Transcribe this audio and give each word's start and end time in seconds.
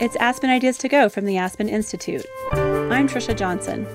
It's 0.00 0.16
Aspen 0.16 0.50
Ideas 0.50 0.76
to 0.78 0.88
Go 0.88 1.08
from 1.08 1.24
the 1.24 1.36
Aspen 1.36 1.68
Institute. 1.68 2.26
I'm 2.52 3.08
Trisha 3.08 3.36
Johnson. 3.36 3.86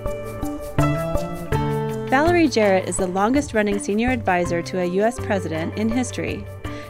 Valerie 2.09 2.47
Jarrett 2.47 2.87
is 2.87 2.95
the 2.95 3.05
longest 3.05 3.53
running 3.53 3.79
senior 3.79 4.09
advisor 4.09 4.61
to 4.61 4.79
a 4.79 4.85
U.S. 4.85 5.19
president 5.19 5.77
in 5.77 5.89
history. 5.89 6.45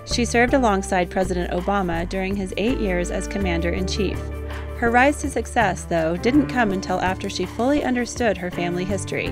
She 0.06 0.26
served 0.26 0.54
alongside 0.54 1.10
President 1.10 1.50
Obama 1.50 2.08
during 2.08 2.36
his 2.36 2.54
eight 2.58 2.78
years 2.78 3.10
as 3.10 3.28
commander 3.28 3.72
in 3.72 3.88
chief. 3.88 4.20
Her 4.78 4.92
rise 4.92 5.20
to 5.22 5.30
success, 5.32 5.86
though, 5.86 6.16
didn't 6.16 6.48
come 6.48 6.72
until 6.72 7.02
after 7.02 7.32
she 7.32 7.48
fully 7.48 7.84
understood 7.84 8.38
her 8.38 8.52
family 8.52 8.86
history. 8.86 9.30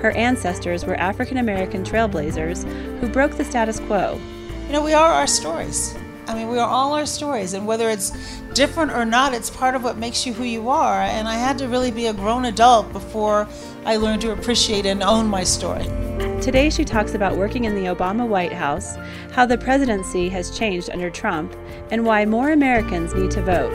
Her 0.00 0.12
ancestors 0.12 0.86
were 0.86 0.96
African 0.96 1.36
American 1.36 1.84
trailblazers 1.84 2.64
who 3.00 3.08
broke 3.08 3.36
the 3.36 3.44
status 3.44 3.80
quo. 3.80 4.18
You 4.66 4.72
know, 4.72 4.82
we 4.82 4.94
are 4.94 5.12
our 5.12 5.26
stories. 5.26 5.94
I 6.30 6.34
mean, 6.34 6.46
we 6.46 6.60
are 6.60 6.68
all 6.68 6.94
our 6.94 7.06
stories, 7.06 7.54
and 7.54 7.66
whether 7.66 7.90
it's 7.90 8.12
different 8.54 8.92
or 8.92 9.04
not, 9.04 9.34
it's 9.34 9.50
part 9.50 9.74
of 9.74 9.82
what 9.82 9.96
makes 9.98 10.24
you 10.24 10.32
who 10.32 10.44
you 10.44 10.68
are. 10.68 11.02
And 11.02 11.26
I 11.26 11.34
had 11.34 11.58
to 11.58 11.66
really 11.66 11.90
be 11.90 12.06
a 12.06 12.12
grown 12.12 12.44
adult 12.44 12.92
before 12.92 13.48
I 13.84 13.96
learned 13.96 14.22
to 14.22 14.30
appreciate 14.30 14.86
and 14.86 15.02
own 15.02 15.26
my 15.26 15.42
story. 15.42 15.82
Today, 16.40 16.70
she 16.70 16.84
talks 16.84 17.14
about 17.14 17.36
working 17.36 17.64
in 17.64 17.74
the 17.74 17.92
Obama 17.92 18.28
White 18.28 18.52
House, 18.52 18.94
how 19.32 19.44
the 19.44 19.58
presidency 19.58 20.28
has 20.28 20.56
changed 20.56 20.88
under 20.90 21.10
Trump, 21.10 21.52
and 21.90 22.04
why 22.04 22.24
more 22.24 22.52
Americans 22.52 23.12
need 23.12 23.32
to 23.32 23.42
vote. 23.42 23.72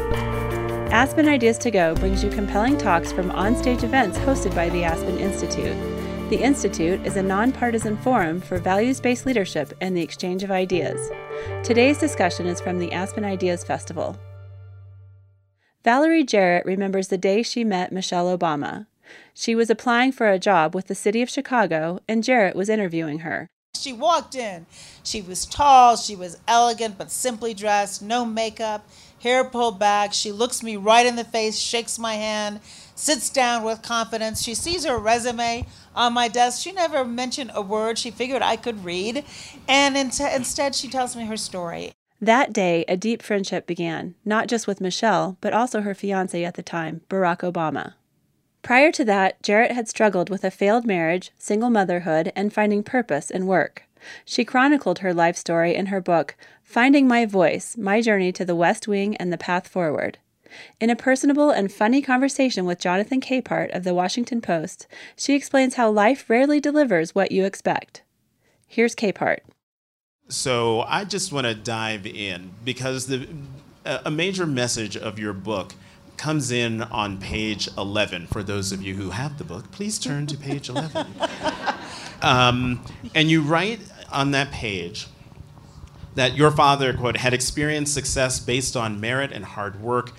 Aspen 0.93 1.27
Ideas 1.27 1.57
to 1.57 1.71
Go 1.71 1.93
brings 1.95 2.23
you 2.23 2.29
compelling 2.29 2.77
talks 2.77 3.11
from 3.11 3.31
onstage 3.31 3.83
events 3.83 4.17
hosted 4.19 4.55
by 4.55 4.69
the 4.69 4.85
Aspen 4.85 5.19
Institute. 5.19 5.75
The 6.29 6.41
Institute 6.41 7.05
is 7.05 7.17
a 7.17 7.21
nonpartisan 7.21 7.97
forum 7.97 8.41
for 8.41 8.57
values 8.57 8.99
based 8.99 9.27
leadership 9.27 9.71
and 9.79 9.95
the 9.95 10.01
exchange 10.01 10.41
of 10.41 10.49
ideas. 10.49 11.11
Today's 11.63 11.99
discussion 11.99 12.47
is 12.47 12.59
from 12.59 12.79
the 12.79 12.91
Aspen 12.93 13.23
Ideas 13.23 13.63
Festival. 13.63 14.17
Valerie 15.83 16.23
Jarrett 16.23 16.65
remembers 16.65 17.09
the 17.09 17.17
day 17.19 17.43
she 17.43 17.63
met 17.63 17.91
Michelle 17.91 18.35
Obama. 18.35 18.87
She 19.35 19.53
was 19.53 19.69
applying 19.69 20.11
for 20.11 20.27
a 20.27 20.39
job 20.39 20.73
with 20.73 20.87
the 20.87 20.95
city 20.95 21.21
of 21.21 21.29
Chicago, 21.29 21.99
and 22.07 22.23
Jarrett 22.23 22.55
was 22.55 22.69
interviewing 22.69 23.19
her. 23.19 23.47
She 23.75 23.93
walked 23.93 24.33
in. 24.33 24.65
She 25.03 25.21
was 25.21 25.45
tall, 25.45 25.95
she 25.95 26.15
was 26.15 26.39
elegant 26.47 26.97
but 26.97 27.11
simply 27.11 27.53
dressed, 27.53 28.01
no 28.01 28.25
makeup, 28.25 28.89
hair 29.19 29.43
pulled 29.43 29.77
back. 29.77 30.11
She 30.11 30.31
looks 30.31 30.63
me 30.63 30.75
right 30.75 31.05
in 31.05 31.17
the 31.17 31.23
face, 31.23 31.59
shakes 31.59 31.99
my 31.99 32.15
hand, 32.15 32.61
sits 32.95 33.29
down 33.29 33.63
with 33.63 33.83
confidence. 33.83 34.41
She 34.41 34.55
sees 34.55 34.85
her 34.85 34.97
resume 34.97 35.67
on 35.95 36.13
my 36.13 36.27
desk. 36.27 36.61
She 36.61 36.71
never 36.71 37.05
mentioned 37.05 37.51
a 37.53 37.61
word 37.61 37.97
she 37.97 38.11
figured 38.11 38.41
I 38.41 38.55
could 38.55 38.83
read. 38.83 39.23
And 39.67 39.95
in 39.95 40.07
instead, 40.07 40.75
she 40.75 40.87
tells 40.87 41.15
me 41.15 41.25
her 41.25 41.37
story. 41.37 41.93
That 42.21 42.53
day, 42.53 42.85
a 42.87 42.97
deep 42.97 43.21
friendship 43.21 43.67
began, 43.67 44.15
not 44.23 44.47
just 44.47 44.67
with 44.67 44.81
Michelle, 44.81 45.37
but 45.41 45.53
also 45.53 45.81
her 45.81 45.93
fiance 45.93 46.43
at 46.43 46.55
the 46.55 46.63
time, 46.63 47.01
Barack 47.09 47.39
Obama. 47.39 47.93
Prior 48.61 48.91
to 48.93 49.05
that, 49.05 49.41
Jarrett 49.43 49.73
had 49.73 49.87
struggled 49.87 50.29
with 50.29 50.43
a 50.43 50.49
failed 50.49 50.87
marriage, 50.87 51.31
single 51.37 51.69
motherhood, 51.69 52.31
and 52.35 52.51
finding 52.51 52.81
purpose 52.81 53.29
in 53.29 53.45
work. 53.45 53.83
She 54.23 54.45
chronicled 54.45 54.99
her 54.99 55.13
life 55.13 55.37
story 55.37 55.75
in 55.75 55.87
her 55.87 56.01
book, 56.01 56.35
Finding 56.63 57.07
My 57.07 57.25
Voice 57.25 57.77
My 57.77 58.01
Journey 58.01 58.31
to 58.31 58.45
the 58.45 58.55
West 58.55 58.87
Wing 58.87 59.15
and 59.17 59.31
the 59.31 59.37
Path 59.37 59.67
Forward. 59.67 60.17
In 60.79 60.89
a 60.89 60.95
personable 60.95 61.51
and 61.51 61.71
funny 61.71 62.01
conversation 62.01 62.65
with 62.65 62.79
Jonathan 62.79 63.21
Capehart 63.21 63.75
of 63.75 63.83
the 63.83 63.93
Washington 63.93 64.41
Post, 64.41 64.87
she 65.15 65.35
explains 65.35 65.75
how 65.75 65.89
life 65.89 66.29
rarely 66.29 66.59
delivers 66.59 67.15
what 67.15 67.31
you 67.31 67.45
expect. 67.45 68.03
Here's 68.67 68.95
Capehart. 68.95 69.39
So 70.27 70.81
I 70.81 71.05
just 71.05 71.31
want 71.31 71.45
to 71.45 71.53
dive 71.53 72.05
in 72.05 72.51
because 72.63 73.07
the 73.07 73.27
a 73.85 74.09
major 74.09 74.45
message 74.45 74.97
of 74.97 75.19
your 75.19 75.33
book 75.33 75.73
comes 76.17 76.51
in 76.51 76.81
on 76.81 77.17
page 77.17 77.69
11. 77.77 78.27
For 78.27 78.41
those 78.41 78.71
of 78.71 78.81
you 78.81 78.95
who 78.95 79.11
have 79.11 79.37
the 79.37 79.43
book, 79.43 79.71
please 79.71 79.99
turn 79.99 80.27
to 80.27 80.37
page 80.37 80.69
11. 80.69 81.07
um, 82.21 82.83
and 83.13 83.29
you 83.29 83.41
write 83.41 83.79
on 84.11 84.31
that 84.31 84.51
page 84.51 85.07
that 86.15 86.35
your 86.35 86.51
father, 86.51 86.93
quote, 86.93 87.17
had 87.17 87.33
experienced 87.33 87.93
success 87.93 88.39
based 88.39 88.75
on 88.75 88.99
merit 88.99 89.31
and 89.31 89.43
hard 89.43 89.81
work, 89.81 90.13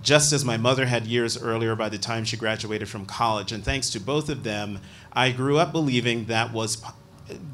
just 0.00 0.32
as 0.32 0.44
my 0.44 0.56
mother 0.56 0.86
had 0.86 1.06
years 1.06 1.40
earlier 1.40 1.76
by 1.76 1.88
the 1.88 1.98
time 1.98 2.24
she 2.24 2.36
graduated 2.36 2.88
from 2.88 3.06
college. 3.06 3.52
And 3.52 3.64
thanks 3.64 3.90
to 3.90 4.00
both 4.00 4.28
of 4.28 4.42
them, 4.42 4.80
I 5.12 5.30
grew 5.30 5.58
up 5.58 5.72
believing 5.72 6.26
that 6.26 6.52
was 6.52 6.82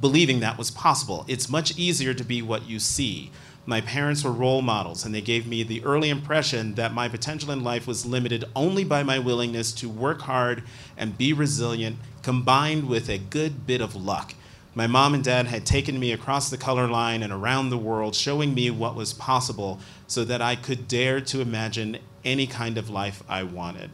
believing 0.00 0.40
that 0.40 0.58
was 0.58 0.70
possible. 0.70 1.24
It's 1.28 1.48
much 1.48 1.76
easier 1.78 2.14
to 2.14 2.24
be 2.24 2.42
what 2.42 2.68
you 2.68 2.78
see. 2.78 3.30
My 3.66 3.82
parents 3.82 4.24
were 4.24 4.32
role 4.32 4.62
models, 4.62 5.04
and 5.04 5.14
they 5.14 5.20
gave 5.20 5.46
me 5.46 5.62
the 5.62 5.84
early 5.84 6.08
impression 6.08 6.74
that 6.76 6.94
my 6.94 7.06
potential 7.06 7.50
in 7.50 7.62
life 7.62 7.86
was 7.86 8.06
limited 8.06 8.46
only 8.56 8.82
by 8.82 9.02
my 9.02 9.18
willingness 9.18 9.72
to 9.72 9.90
work 9.90 10.22
hard 10.22 10.62
and 10.96 11.18
be 11.18 11.34
resilient, 11.34 11.98
combined 12.22 12.88
with 12.88 13.10
a 13.10 13.18
good 13.18 13.66
bit 13.66 13.82
of 13.82 13.94
luck. 13.94 14.34
My 14.74 14.86
mom 14.86 15.12
and 15.12 15.22
dad 15.22 15.48
had 15.48 15.66
taken 15.66 15.98
me 15.98 16.12
across 16.12 16.48
the 16.48 16.56
color 16.56 16.88
line 16.88 17.22
and 17.22 17.32
around 17.32 17.68
the 17.68 17.76
world, 17.76 18.14
showing 18.14 18.54
me 18.54 18.70
what 18.70 18.94
was 18.94 19.12
possible 19.12 19.80
so 20.06 20.24
that 20.24 20.40
I 20.40 20.56
could 20.56 20.88
dare 20.88 21.20
to 21.20 21.40
imagine 21.40 21.98
any 22.24 22.46
kind 22.46 22.78
of 22.78 22.90
life 22.90 23.22
I 23.28 23.42
wanted. 23.42 23.90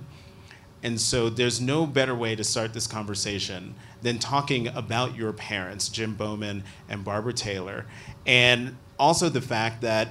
And 0.83 1.01
so 1.01 1.31
there's 1.31 1.61
no 1.61 1.87
better 1.87 2.15
way 2.15 2.37
to 2.37 2.45
start 2.45 2.75
this 2.75 2.87
conversation 2.87 3.75
than 4.03 4.19
talking 4.19 4.69
about 4.69 5.17
your 5.17 5.33
parents, 5.33 5.89
Jim 5.89 6.15
Bowman 6.15 6.63
and 6.91 7.03
Barbara 7.03 7.33
Taylor, 7.33 7.87
and 8.27 8.77
also 8.99 9.31
the 9.31 9.41
fact 9.41 9.81
that 9.81 10.09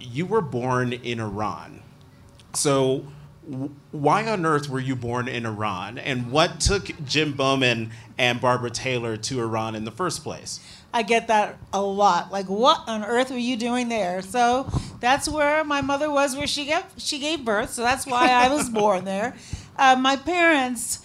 you 0.00 0.26
were 0.26 0.40
born 0.40 0.92
in 0.92 1.20
Iran. 1.20 1.82
So, 2.54 3.06
why 3.90 4.26
on 4.26 4.44
earth 4.44 4.68
were 4.68 4.80
you 4.80 4.94
born 4.94 5.28
in 5.28 5.46
Iran? 5.46 5.98
And 5.98 6.30
what 6.30 6.60
took 6.60 6.90
Jim 7.04 7.32
Bowman 7.32 7.90
and 8.18 8.40
Barbara 8.40 8.70
Taylor 8.70 9.16
to 9.16 9.40
Iran 9.40 9.74
in 9.74 9.84
the 9.84 9.90
first 9.90 10.22
place? 10.22 10.60
I 10.92 11.02
get 11.02 11.28
that 11.28 11.56
a 11.72 11.80
lot. 11.80 12.30
Like, 12.30 12.46
what 12.46 12.86
on 12.86 13.04
earth 13.04 13.30
were 13.30 13.38
you 13.38 13.56
doing 13.56 13.88
there? 13.88 14.20
So 14.22 14.70
that's 15.00 15.28
where 15.28 15.64
my 15.64 15.80
mother 15.80 16.10
was, 16.10 16.36
where 16.36 16.46
she 16.46 16.66
gave 16.66 16.84
she 16.96 17.18
gave 17.18 17.44
birth. 17.44 17.70
So 17.70 17.82
that's 17.82 18.06
why 18.06 18.28
I 18.28 18.48
was 18.48 18.68
born 18.80 19.04
there. 19.04 19.34
Uh, 19.76 19.96
my 19.96 20.16
parents. 20.16 21.00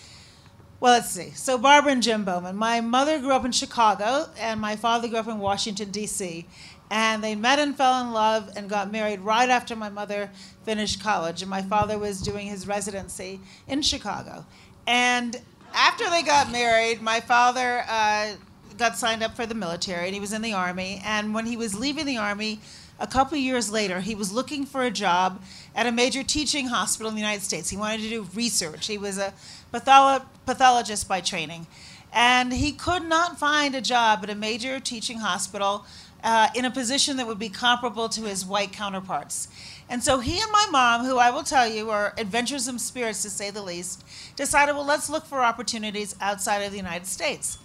Well, 0.80 0.94
let's 0.94 1.10
see. 1.10 1.32
So 1.32 1.58
Barbara 1.58 1.94
and 1.94 2.04
Jim 2.04 2.24
Bowman. 2.24 2.56
My 2.56 2.82
mother 2.82 3.18
grew 3.20 3.32
up 3.32 3.46
in 3.46 3.52
Chicago, 3.52 4.30
and 4.38 4.62
my 4.62 4.76
father 4.76 5.08
grew 5.08 5.18
up 5.18 5.28
in 5.28 5.40
Washington 5.40 5.90
D.C. 5.90 6.46
And 6.90 7.24
they 7.24 7.36
met 7.36 7.60
and 7.60 7.76
fell 7.76 8.02
in 8.02 8.14
love 8.14 8.52
and 8.56 8.70
got 8.70 8.92
married 8.92 9.20
right 9.22 9.50
after 9.50 9.76
my 9.76 9.90
mother 9.90 10.30
finished 10.64 11.02
college. 11.02 11.42
And 11.42 11.50
my 11.50 11.62
father 11.62 11.98
was 11.98 12.22
doing 12.22 12.48
his 12.48 12.68
residency 12.68 13.42
in 13.68 13.82
Chicago. 13.82 14.46
And 14.86 15.42
after 15.74 16.10
they 16.10 16.24
got 16.24 16.52
married, 16.52 17.02
my 17.02 17.20
father 17.20 17.84
uh, 17.90 18.36
got 18.78 18.98
signed 18.98 19.24
up 19.24 19.36
for 19.36 19.46
the 19.46 19.56
military 19.56 20.06
and 20.06 20.14
he 20.14 20.20
was 20.20 20.34
in 20.34 20.42
the 20.42 20.54
army. 20.54 21.02
And 21.04 21.34
when 21.34 21.46
he 21.46 21.58
was 21.58 21.78
leaving 21.78 22.06
the 22.06 22.18
army, 22.18 22.60
a 23.00 23.08
couple 23.08 23.38
years 23.38 23.72
later, 23.72 24.00
he 24.00 24.16
was 24.16 24.32
looking 24.32 24.66
for 24.66 24.84
a 24.84 24.92
job 24.92 25.42
at 25.76 25.86
a 25.86 25.92
major 25.92 26.24
teaching 26.24 26.68
hospital 26.68 27.10
in 27.10 27.16
the 27.16 27.22
United 27.22 27.44
States. 27.44 27.70
He 27.70 27.78
wanted 27.78 28.02
to 28.02 28.10
do 28.10 28.28
research. 28.34 28.88
He 28.88 28.98
was 28.98 29.18
a 29.18 29.34
patholo- 29.72 30.26
pathologist 30.46 31.08
by 31.08 31.22
training. 31.22 31.68
And 32.14 32.54
he 32.54 32.72
could 32.72 33.04
not 33.04 33.38
find 33.38 33.76
a 33.76 33.82
job 33.82 34.22
at 34.24 34.30
a 34.30 34.36
major 34.36 34.80
teaching 34.80 35.20
hospital 35.20 35.86
uh, 36.24 36.48
in 36.56 36.66
a 36.66 36.72
position 36.72 37.18
that 37.18 37.28
would 37.28 37.38
be 37.38 37.50
comparable 37.50 38.10
to 38.10 38.22
his 38.22 38.46
white 38.46 38.74
counterparts. 38.74 39.48
And 39.90 40.04
so 40.04 40.20
he 40.20 40.40
and 40.40 40.52
my 40.52 40.66
mom, 40.72 41.06
who 41.06 41.18
I 41.18 41.30
will 41.30 41.44
tell 41.44 41.68
you 41.68 41.90
are 41.90 42.14
adventuresome 42.18 42.80
spirits 42.80 43.22
to 43.22 43.30
say 43.30 43.52
the 43.52 43.62
least, 43.62 44.04
decided, 44.36 44.74
well, 44.74 44.86
let's 44.86 45.10
look 45.10 45.26
for 45.26 45.42
opportunities 45.42 46.16
outside 46.20 46.60
of 46.60 46.72
the 46.72 46.78
United 46.78 47.06
States. 47.06 47.60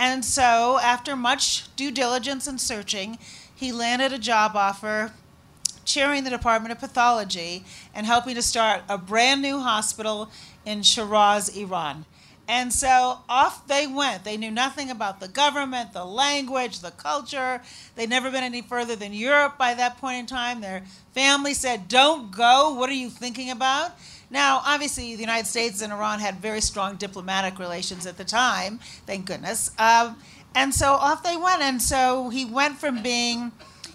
And 0.00 0.24
so, 0.24 0.78
after 0.82 1.14
much 1.14 1.68
due 1.76 1.90
diligence 1.90 2.46
and 2.46 2.58
searching, 2.58 3.18
he 3.54 3.70
landed 3.70 4.14
a 4.14 4.18
job 4.18 4.56
offer 4.56 5.12
chairing 5.84 6.24
the 6.24 6.30
Department 6.30 6.72
of 6.72 6.78
Pathology 6.78 7.66
and 7.94 8.06
helping 8.06 8.34
to 8.36 8.40
start 8.40 8.80
a 8.88 8.96
brand 8.96 9.42
new 9.42 9.60
hospital 9.60 10.30
in 10.64 10.82
Shiraz, 10.82 11.54
Iran. 11.54 12.06
And 12.48 12.72
so 12.72 13.18
off 13.28 13.66
they 13.66 13.86
went. 13.86 14.24
They 14.24 14.38
knew 14.38 14.50
nothing 14.50 14.90
about 14.90 15.20
the 15.20 15.28
government, 15.28 15.92
the 15.92 16.06
language, 16.06 16.80
the 16.80 16.92
culture. 16.92 17.60
They'd 17.94 18.08
never 18.08 18.30
been 18.30 18.42
any 18.42 18.62
further 18.62 18.96
than 18.96 19.12
Europe 19.12 19.58
by 19.58 19.74
that 19.74 19.98
point 19.98 20.20
in 20.20 20.26
time. 20.26 20.62
Their 20.62 20.82
family 21.12 21.52
said, 21.52 21.88
Don't 21.88 22.30
go. 22.30 22.72
What 22.72 22.88
are 22.88 22.94
you 22.94 23.10
thinking 23.10 23.50
about? 23.50 23.92
Now, 24.30 24.62
obviously, 24.64 25.14
the 25.16 25.20
United 25.20 25.46
States 25.46 25.82
and 25.82 25.92
Iran 25.92 26.20
had 26.20 26.36
very 26.36 26.60
strong 26.60 26.96
diplomatic 26.96 27.58
relations 27.58 28.06
at 28.06 28.16
the 28.16 28.24
time, 28.24 28.78
thank 29.04 29.26
goodness. 29.26 29.72
Um, 29.78 30.16
and 30.54 30.72
so 30.74 30.92
off 30.92 31.22
they 31.22 31.36
went. 31.36 31.62
And 31.62 31.82
so 31.82 32.28
he 32.28 32.44
went 32.44 32.78
from 32.78 33.02
being 33.02 33.52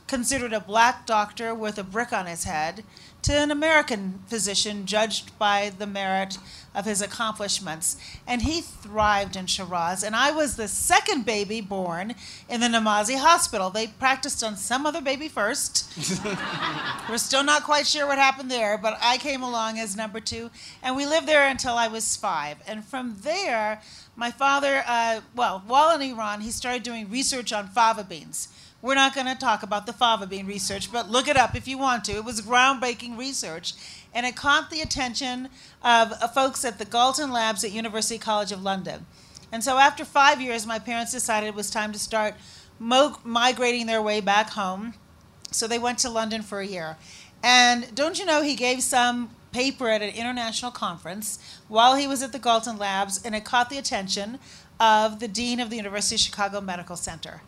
considered 0.08 0.54
a 0.54 0.60
black 0.60 1.06
doctor 1.06 1.56
with 1.56 1.78
a 1.78 1.84
brick 1.84 2.14
on 2.14 2.26
his 2.26 2.44
head, 2.44 2.84
to 3.26 3.34
an 3.34 3.50
American 3.50 4.20
physician 4.28 4.86
judged 4.86 5.38
by 5.40 5.72
the 5.76 5.88
merit 5.88 6.38
of 6.76 6.86
his 6.86 7.02
accomplishments. 7.02 7.98
And 8.28 8.44
he 8.44 8.62
thrived 8.62 9.36
in 9.36 9.48
Shiraz. 9.48 10.04
And 10.04 10.16
I 10.16 10.30
was 10.30 10.58
the 10.58 10.68
second 10.68 11.26
baby 11.26 11.60
born 11.60 12.14
in 12.48 12.62
the 12.62 12.68
Namazi 12.68 13.18
hospital. 13.18 13.72
They 13.72 13.88
practiced 13.88 14.44
on 14.44 14.58
some 14.58 14.86
other 14.86 15.02
baby 15.02 15.28
first. 15.28 15.92
We're 17.10 17.18
still 17.18 17.44
not 17.44 17.64
quite 17.64 17.88
sure 17.88 18.06
what 18.06 18.20
happened 18.20 18.52
there, 18.52 18.78
but 18.78 18.96
I 19.02 19.18
came 19.18 19.42
along 19.42 19.80
as 19.80 19.96
number 19.96 20.20
two. 20.20 20.52
And 20.84 20.96
we 20.96 21.08
lived 21.08 21.28
there 21.28 21.48
until 21.48 21.74
I 21.74 21.88
was 21.88 22.16
five. 22.16 22.58
And 22.68 22.86
from 22.86 23.18
there, 23.22 23.82
my 24.16 24.30
father, 24.30 24.84
uh, 24.86 25.22
well, 25.36 25.64
while 25.66 26.00
in 26.00 26.14
Iran, 26.14 26.42
he 26.42 26.52
started 26.52 26.84
doing 26.84 27.10
research 27.10 27.52
on 27.52 27.70
fava 27.70 28.04
beans. 28.04 28.50
We're 28.86 28.94
not 28.94 29.16
going 29.16 29.26
to 29.26 29.34
talk 29.34 29.64
about 29.64 29.88
the 29.88 29.94
fava 29.94 30.28
bean 30.28 30.46
research, 30.46 30.92
but 30.92 31.10
look 31.10 31.28
it 31.28 31.36
up 31.36 31.56
if 31.56 31.68
you 31.68 31.76
want 31.76 32.06
to. 32.06 32.12
It 32.12 32.24
was 32.24 32.40
groundbreaking 32.40 33.18
research, 33.18 33.74
and 34.14 34.28
it 34.28 34.36
caught 34.36 34.70
the 34.70 34.82
attention 34.82 35.50
of 35.84 36.12
uh, 36.12 36.28
folks 36.28 36.64
at 36.64 36.78
the 36.78 36.86
Galton 36.86 37.32
Labs 37.32 37.64
at 37.64 37.72
University 37.72 38.20
College 38.20 38.52
of 38.52 38.62
London. 38.62 39.08
And 39.52 39.64
so 39.64 39.80
after 39.80 40.06
five 40.06 40.40
years, 40.40 40.68
my 40.68 40.78
parents 40.78 41.12
decided 41.12 41.48
it 41.48 41.56
was 41.56 41.72
time 41.72 41.94
to 41.94 41.98
start 41.98 42.36
migrating 42.78 43.88
their 43.88 44.04
way 44.04 44.22
back 44.22 44.52
home. 44.52 44.94
So 45.50 45.68
they 45.68 45.80
went 45.80 45.98
to 46.00 46.10
London 46.12 46.44
for 46.44 46.60
a 46.60 46.68
year. 46.68 46.96
And 47.42 47.88
don't 47.96 48.20
you 48.20 48.26
know, 48.28 48.44
he 48.44 48.56
gave 48.56 48.84
some 48.84 49.32
paper 49.52 49.90
at 49.90 50.04
an 50.04 50.14
international 50.14 50.70
conference 50.70 51.40
while 51.68 51.96
he 51.96 52.06
was 52.06 52.22
at 52.22 52.34
the 52.34 52.40
Galton 52.40 52.78
Labs, 52.78 53.20
and 53.26 53.34
it 53.34 53.46
caught 53.46 53.72
the 53.72 53.80
attention 53.80 54.38
of 54.80 55.20
the 55.20 55.28
dean 55.28 55.60
of 55.60 55.72
the 55.72 55.76
University 55.76 56.14
of 56.18 56.22
Chicago 56.22 56.62
Medical 56.62 56.96
Center. 56.96 57.42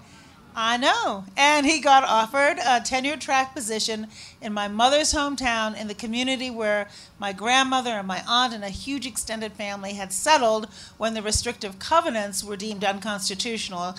I 0.60 0.76
know. 0.76 1.26
And 1.38 1.68
he 1.68 1.80
got 1.80 2.04
offered 2.04 2.58
a 2.66 2.82
tenure 2.82 3.16
track 3.16 3.54
position 3.54 4.08
in 4.42 4.54
my 4.54 4.68
mother's 4.68 5.14
hometown 5.14 5.80
in 5.80 5.88
the 5.88 5.94
community 5.94 6.50
where 6.50 6.90
my 7.20 7.32
grandmother 7.32 7.92
and 7.92 8.08
my 8.08 8.24
aunt 8.28 8.56
and 8.56 8.64
a 8.64 8.70
huge 8.70 9.06
extended 9.06 9.54
family 9.54 9.94
had 9.94 10.12
settled 10.12 10.68
when 10.98 11.14
the 11.14 11.22
restrictive 11.22 11.78
covenants 11.78 12.44
were 12.44 12.58
deemed 12.58 12.84
unconstitutional 12.84 13.94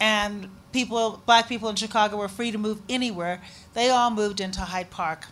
and 0.00 0.48
people 0.72 1.22
black 1.26 1.48
people 1.48 1.68
in 1.68 1.74
Chicago 1.74 2.18
were 2.18 2.28
free 2.28 2.52
to 2.52 2.58
move 2.58 2.82
anywhere. 2.88 3.42
They 3.74 3.90
all 3.90 4.12
moved 4.12 4.40
into 4.40 4.60
Hyde 4.60 4.90
Park. 4.90 5.26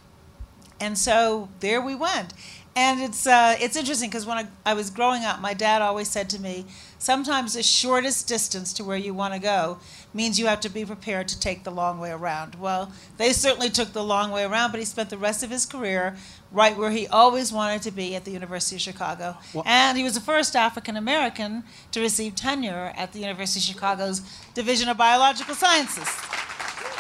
And 0.80 0.98
so 0.98 1.50
there 1.60 1.80
we 1.80 1.94
went. 1.94 2.34
And 2.74 3.00
it's 3.00 3.28
uh, 3.28 3.54
it's 3.60 3.76
interesting 3.76 4.10
because 4.10 4.26
when 4.26 4.38
I, 4.38 4.46
I 4.66 4.74
was 4.74 4.90
growing 4.90 5.22
up, 5.22 5.40
my 5.40 5.54
dad 5.54 5.80
always 5.80 6.10
said 6.10 6.28
to 6.30 6.40
me, 6.40 6.66
sometimes 6.98 7.54
the 7.54 7.62
shortest 7.62 8.26
distance 8.26 8.72
to 8.72 8.82
where 8.82 8.96
you 8.96 9.14
want 9.14 9.34
to 9.34 9.38
go 9.38 9.78
means 10.14 10.38
you 10.38 10.46
have 10.46 10.60
to 10.60 10.68
be 10.68 10.84
prepared 10.84 11.28
to 11.28 11.38
take 11.38 11.64
the 11.64 11.70
long 11.70 11.98
way 11.98 12.10
around. 12.10 12.54
Well, 12.54 12.92
they 13.18 13.32
certainly 13.32 13.68
took 13.68 13.92
the 13.92 14.04
long 14.04 14.30
way 14.30 14.44
around, 14.44 14.70
but 14.70 14.78
he 14.78 14.86
spent 14.86 15.10
the 15.10 15.18
rest 15.18 15.42
of 15.42 15.50
his 15.50 15.66
career 15.66 16.16
right 16.52 16.76
where 16.76 16.90
he 16.90 17.06
always 17.08 17.52
wanted 17.52 17.82
to 17.82 17.90
be 17.90 18.14
at 18.14 18.24
the 18.24 18.30
University 18.30 18.76
of 18.76 18.80
Chicago. 18.82 19.36
Well, 19.52 19.64
and 19.66 19.98
he 19.98 20.04
was 20.04 20.14
the 20.14 20.20
first 20.20 20.54
African 20.54 20.96
American 20.96 21.64
to 21.90 22.00
receive 22.00 22.36
tenure 22.36 22.92
at 22.96 23.12
the 23.12 23.18
University 23.18 23.58
of 23.58 23.64
Chicago's 23.64 24.22
Division 24.54 24.88
of 24.88 24.96
Biological 24.96 25.54
Sciences. 25.54 26.08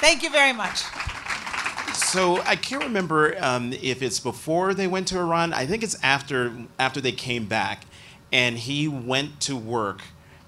Thank 0.00 0.22
you 0.22 0.30
very 0.30 0.52
much. 0.52 0.82
So 1.94 2.40
I 2.42 2.56
can't 2.56 2.82
remember 2.82 3.36
um, 3.40 3.72
if 3.72 4.02
it's 4.02 4.18
before 4.18 4.74
they 4.74 4.86
went 4.86 5.08
to 5.08 5.18
Iran. 5.18 5.52
I 5.52 5.66
think 5.66 5.82
it's 5.82 5.96
after 6.02 6.52
after 6.78 7.00
they 7.00 7.12
came 7.12 7.46
back, 7.46 7.84
and 8.32 8.58
he 8.58 8.88
went 8.88 9.40
to 9.42 9.56
work, 9.56 10.02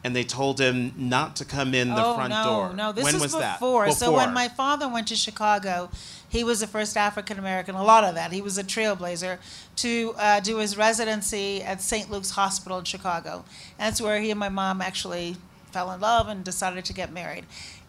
and 0.06 0.14
they 0.14 0.22
told 0.22 0.60
him 0.60 0.92
not 0.96 1.34
to 1.34 1.44
come 1.44 1.74
in 1.74 1.88
the 1.88 2.06
oh, 2.06 2.14
front 2.14 2.30
no, 2.30 2.44
door. 2.44 2.72
No, 2.74 2.92
this 2.92 3.02
when 3.02 3.14
was, 3.14 3.22
was 3.22 3.32
before. 3.34 3.86
that? 3.86 3.94
So 3.94 4.12
when 4.12 4.32
my 4.32 4.46
father 4.46 4.88
went 4.88 5.08
to 5.08 5.16
Chicago, 5.16 5.90
he 6.28 6.44
was 6.44 6.60
the 6.60 6.68
first 6.68 6.96
African 6.96 7.40
American. 7.40 7.74
A 7.74 7.82
lot 7.82 8.04
of 8.04 8.14
that. 8.14 8.30
He 8.30 8.40
was 8.40 8.56
a 8.56 8.62
trailblazer 8.62 9.38
to 9.76 10.14
uh, 10.16 10.38
do 10.38 10.58
his 10.58 10.76
residency 10.76 11.60
at 11.60 11.82
St. 11.82 12.08
Luke's 12.08 12.30
Hospital 12.30 12.78
in 12.78 12.84
Chicago. 12.84 13.44
And 13.80 13.88
that's 13.90 14.00
where 14.00 14.20
he 14.20 14.30
and 14.30 14.38
my 14.38 14.48
mom 14.48 14.80
actually 14.80 15.38
fell 15.72 15.90
in 15.90 16.00
love 16.00 16.28
and 16.28 16.44
decided 16.44 16.84
to 16.84 16.92
get 16.92 17.12
married. 17.12 17.44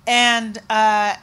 And 0.07 0.57
uh, 0.71 1.17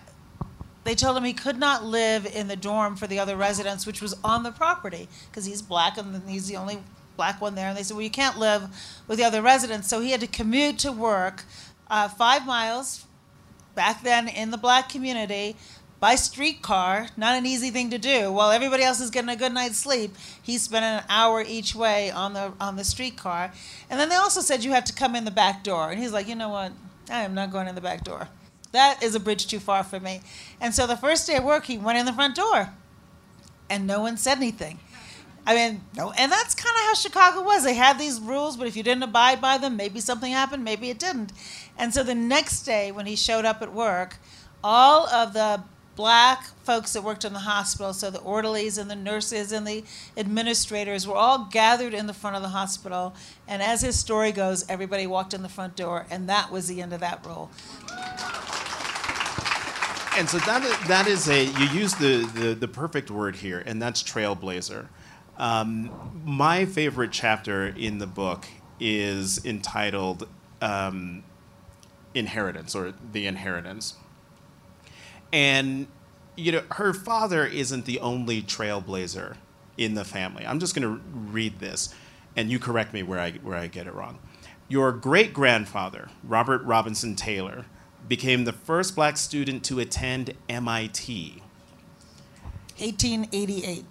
they 0.85 0.95
told 0.95 1.17
him 1.17 1.25
he 1.25 1.33
could 1.33 1.59
not 1.59 1.85
live 1.85 2.25
in 2.25 2.47
the 2.47 2.55
dorm 2.57 2.95
for 2.95 3.09
the 3.09 3.19
other 3.19 3.35
residents, 3.35 3.85
which 3.85 4.01
was 4.01 4.15
on 4.23 4.45
the 4.45 4.53
property, 4.53 5.09
because 5.29 5.45
he's 5.45 5.61
black 5.61 5.99
and 5.99 6.23
he's 6.31 6.47
the 6.47 6.57
only 6.57 6.79
black 7.17 7.41
one 7.41 7.55
there. 7.55 7.69
And 7.69 7.77
they 7.77 7.83
said, 7.83 7.95
well, 7.95 8.03
you 8.03 8.11
can't 8.11 8.39
live 8.39 8.69
with 9.07 9.19
the 9.19 9.25
other 9.25 9.43
residents. 9.43 9.89
So 9.89 10.01
he 10.01 10.11
had 10.11 10.21
to 10.21 10.27
commute 10.27 10.79
to 10.81 10.93
work 10.93 11.45
uh, 11.89 12.09
five 12.09 12.47
miles 12.47 13.07
back 13.75 14.03
then 14.03 14.29
in 14.29 14.51
the 14.51 14.57
black 14.57 14.89
community 14.89 15.57
by 16.01 16.17
streetcar, 16.17 17.09
not 17.17 17.35
an 17.35 17.47
easy 17.47 17.71
thing 17.71 17.89
to 17.89 17.99
do. 17.99 18.31
While 18.31 18.51
everybody 18.51 18.83
else 18.83 19.01
is 19.01 19.11
getting 19.11 19.31
a 19.31 19.37
good 19.37 19.55
night's 19.55 19.79
sleep, 19.79 20.15
he 20.43 20.59
spent 20.59 20.85
an 20.85 21.03
hour 21.09 21.43
each 21.43 21.75
way 21.75 22.11
on 22.11 22.35
the 22.35 22.53
on 22.61 22.77
the 22.77 22.85
streetcar. 22.85 23.53
And 23.89 23.99
then 23.99 24.11
they 24.11 24.17
also 24.17 24.43
said 24.43 24.65
you 24.65 24.73
had 24.73 24.85
to 24.87 24.93
come 24.93 25.17
in 25.17 25.25
the 25.25 25.31
back 25.31 25.65
door. 25.65 25.91
And 25.91 25.99
he's 25.99 26.13
like, 26.13 26.29
you 26.29 26.35
know 26.35 26.51
what? 26.51 26.73
I 27.09 27.23
am 27.23 27.33
not 27.35 27.51
going 27.51 27.69
in 27.69 27.75
the 27.75 27.81
back 27.81 28.05
door. 28.05 28.29
That 28.73 29.03
is 29.03 29.15
a 29.15 29.21
bridge 29.21 29.47
too 29.47 29.61
far 29.61 29.83
for 29.83 30.01
me. 30.01 30.21
And 30.61 30.75
so 30.75 30.87
the 30.87 30.97
first 30.97 31.27
day 31.27 31.37
of 31.37 31.45
work, 31.45 31.65
he 31.65 31.79
went 31.79 31.99
in 31.99 32.07
the 32.07 32.13
front 32.13 32.35
door, 32.35 32.71
and 33.71 33.87
no 33.87 34.01
one 34.01 34.17
said 34.17 34.37
anything. 34.37 34.81
I 35.47 35.55
mean, 35.55 35.83
no, 35.95 36.11
and 36.13 36.33
that's 36.33 36.55
kind 36.55 36.75
of 36.75 36.83
how 36.85 36.95
Chicago 36.95 37.43
was. 37.43 37.65
They 37.65 37.75
had 37.75 37.99
these 37.99 38.19
rules, 38.21 38.57
but 38.57 38.67
if 38.67 38.77
you 38.77 38.83
didn't 38.83 39.03
abide 39.03 39.41
by 39.41 39.59
them, 39.59 39.77
maybe 39.77 40.01
something 40.01 40.33
happened, 40.33 40.65
maybe 40.65 40.89
it 40.89 40.99
didn't. 40.99 41.33
And 41.77 41.93
so 41.93 42.03
the 42.03 42.15
next 42.15 42.63
day, 42.63 42.91
when 42.91 43.07
he 43.07 43.15
showed 43.15 43.45
up 43.45 43.61
at 43.61 43.73
work, 43.73 44.17
all 44.63 45.07
of 45.09 45.35
the 45.35 45.63
black 45.97 46.47
folks 46.65 46.95
that 46.95 47.03
worked 47.03 47.25
in 47.25 47.33
the 47.35 47.41
hospital, 47.41 47.93
so 47.93 48.11
the 48.11 48.21
orderlies 48.21 48.79
and 48.79 48.91
the 48.91 48.97
nurses 48.97 49.53
and 49.53 49.67
the 49.67 49.85
administrators 50.17 51.07
were 51.07 51.15
all 51.15 51.47
gathered 51.51 51.95
in 51.95 52.07
the 52.07 52.15
front 52.15 52.37
of 52.37 52.43
the 52.43 52.49
hospital. 52.49 53.15
And 53.47 53.63
as 53.63 53.83
his 53.83 53.99
story 53.99 54.33
goes, 54.33 54.65
everybody 54.69 55.07
walked 55.07 55.35
in 55.35 55.43
the 55.43 55.49
front 55.49 55.77
door, 55.77 56.07
and 56.11 56.29
that 56.29 56.51
was 56.51 56.69
the 56.69 56.81
end 56.81 56.93
of 56.93 57.01
that 57.01 57.25
rule. 57.25 57.51
And 60.17 60.29
so 60.29 60.39
that 60.39 60.85
that 60.87 61.09
is 61.09 61.29
a 61.29 61.45
you 61.45 61.67
use 61.67 61.95
the, 61.95 62.25
the, 62.35 62.55
the 62.55 62.69
perfect 62.69 63.11
word 63.11 63.37
here, 63.37 63.63
and 63.67 63.83
that's 63.83 64.03
trailblazer. 64.03 64.87
Um, 65.37 65.91
my 66.25 66.65
favorite 66.65 67.13
chapter 67.13 67.67
in 67.67 67.99
the 67.99 68.07
book 68.07 68.47
is 68.79 69.45
entitled 69.45 70.29
um, 70.61 71.25
"Inheritance" 72.15 72.75
or 72.75 72.95
"The 73.13 73.27
Inheritance," 73.27 73.95
and 75.33 75.89
you 76.37 76.53
know 76.53 76.63
her 76.73 76.93
father 76.95 77.47
isn't 77.47 77.85
the 77.85 77.99
only 78.01 78.43
trailblazer 78.43 79.37
in 79.77 79.95
the 79.95 80.05
family. 80.05 80.47
I'm 80.47 80.61
just 80.61 80.75
going 80.75 80.83
to 80.83 81.03
read 81.13 81.59
this, 81.59 81.95
and 82.37 82.51
you 82.51 82.59
correct 82.59 82.93
me 82.93 83.03
where 83.03 83.19
I 83.19 83.33
where 83.33 83.57
I 83.57 83.67
get 83.67 83.87
it 83.87 83.95
wrong. 83.95 84.19
Your 84.69 84.93
great 84.93 85.35
grandfather, 85.35 86.09
Robert 86.23 86.63
Robinson 86.63 87.17
Taylor, 87.17 87.67
became 88.09 88.45
the 88.45 88.53
first 88.53 88.95
black 88.95 89.17
student 89.17 89.65
to 89.65 89.79
attend 89.79 90.35
MIT. 90.49 91.43
1888. 92.79 93.85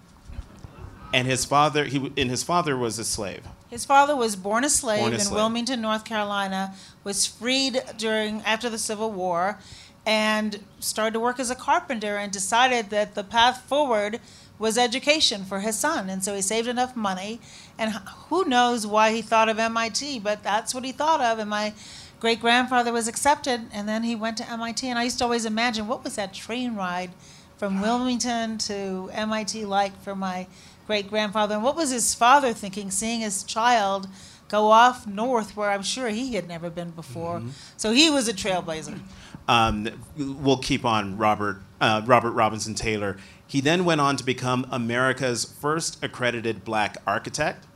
And 1.12 1.28
his 1.28 1.44
father, 1.44 1.84
he 1.84 2.12
and 2.16 2.30
his 2.30 2.42
father 2.42 2.76
was 2.76 2.98
a 2.98 3.04
slave. 3.04 3.46
His 3.70 3.84
father 3.84 4.16
was 4.16 4.36
born 4.36 4.64
a 4.64 4.70
slave 4.70 5.00
Born 5.00 5.12
a 5.12 5.16
in 5.16 5.20
slave. 5.20 5.34
Wilmington, 5.34 5.80
North 5.80 6.04
Carolina, 6.04 6.74
was 7.02 7.26
freed 7.26 7.82
during 7.96 8.40
after 8.42 8.68
the 8.68 8.78
Civil 8.78 9.10
War, 9.12 9.58
and 10.06 10.64
started 10.80 11.14
to 11.14 11.20
work 11.20 11.38
as 11.40 11.50
a 11.50 11.54
carpenter 11.54 12.16
and 12.16 12.32
decided 12.32 12.90
that 12.90 13.14
the 13.14 13.24
path 13.24 13.62
forward 13.62 14.20
was 14.58 14.78
education 14.78 15.44
for 15.44 15.60
his 15.60 15.76
son. 15.76 16.08
And 16.08 16.22
so 16.22 16.34
he 16.34 16.42
saved 16.42 16.68
enough 16.68 16.94
money, 16.94 17.40
and 17.78 17.92
who 18.28 18.44
knows 18.44 18.86
why 18.86 19.12
he 19.12 19.22
thought 19.22 19.48
of 19.48 19.58
MIT, 19.58 20.20
but 20.20 20.42
that's 20.42 20.74
what 20.74 20.84
he 20.84 20.92
thought 20.92 21.20
of. 21.20 21.38
And 21.38 21.50
my 21.50 21.74
great 22.20 22.40
grandfather 22.40 22.92
was 22.92 23.08
accepted, 23.08 23.62
and 23.72 23.88
then 23.88 24.02
he 24.02 24.14
went 24.14 24.36
to 24.38 24.50
MIT. 24.50 24.86
And 24.88 24.98
I 24.98 25.04
used 25.04 25.18
to 25.18 25.24
always 25.24 25.44
imagine 25.44 25.88
what 25.88 26.04
was 26.04 26.16
that 26.16 26.32
train 26.32 26.74
ride 26.74 27.10
from 27.56 27.80
Wilmington 27.80 28.58
to 28.58 29.10
MIT 29.12 29.64
like 29.64 30.00
for 30.02 30.14
my 30.14 30.46
great 30.86 31.08
grandfather, 31.08 31.54
and 31.54 31.64
what 31.64 31.76
was 31.76 31.90
his 31.90 32.14
father 32.14 32.52
thinking, 32.52 32.90
seeing 32.90 33.20
his 33.20 33.42
child 33.44 34.08
go 34.48 34.70
off 34.70 35.06
north 35.06 35.56
where 35.56 35.70
I'm 35.70 35.82
sure 35.82 36.08
he 36.08 36.34
had 36.34 36.46
never 36.46 36.70
been 36.70 36.90
before. 36.90 37.42
So 37.76 37.92
he 37.92 38.10
was 38.10 38.28
a 38.28 38.32
trailblazer. 38.32 39.00
Um, 39.48 39.88
we'll 40.16 40.58
keep 40.58 40.84
on 40.84 41.16
Robert 41.16 41.58
uh, 41.80 42.02
Robert 42.06 42.32
Robinson 42.32 42.74
Taylor. 42.74 43.16
He 43.46 43.60
then 43.60 43.84
went 43.84 44.00
on 44.00 44.16
to 44.16 44.24
become 44.24 44.66
America's 44.70 45.44
first 45.44 46.02
accredited 46.02 46.64
black 46.64 46.96
architect. 47.06 47.66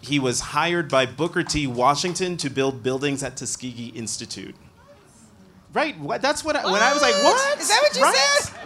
He 0.00 0.18
was 0.18 0.40
hired 0.40 0.90
by 0.90 1.06
Booker 1.06 1.42
T. 1.42 1.66
Washington 1.66 2.36
to 2.36 2.50
build 2.50 2.82
buildings 2.82 3.22
at 3.22 3.38
Tuskegee 3.38 3.92
Institute. 3.94 4.54
Right, 5.72 5.98
what, 5.98 6.20
that's 6.20 6.44
what 6.44 6.54
I, 6.54 6.70
when 6.70 6.82
I 6.82 6.92
was 6.92 7.02
like, 7.02 7.14
what? 7.24 7.58
Is 7.58 7.68
that 7.68 7.80
what 7.82 7.96
you 7.96 8.02
right? 8.02 8.14
said? 8.14 8.58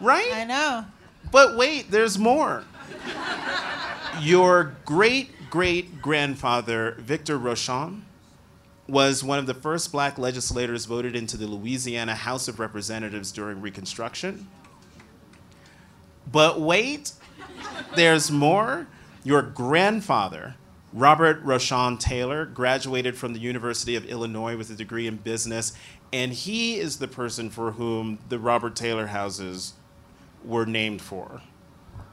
Right? 0.00 0.30
I 0.34 0.44
know. 0.44 0.84
But 1.30 1.56
wait, 1.56 1.90
there's 1.90 2.18
more. 2.18 2.64
Your 4.20 4.76
great 4.84 5.30
great 5.50 6.02
grandfather, 6.02 6.96
Victor 6.98 7.38
Rochon, 7.38 8.02
was 8.88 9.24
one 9.24 9.38
of 9.38 9.46
the 9.46 9.54
first 9.54 9.90
black 9.90 10.18
legislators 10.18 10.84
voted 10.84 11.16
into 11.16 11.36
the 11.36 11.46
Louisiana 11.46 12.14
House 12.14 12.46
of 12.46 12.60
Representatives 12.60 13.32
during 13.32 13.60
Reconstruction. 13.60 14.48
But 16.30 16.60
wait, 16.60 17.12
there's 17.94 18.30
more. 18.30 18.86
Your 19.24 19.42
grandfather, 19.42 20.54
Robert 20.92 21.44
Rochon 21.44 21.98
Taylor, 21.98 22.44
graduated 22.44 23.16
from 23.16 23.32
the 23.32 23.40
University 23.40 23.96
of 23.96 24.04
Illinois 24.04 24.56
with 24.56 24.70
a 24.70 24.74
degree 24.74 25.06
in 25.06 25.16
business, 25.16 25.72
and 26.12 26.32
he 26.32 26.76
is 26.76 26.98
the 26.98 27.08
person 27.08 27.50
for 27.50 27.72
whom 27.72 28.18
the 28.28 28.38
Robert 28.38 28.76
Taylor 28.76 29.06
houses 29.06 29.72
were 30.44 30.66
named 30.66 31.02
for. 31.02 31.42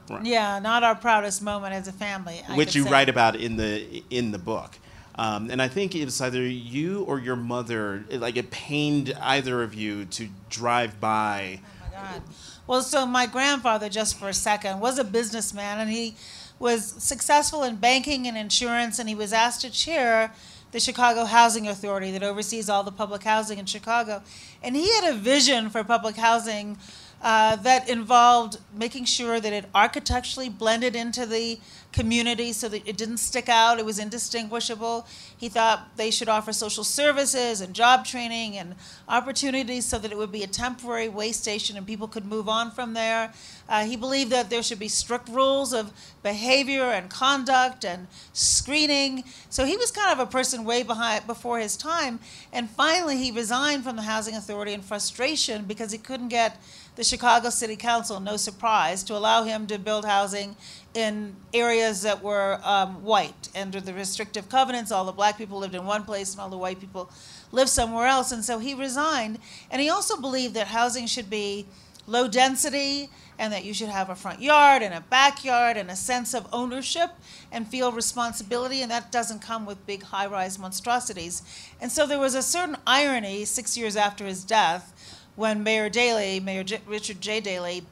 Right. 0.09 0.25
Yeah, 0.25 0.59
not 0.59 0.83
our 0.83 0.95
proudest 0.95 1.41
moment 1.41 1.73
as 1.73 1.87
a 1.87 1.93
family. 1.93 2.41
I 2.47 2.55
which 2.57 2.75
you 2.75 2.83
say. 2.83 2.91
write 2.91 3.09
about 3.09 3.35
in 3.35 3.55
the 3.57 4.03
in 4.09 4.31
the 4.31 4.39
book. 4.39 4.77
Um, 5.15 5.51
and 5.51 5.61
I 5.61 5.67
think 5.67 5.95
it's 5.95 6.19
either 6.21 6.41
you 6.41 7.03
or 7.03 7.19
your 7.19 7.35
mother, 7.35 8.03
it, 8.09 8.19
like 8.19 8.35
it 8.35 8.49
pained 8.49 9.15
either 9.21 9.61
of 9.61 9.75
you 9.75 10.05
to 10.05 10.27
drive 10.49 10.99
by. 10.99 11.61
Oh 11.61 11.85
my 11.85 12.11
God. 12.11 12.21
Well, 12.65 12.81
so 12.81 13.05
my 13.05 13.27
grandfather, 13.27 13.89
just 13.89 14.17
for 14.17 14.29
a 14.29 14.33
second, 14.33 14.79
was 14.79 14.97
a 14.97 15.03
businessman 15.03 15.79
and 15.79 15.89
he 15.91 16.15
was 16.59 16.95
successful 17.03 17.63
in 17.63 17.75
banking 17.75 18.25
and 18.25 18.37
insurance, 18.37 18.97
and 18.97 19.09
he 19.09 19.15
was 19.15 19.33
asked 19.33 19.61
to 19.61 19.69
chair 19.69 20.31
the 20.71 20.79
Chicago 20.79 21.25
Housing 21.25 21.67
Authority 21.67 22.11
that 22.11 22.23
oversees 22.23 22.69
all 22.69 22.83
the 22.83 22.91
public 22.91 23.23
housing 23.23 23.59
in 23.59 23.65
Chicago. 23.65 24.23
And 24.63 24.75
he 24.75 24.91
had 24.95 25.13
a 25.13 25.17
vision 25.17 25.69
for 25.69 25.83
public 25.83 26.15
housing 26.15 26.77
uh, 27.23 27.55
that 27.55 27.87
involved 27.87 28.57
making 28.75 29.05
sure 29.05 29.39
that 29.39 29.53
it 29.53 29.65
architecturally 29.73 30.49
blended 30.49 30.93
into 30.93 31.25
the 31.25 31.57
community 31.93 32.51
so 32.51 32.67
that 32.67 32.85
it 32.85 32.97
didn't 32.97 33.17
stick 33.17 33.47
out, 33.47 33.79
it 33.79 33.85
was 33.85 33.97
indistinguishable. 33.97 35.07
He 35.37 35.47
thought 35.47 35.95
they 35.95 36.11
should 36.11 36.27
offer 36.27 36.51
social 36.51 36.83
services 36.83 37.61
and 37.61 37.73
job 37.73 38.05
training 38.05 38.57
and 38.57 38.75
opportunities 39.07 39.85
so 39.85 39.97
that 39.99 40.11
it 40.11 40.17
would 40.17 40.31
be 40.31 40.43
a 40.43 40.47
temporary 40.47 41.07
way 41.07 41.31
station 41.31 41.77
and 41.77 41.87
people 41.87 42.07
could 42.07 42.25
move 42.25 42.49
on 42.49 42.71
from 42.71 42.93
there. 42.93 43.31
Uh, 43.69 43.85
he 43.85 43.95
believed 43.95 44.31
that 44.31 44.49
there 44.49 44.63
should 44.63 44.79
be 44.79 44.89
strict 44.89 45.29
rules 45.29 45.71
of 45.71 45.93
behavior 46.23 46.83
and 46.83 47.09
conduct 47.09 47.85
and 47.85 48.07
screening. 48.33 49.23
So 49.49 49.63
he 49.63 49.77
was 49.77 49.91
kind 49.91 50.11
of 50.11 50.19
a 50.19 50.29
person 50.29 50.65
way 50.65 50.83
behind 50.83 51.25
before 51.25 51.59
his 51.59 51.77
time. 51.77 52.19
And 52.51 52.69
finally, 52.69 53.17
he 53.17 53.31
resigned 53.31 53.83
from 53.83 53.95
the 53.95 54.01
housing 54.01 54.35
authority 54.35 54.73
in 54.73 54.81
frustration 54.81 55.63
because 55.65 55.91
he 55.91 55.97
couldn't 55.97 56.29
get 56.29 56.59
the 56.95 57.03
Chicago 57.03 57.49
City 57.49 57.75
Council, 57.75 58.19
no 58.19 58.37
surprise, 58.37 59.03
to 59.03 59.15
allow 59.15 59.43
him 59.43 59.65
to 59.67 59.79
build 59.79 60.05
housing 60.05 60.55
in 60.93 61.35
areas 61.53 62.03
that 62.03 62.21
were 62.21 62.59
um, 62.63 63.03
white. 63.03 63.49
Under 63.55 63.81
the 63.81 63.93
restrictive 63.93 64.47
covenants, 64.47 64.91
all 64.91 65.05
the 65.05 65.11
black 65.11 65.37
people 65.37 65.59
lived 65.59 65.75
in 65.75 65.85
one 65.85 66.03
place 66.03 66.33
and 66.33 66.41
all 66.41 66.49
the 66.49 66.57
white 66.57 66.79
people 66.79 67.09
lived 67.51 67.69
somewhere 67.69 68.05
else. 68.05 68.31
And 68.31 68.45
so 68.45 68.59
he 68.59 68.75
resigned. 68.75 69.39
And 69.71 69.81
he 69.81 69.89
also 69.89 70.19
believed 70.19 70.53
that 70.53 70.67
housing 70.67 71.07
should 71.07 71.29
be 71.29 71.65
low 72.05 72.27
density 72.27 73.09
and 73.39 73.51
that 73.51 73.65
you 73.65 73.73
should 73.73 73.89
have 73.89 74.09
a 74.09 74.15
front 74.15 74.41
yard 74.41 74.83
and 74.83 74.93
a 74.93 75.01
backyard 75.01 75.77
and 75.77 75.89
a 75.89 75.95
sense 75.95 76.35
of 76.35 76.47
ownership 76.53 77.09
and 77.51 77.67
feel 77.67 77.91
responsibility. 77.91 78.81
And 78.81 78.91
that 78.91 79.11
doesn't 79.11 79.41
come 79.41 79.65
with 79.65 79.85
big 79.87 80.03
high 80.03 80.27
rise 80.27 80.59
monstrosities. 80.59 81.41
And 81.81 81.91
so 81.91 82.05
there 82.05 82.19
was 82.19 82.35
a 82.35 82.43
certain 82.43 82.77
irony 82.85 83.45
six 83.45 83.75
years 83.75 83.95
after 83.95 84.25
his 84.25 84.43
death 84.43 84.92
when 85.35 85.63
Mayor 85.63 85.89
Daley, 85.89 86.39
Mayor 86.39 86.63
J- 86.63 86.81
Richard 86.85 87.21
J. 87.21 87.39
Daley, 87.39 87.83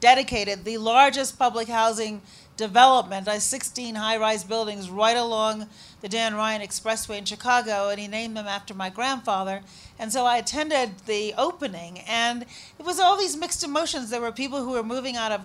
dedicated 0.00 0.64
the 0.64 0.78
largest 0.78 1.38
public 1.38 1.68
housing 1.68 2.22
development, 2.56 3.28
uh, 3.28 3.38
16 3.38 3.94
high-rise 3.94 4.44
buildings 4.44 4.88
right 4.88 5.16
along 5.16 5.66
the 6.00 6.08
Dan 6.08 6.34
Ryan 6.34 6.62
Expressway 6.62 7.18
in 7.18 7.24
Chicago, 7.24 7.88
and 7.88 8.00
he 8.00 8.08
named 8.08 8.36
them 8.36 8.46
after 8.46 8.72
my 8.72 8.88
grandfather. 8.88 9.62
And 9.98 10.12
so 10.12 10.24
I 10.24 10.38
attended 10.38 11.00
the 11.06 11.34
opening, 11.36 12.00
and 12.00 12.46
it 12.78 12.84
was 12.86 12.98
all 12.98 13.16
these 13.16 13.36
mixed 13.36 13.64
emotions. 13.64 14.10
There 14.10 14.20
were 14.20 14.32
people 14.32 14.62
who 14.62 14.70
were 14.70 14.82
moving 14.82 15.16
out 15.16 15.32
of 15.32 15.42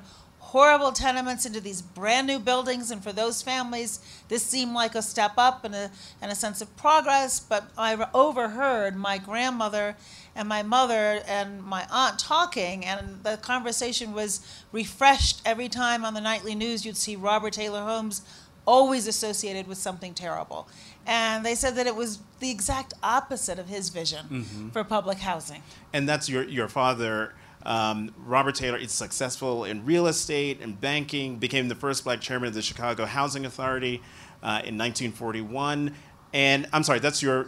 horrible 0.51 0.91
tenements 0.91 1.45
into 1.45 1.61
these 1.61 1.81
brand 1.81 2.27
new 2.27 2.37
buildings, 2.37 2.91
and 2.91 3.01
for 3.01 3.13
those 3.13 3.41
families, 3.41 4.01
this 4.27 4.43
seemed 4.43 4.73
like 4.73 4.95
a 4.95 5.01
step 5.01 5.31
up 5.37 5.63
and 5.63 5.73
a, 5.73 5.89
and 6.21 6.29
a 6.29 6.35
sense 6.35 6.61
of 6.61 6.75
progress. 6.75 7.39
But 7.39 7.71
I 7.77 8.09
overheard 8.13 8.97
my 8.97 9.17
grandmother 9.17 9.95
and 10.35 10.49
my 10.49 10.61
mother 10.61 11.21
and 11.25 11.63
my 11.63 11.87
aunt 11.89 12.19
talking, 12.19 12.85
and 12.85 13.23
the 13.23 13.37
conversation 13.37 14.11
was 14.11 14.45
refreshed 14.73 15.41
every 15.45 15.69
time 15.69 16.03
on 16.03 16.13
the 16.13 16.21
nightly 16.21 16.53
news 16.53 16.85
you'd 16.85 16.97
see 16.97 17.15
Robert 17.15 17.53
Taylor 17.53 17.81
Homes 17.81 18.21
always 18.65 19.07
associated 19.07 19.67
with 19.67 19.77
something 19.77 20.13
terrible. 20.13 20.67
And 21.07 21.45
they 21.45 21.55
said 21.55 21.75
that 21.75 21.87
it 21.87 21.95
was 21.95 22.19
the 22.41 22.51
exact 22.51 22.93
opposite 23.01 23.57
of 23.57 23.69
his 23.69 23.87
vision 23.87 24.25
mm-hmm. 24.29 24.69
for 24.69 24.83
public 24.83 25.19
housing. 25.19 25.63
And 25.93 26.07
that's 26.09 26.27
your, 26.27 26.43
your 26.43 26.67
father. 26.67 27.33
Um, 27.65 28.13
Robert 28.17 28.55
Taylor 28.55 28.77
is 28.77 28.91
successful 28.91 29.65
in 29.65 29.85
real 29.85 30.07
estate 30.07 30.59
and 30.61 30.79
banking, 30.79 31.37
became 31.37 31.67
the 31.67 31.75
first 31.75 32.03
black 32.03 32.21
chairman 32.21 32.47
of 32.47 32.53
the 32.53 32.61
Chicago 32.61 33.05
Housing 33.05 33.45
Authority 33.45 34.01
uh, 34.41 34.61
in 34.65 34.77
1941. 34.77 35.93
And 36.33 36.67
I'm 36.73 36.83
sorry, 36.83 36.99
that's 36.99 37.21
your 37.21 37.47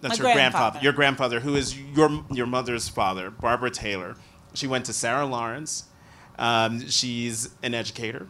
that's 0.00 0.18
My 0.18 0.24
your 0.24 0.34
grandfather. 0.34 0.80
grandfather. 0.80 0.84
Your 0.84 0.92
grandfather, 0.92 1.40
who 1.40 1.54
is 1.56 1.78
your 1.80 2.24
your 2.30 2.46
mother's 2.46 2.88
father, 2.88 3.30
Barbara 3.30 3.70
Taylor. 3.70 4.16
She 4.54 4.66
went 4.66 4.84
to 4.86 4.92
Sarah 4.92 5.26
Lawrence. 5.26 5.84
Um, 6.38 6.88
she's 6.88 7.50
an 7.62 7.74
educator. 7.74 8.26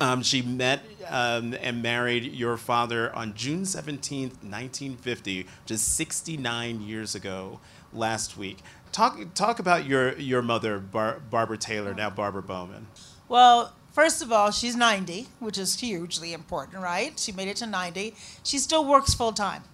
Um, 0.00 0.22
she 0.22 0.42
met 0.42 0.84
um, 1.08 1.54
and 1.60 1.80
married 1.80 2.24
your 2.24 2.56
father 2.56 3.14
on 3.14 3.34
June 3.34 3.62
17th, 3.62 4.42
1950, 4.42 5.46
just 5.66 5.94
69 5.94 6.82
years 6.82 7.14
ago 7.14 7.60
last 7.92 8.36
week. 8.36 8.58
Talk, 8.94 9.18
talk 9.34 9.58
about 9.58 9.86
your, 9.86 10.16
your 10.18 10.40
mother, 10.40 10.78
Bar- 10.78 11.18
Barbara 11.28 11.58
Taylor, 11.58 11.94
now 11.94 12.10
Barbara 12.10 12.44
Bowman. 12.44 12.86
Well, 13.28 13.72
first 13.92 14.22
of 14.22 14.30
all, 14.30 14.52
she's 14.52 14.76
90, 14.76 15.26
which 15.40 15.58
is 15.58 15.80
hugely 15.80 16.32
important, 16.32 16.80
right? 16.80 17.18
She 17.18 17.32
made 17.32 17.48
it 17.48 17.56
to 17.56 17.66
90. 17.66 18.14
She 18.44 18.58
still 18.58 18.84
works 18.84 19.12
full 19.12 19.32
time. 19.32 19.64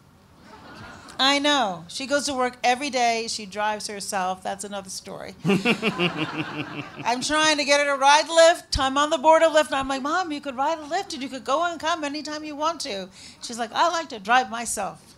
I 1.18 1.38
know. 1.38 1.84
She 1.88 2.06
goes 2.06 2.24
to 2.24 2.34
work 2.34 2.56
every 2.64 2.88
day. 2.88 3.26
She 3.28 3.44
drives 3.44 3.88
herself. 3.88 4.42
That's 4.42 4.64
another 4.64 4.88
story. 4.88 5.34
I'm 5.44 7.20
trying 7.20 7.58
to 7.58 7.64
get 7.66 7.78
her 7.78 7.94
to 7.94 8.00
ride 8.00 8.24
Lyft. 8.24 8.78
I'm 8.78 8.96
on 8.96 9.10
the 9.10 9.18
board 9.18 9.42
of 9.42 9.52
Lyft. 9.52 9.66
And 9.66 9.74
I'm 9.74 9.88
like, 9.88 10.00
Mom, 10.00 10.32
you 10.32 10.40
could 10.40 10.56
ride 10.56 10.78
a 10.78 10.82
Lyft 10.84 11.12
and 11.12 11.22
you 11.22 11.28
could 11.28 11.44
go 11.44 11.62
and 11.70 11.78
come 11.78 12.04
anytime 12.04 12.42
you 12.42 12.56
want 12.56 12.80
to. 12.80 13.10
She's 13.42 13.58
like, 13.58 13.70
I 13.74 13.90
like 13.90 14.08
to 14.08 14.18
drive 14.18 14.48
myself. 14.48 15.09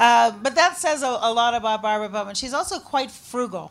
Uh, 0.00 0.30
but 0.42 0.54
that 0.54 0.78
says 0.78 1.02
a, 1.02 1.18
a 1.20 1.30
lot 1.30 1.52
about 1.54 1.82
Barbara 1.82 2.08
Bowman. 2.08 2.34
She's 2.34 2.54
also 2.54 2.78
quite 2.78 3.10
frugal. 3.10 3.70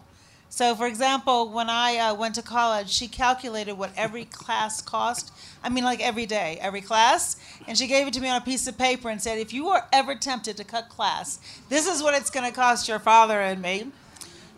So, 0.52 0.76
for 0.76 0.86
example, 0.86 1.50
when 1.50 1.72
I 1.72 1.98
uh, 1.98 2.14
went 2.14 2.36
to 2.36 2.44
college, 2.44 2.90
she 2.90 3.08
calculated 3.08 3.74
what 3.74 3.92
every 3.98 4.26
class 4.32 4.80
cost. 4.80 5.34
I 5.64 5.70
mean, 5.70 5.84
like 5.84 6.00
every 6.02 6.28
day, 6.28 6.60
every 6.62 6.82
class. 6.82 7.36
And 7.68 7.76
she 7.76 7.88
gave 7.88 8.06
it 8.06 8.14
to 8.14 8.22
me 8.22 8.30
on 8.30 8.40
a 8.40 8.46
piece 8.46 8.68
of 8.68 8.78
paper 8.78 9.10
and 9.10 9.20
said, 9.20 9.40
if 9.40 9.54
you 9.54 9.70
are 9.70 9.88
ever 9.92 10.14
tempted 10.14 10.56
to 10.58 10.64
cut 10.64 10.88
class, 10.88 11.40
this 11.68 11.88
is 11.88 12.04
what 12.04 12.14
it's 12.14 12.30
going 12.30 12.46
to 12.48 12.56
cost 12.56 12.88
your 12.88 13.00
father 13.00 13.42
and 13.42 13.60
me. 13.60 13.88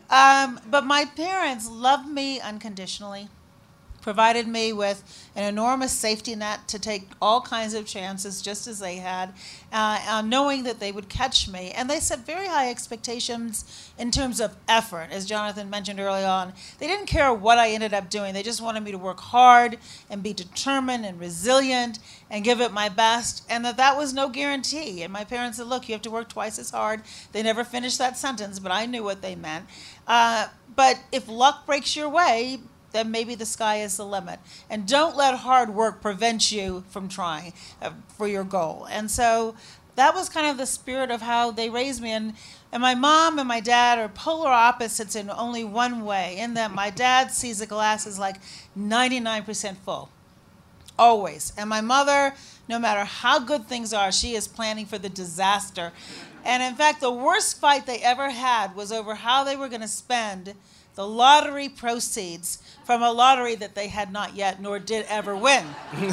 Um, 0.09 0.59
but 0.69 0.85
my 0.85 1.05
parents 1.05 1.69
loved 1.69 2.07
me 2.07 2.41
unconditionally 2.41 3.29
provided 4.01 4.47
me 4.47 4.73
with 4.73 5.29
an 5.35 5.43
enormous 5.43 5.91
safety 5.91 6.35
net 6.35 6.67
to 6.67 6.79
take 6.79 7.07
all 7.21 7.41
kinds 7.41 7.73
of 7.73 7.85
chances, 7.85 8.41
just 8.41 8.67
as 8.67 8.79
they 8.79 8.97
had, 8.97 9.33
uh, 9.71 9.99
uh, 10.07 10.21
knowing 10.21 10.63
that 10.63 10.79
they 10.79 10.91
would 10.91 11.07
catch 11.07 11.47
me. 11.47 11.71
And 11.71 11.89
they 11.89 11.99
set 11.99 12.25
very 12.25 12.47
high 12.47 12.69
expectations 12.69 13.91
in 13.97 14.11
terms 14.11 14.41
of 14.41 14.55
effort, 14.67 15.09
as 15.11 15.25
Jonathan 15.25 15.69
mentioned 15.69 15.99
early 15.99 16.23
on. 16.23 16.53
They 16.79 16.87
didn't 16.87 17.05
care 17.05 17.33
what 17.33 17.57
I 17.57 17.69
ended 17.69 17.93
up 17.93 18.09
doing, 18.09 18.33
they 18.33 18.43
just 18.43 18.61
wanted 18.61 18.83
me 18.83 18.91
to 18.91 18.97
work 18.97 19.19
hard 19.19 19.77
and 20.09 20.23
be 20.23 20.33
determined 20.33 21.05
and 21.05 21.19
resilient 21.19 21.99
and 22.29 22.43
give 22.43 22.61
it 22.61 22.71
my 22.71 22.89
best, 22.89 23.43
and 23.49 23.63
that 23.65 23.77
that 23.77 23.97
was 23.97 24.13
no 24.13 24.29
guarantee. 24.29 25.03
And 25.03 25.13
my 25.13 25.23
parents 25.23 25.57
said, 25.57 25.67
Look, 25.67 25.87
you 25.87 25.93
have 25.93 26.01
to 26.03 26.11
work 26.11 26.29
twice 26.29 26.57
as 26.57 26.71
hard. 26.71 27.01
They 27.31 27.43
never 27.43 27.63
finished 27.63 27.97
that 27.99 28.17
sentence, 28.17 28.59
but 28.59 28.71
I 28.71 28.85
knew 28.85 29.03
what 29.03 29.21
they 29.21 29.35
meant. 29.35 29.65
Uh, 30.07 30.47
but 30.75 30.99
if 31.11 31.27
luck 31.27 31.65
breaks 31.65 31.95
your 31.95 32.09
way, 32.09 32.59
then 32.91 33.11
maybe 33.11 33.35
the 33.35 33.45
sky 33.45 33.77
is 33.77 33.97
the 33.97 34.05
limit. 34.05 34.39
And 34.69 34.87
don't 34.87 35.15
let 35.15 35.35
hard 35.35 35.73
work 35.73 36.01
prevent 36.01 36.51
you 36.51 36.83
from 36.89 37.07
trying 37.07 37.53
uh, 37.81 37.91
for 38.17 38.27
your 38.27 38.43
goal. 38.43 38.87
And 38.89 39.09
so 39.09 39.55
that 39.95 40.15
was 40.15 40.29
kind 40.29 40.47
of 40.47 40.57
the 40.57 40.65
spirit 40.65 41.11
of 41.11 41.21
how 41.21 41.51
they 41.51 41.69
raised 41.69 42.01
me. 42.01 42.11
And, 42.11 42.33
and 42.71 42.81
my 42.81 42.95
mom 42.95 43.39
and 43.39 43.47
my 43.47 43.59
dad 43.59 43.99
are 43.99 44.09
polar 44.09 44.49
opposites 44.49 45.15
in 45.15 45.29
only 45.29 45.63
one 45.63 46.05
way, 46.05 46.37
in 46.37 46.53
that 46.55 46.73
my 46.73 46.89
dad 46.89 47.31
sees 47.31 47.59
the 47.59 47.65
glass 47.65 48.07
as 48.07 48.17
like 48.17 48.37
99% 48.77 49.77
full, 49.77 50.09
always. 50.97 51.53
And 51.57 51.69
my 51.69 51.81
mother, 51.81 52.33
no 52.67 52.79
matter 52.79 53.03
how 53.03 53.39
good 53.39 53.67
things 53.67 53.93
are, 53.93 54.11
she 54.11 54.35
is 54.35 54.47
planning 54.47 54.85
for 54.85 54.97
the 54.97 55.09
disaster. 55.09 55.91
And 56.43 56.63
in 56.63 56.75
fact, 56.75 57.01
the 57.01 57.11
worst 57.11 57.59
fight 57.59 57.85
they 57.85 57.99
ever 57.99 58.29
had 58.29 58.75
was 58.75 58.91
over 58.91 59.15
how 59.15 59.43
they 59.43 59.55
were 59.55 59.69
going 59.69 59.81
to 59.81 59.87
spend 59.87 60.55
the 60.95 61.07
lottery 61.07 61.69
proceeds 61.69 62.61
from 62.83 63.03
a 63.03 63.11
lottery 63.11 63.55
that 63.55 63.75
they 63.75 63.87
had 63.87 64.11
not 64.11 64.35
yet 64.35 64.61
nor 64.61 64.79
did 64.79 65.05
ever 65.07 65.35
win. 65.35 65.65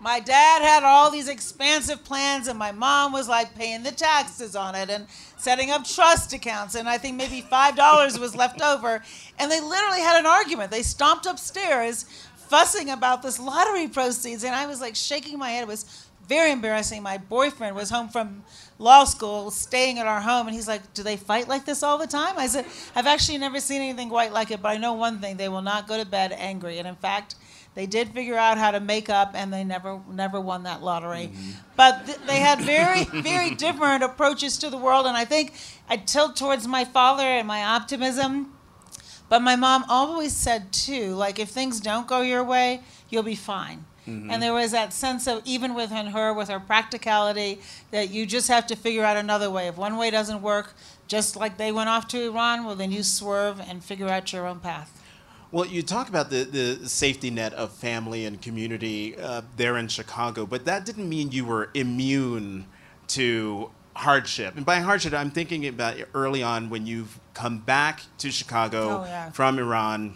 my 0.00 0.18
dad 0.18 0.62
had 0.62 0.82
all 0.82 1.10
these 1.10 1.28
expansive 1.28 2.02
plans, 2.04 2.48
and 2.48 2.58
my 2.58 2.72
mom 2.72 3.12
was 3.12 3.28
like 3.28 3.54
paying 3.54 3.82
the 3.82 3.92
taxes 3.92 4.56
on 4.56 4.74
it 4.74 4.88
and 4.88 5.06
setting 5.36 5.70
up 5.70 5.84
trust 5.84 6.32
accounts. 6.32 6.74
And 6.74 6.88
I 6.88 6.98
think 6.98 7.16
maybe 7.16 7.42
$5 7.42 8.18
was 8.18 8.34
left 8.34 8.62
over. 8.62 9.02
And 9.38 9.50
they 9.50 9.60
literally 9.60 10.00
had 10.00 10.18
an 10.18 10.26
argument. 10.26 10.70
They 10.70 10.82
stomped 10.82 11.26
upstairs 11.26 12.04
fussing 12.48 12.90
about 12.90 13.22
this 13.22 13.38
lottery 13.38 13.88
proceeds. 13.88 14.42
And 14.44 14.54
I 14.54 14.66
was 14.66 14.80
like 14.80 14.96
shaking 14.96 15.38
my 15.38 15.50
head. 15.50 15.62
It 15.62 15.68
was 15.68 16.08
very 16.30 16.52
embarrassing. 16.52 17.02
My 17.02 17.18
boyfriend 17.18 17.74
was 17.74 17.90
home 17.90 18.08
from 18.08 18.44
law 18.78 19.02
school, 19.02 19.50
staying 19.50 19.98
at 19.98 20.06
our 20.06 20.20
home, 20.20 20.46
and 20.46 20.54
he's 20.54 20.68
like, 20.68 20.94
Do 20.94 21.02
they 21.02 21.16
fight 21.16 21.48
like 21.48 21.64
this 21.64 21.82
all 21.82 21.98
the 21.98 22.06
time? 22.06 22.38
I 22.38 22.46
said, 22.46 22.66
I've 22.94 23.08
actually 23.08 23.38
never 23.38 23.58
seen 23.58 23.82
anything 23.82 24.08
quite 24.08 24.32
like 24.32 24.52
it, 24.52 24.62
but 24.62 24.68
I 24.68 24.76
know 24.76 24.92
one 24.92 25.18
thing 25.18 25.36
they 25.36 25.48
will 25.48 25.60
not 25.60 25.88
go 25.88 25.98
to 25.98 26.08
bed 26.08 26.32
angry. 26.32 26.78
And 26.78 26.86
in 26.86 26.94
fact, 26.94 27.34
they 27.74 27.86
did 27.86 28.10
figure 28.10 28.36
out 28.36 28.58
how 28.58 28.70
to 28.70 28.78
make 28.78 29.10
up, 29.10 29.32
and 29.34 29.52
they 29.52 29.64
never 29.64 30.00
never 30.08 30.40
won 30.40 30.62
that 30.62 30.82
lottery. 30.82 31.30
Mm-hmm. 31.32 31.50
But 31.74 32.06
th- 32.06 32.18
they 32.28 32.38
had 32.38 32.60
very 32.60 33.04
very 33.22 33.50
different 33.66 34.04
approaches 34.04 34.56
to 34.58 34.70
the 34.70 34.78
world, 34.78 35.06
and 35.06 35.16
I 35.16 35.24
think 35.24 35.52
I 35.88 35.96
tilt 35.96 36.36
towards 36.36 36.66
my 36.68 36.84
father 36.84 37.24
and 37.24 37.46
my 37.46 37.64
optimism. 37.64 38.54
But 39.28 39.42
my 39.42 39.56
mom 39.56 39.84
always 39.88 40.36
said 40.36 40.72
too, 40.72 41.14
like 41.14 41.40
if 41.40 41.48
things 41.50 41.80
don't 41.80 42.06
go 42.06 42.20
your 42.20 42.44
way, 42.44 42.82
you'll 43.08 43.22
be 43.34 43.36
fine. 43.36 43.84
Mm-hmm. 44.10 44.30
And 44.30 44.42
there 44.42 44.52
was 44.52 44.72
that 44.72 44.92
sense 44.92 45.26
of 45.26 45.42
even 45.44 45.74
within 45.74 46.06
her, 46.08 46.32
with 46.34 46.48
her 46.48 46.60
practicality, 46.60 47.60
that 47.90 48.10
you 48.10 48.26
just 48.26 48.48
have 48.48 48.66
to 48.68 48.76
figure 48.76 49.04
out 49.04 49.16
another 49.16 49.50
way. 49.50 49.68
If 49.68 49.76
one 49.76 49.96
way 49.96 50.10
doesn't 50.10 50.42
work, 50.42 50.74
just 51.06 51.36
like 51.36 51.56
they 51.56 51.72
went 51.72 51.88
off 51.88 52.08
to 52.08 52.22
Iran, 52.22 52.64
well 52.64 52.76
then 52.76 52.92
you 52.92 53.02
swerve 53.02 53.60
and 53.60 53.82
figure 53.82 54.08
out 54.08 54.32
your 54.32 54.46
own 54.46 54.60
path. 54.60 54.96
Well, 55.52 55.66
you 55.66 55.82
talk 55.82 56.08
about 56.08 56.30
the, 56.30 56.44
the 56.44 56.88
safety 56.88 57.28
net 57.30 57.52
of 57.54 57.72
family 57.72 58.24
and 58.24 58.40
community 58.40 59.16
uh, 59.16 59.42
there 59.56 59.76
in 59.76 59.88
Chicago, 59.88 60.46
but 60.46 60.64
that 60.66 60.84
didn't 60.84 61.08
mean 61.08 61.32
you 61.32 61.44
were 61.44 61.70
immune 61.74 62.66
to 63.08 63.70
hardship. 63.96 64.56
And 64.56 64.64
by 64.64 64.76
hardship, 64.76 65.12
I'm 65.12 65.32
thinking 65.32 65.66
about 65.66 65.96
early 66.14 66.44
on 66.44 66.70
when 66.70 66.86
you've 66.86 67.18
come 67.34 67.58
back 67.58 68.02
to 68.18 68.30
Chicago 68.30 69.00
oh, 69.00 69.04
yeah. 69.04 69.30
from 69.30 69.58
Iran 69.58 70.14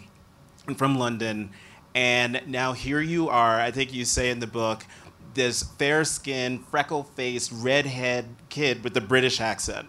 and 0.67 0.77
from 0.77 0.97
London, 0.97 1.49
and 1.95 2.41
now 2.45 2.73
here 2.73 2.99
you 2.99 3.29
are. 3.29 3.59
I 3.59 3.71
think 3.71 3.93
you 3.93 4.03
say 4.03 4.29
in 4.29 4.39
the 4.39 4.47
book, 4.47 4.85
this 5.33 5.63
fair 5.63 6.03
skinned, 6.03 6.65
freckle 6.67 7.03
faced, 7.03 7.51
redhead 7.53 8.25
kid 8.49 8.83
with 8.83 8.95
a 8.97 9.01
British 9.01 9.39
accent. 9.39 9.87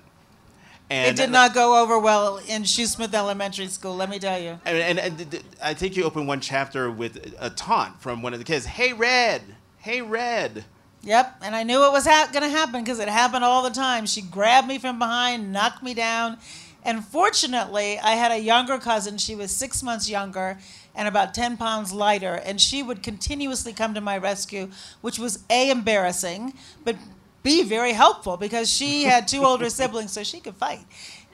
And 0.88 1.18
it 1.18 1.20
did 1.20 1.32
not 1.32 1.52
go 1.52 1.82
over 1.82 1.98
well 1.98 2.36
in 2.36 2.62
Shoesmith 2.62 3.12
Elementary 3.12 3.66
School, 3.66 3.96
let 3.96 4.08
me 4.08 4.20
tell 4.20 4.40
you. 4.40 4.60
And, 4.64 4.98
and, 4.98 5.20
and, 5.20 5.42
I 5.60 5.74
think 5.74 5.96
you 5.96 6.04
open 6.04 6.28
one 6.28 6.40
chapter 6.40 6.88
with 6.88 7.34
a 7.40 7.50
taunt 7.50 8.00
from 8.00 8.22
one 8.22 8.32
of 8.32 8.38
the 8.38 8.44
kids. 8.44 8.66
Hey, 8.66 8.92
Red! 8.92 9.42
Hey, 9.78 10.00
Red! 10.00 10.64
Yep, 11.02 11.38
and 11.42 11.56
I 11.56 11.64
knew 11.64 11.84
it 11.84 11.92
was 11.92 12.06
ha- 12.06 12.28
going 12.32 12.44
to 12.44 12.48
happen 12.48 12.82
because 12.84 13.00
it 13.00 13.08
happened 13.08 13.44
all 13.44 13.64
the 13.64 13.70
time. 13.70 14.06
She 14.06 14.22
grabbed 14.22 14.68
me 14.68 14.78
from 14.78 15.00
behind, 15.00 15.52
knocked 15.52 15.82
me 15.82 15.92
down, 15.92 16.38
and 16.84 17.04
fortunately, 17.04 17.98
I 17.98 18.10
had 18.10 18.30
a 18.30 18.38
younger 18.38 18.78
cousin. 18.78 19.18
She 19.18 19.34
was 19.34 19.54
six 19.54 19.82
months 19.82 20.08
younger 20.08 20.58
and 20.96 21.06
about 21.06 21.34
10 21.34 21.56
pounds 21.58 21.92
lighter, 21.92 22.34
and 22.34 22.60
she 22.60 22.82
would 22.82 23.02
continuously 23.02 23.72
come 23.72 23.94
to 23.94 24.00
my 24.00 24.16
rescue, 24.18 24.70
which 25.02 25.18
was 25.18 25.44
A, 25.50 25.70
embarrassing, 25.70 26.54
but 26.84 26.96
be 27.42 27.62
very 27.62 27.92
helpful 27.92 28.36
because 28.36 28.68
she 28.72 29.04
had 29.04 29.28
two 29.28 29.44
older 29.44 29.70
siblings, 29.70 30.10
so 30.10 30.24
she 30.24 30.40
could 30.40 30.56
fight. 30.56 30.80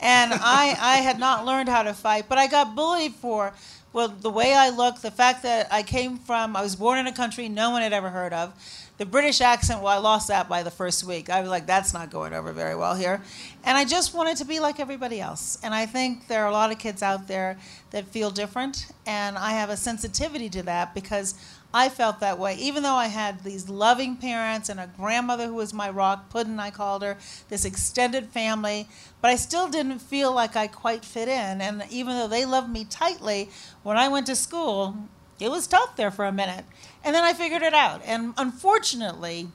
And 0.00 0.32
I, 0.34 0.76
I 0.78 0.96
had 0.96 1.18
not 1.20 1.46
learned 1.46 1.68
how 1.68 1.84
to 1.84 1.94
fight, 1.94 2.26
but 2.28 2.36
I 2.36 2.48
got 2.48 2.74
bullied 2.74 3.14
for, 3.14 3.54
well, 3.92 4.08
the 4.08 4.30
way 4.30 4.52
I 4.52 4.70
look, 4.70 5.00
the 5.00 5.12
fact 5.12 5.44
that 5.44 5.72
I 5.72 5.84
came 5.84 6.18
from, 6.18 6.56
I 6.56 6.62
was 6.62 6.74
born 6.74 6.98
in 6.98 7.06
a 7.06 7.12
country 7.12 7.48
no 7.48 7.70
one 7.70 7.82
had 7.82 7.92
ever 7.92 8.10
heard 8.10 8.32
of. 8.32 8.52
The 8.98 9.06
British 9.06 9.40
accent, 9.40 9.80
well, 9.80 9.96
I 9.96 9.98
lost 9.98 10.28
that 10.28 10.48
by 10.48 10.62
the 10.62 10.70
first 10.70 11.04
week. 11.04 11.30
I 11.30 11.40
was 11.40 11.48
like, 11.48 11.66
that's 11.66 11.94
not 11.94 12.10
going 12.10 12.34
over 12.34 12.52
very 12.52 12.74
well 12.74 12.94
here. 12.94 13.22
And 13.64 13.78
I 13.78 13.84
just 13.84 14.12
wanted 14.12 14.36
to 14.38 14.44
be 14.44 14.58
like 14.58 14.80
everybody 14.80 15.20
else. 15.20 15.56
And 15.62 15.72
I 15.72 15.86
think 15.86 16.26
there 16.26 16.44
are 16.44 16.48
a 16.48 16.52
lot 16.52 16.72
of 16.72 16.78
kids 16.78 17.02
out 17.02 17.28
there 17.28 17.58
that 17.90 18.06
feel 18.06 18.30
different. 18.30 18.86
And 19.06 19.38
I 19.38 19.52
have 19.52 19.70
a 19.70 19.76
sensitivity 19.76 20.48
to 20.50 20.62
that 20.64 20.94
because 20.94 21.36
I 21.72 21.88
felt 21.88 22.20
that 22.20 22.38
way, 22.38 22.56
even 22.56 22.82
though 22.82 22.94
I 22.94 23.06
had 23.06 23.44
these 23.44 23.68
loving 23.68 24.16
parents 24.16 24.68
and 24.68 24.80
a 24.80 24.90
grandmother 24.96 25.46
who 25.46 25.54
was 25.54 25.72
my 25.72 25.88
rock, 25.88 26.28
Puddin, 26.28 26.60
I 26.60 26.70
called 26.70 27.02
her, 27.02 27.16
this 27.48 27.64
extended 27.64 28.28
family, 28.28 28.88
but 29.20 29.30
I 29.30 29.36
still 29.36 29.68
didn't 29.68 30.00
feel 30.00 30.34
like 30.34 30.56
I 30.56 30.66
quite 30.66 31.04
fit 31.04 31.28
in. 31.28 31.60
And 31.62 31.84
even 31.88 32.16
though 32.16 32.28
they 32.28 32.44
loved 32.44 32.68
me 32.68 32.84
tightly, 32.84 33.48
when 33.84 33.96
I 33.96 34.08
went 34.08 34.26
to 34.26 34.36
school, 34.36 34.96
it 35.40 35.50
was 35.50 35.66
tough 35.66 35.96
there 35.96 36.10
for 36.10 36.24
a 36.24 36.32
minute. 36.32 36.64
And 37.04 37.14
then 37.14 37.24
I 37.24 37.32
figured 37.32 37.62
it 37.62 37.74
out. 37.74 38.02
And 38.04 38.34
unfortunately, 38.36 39.48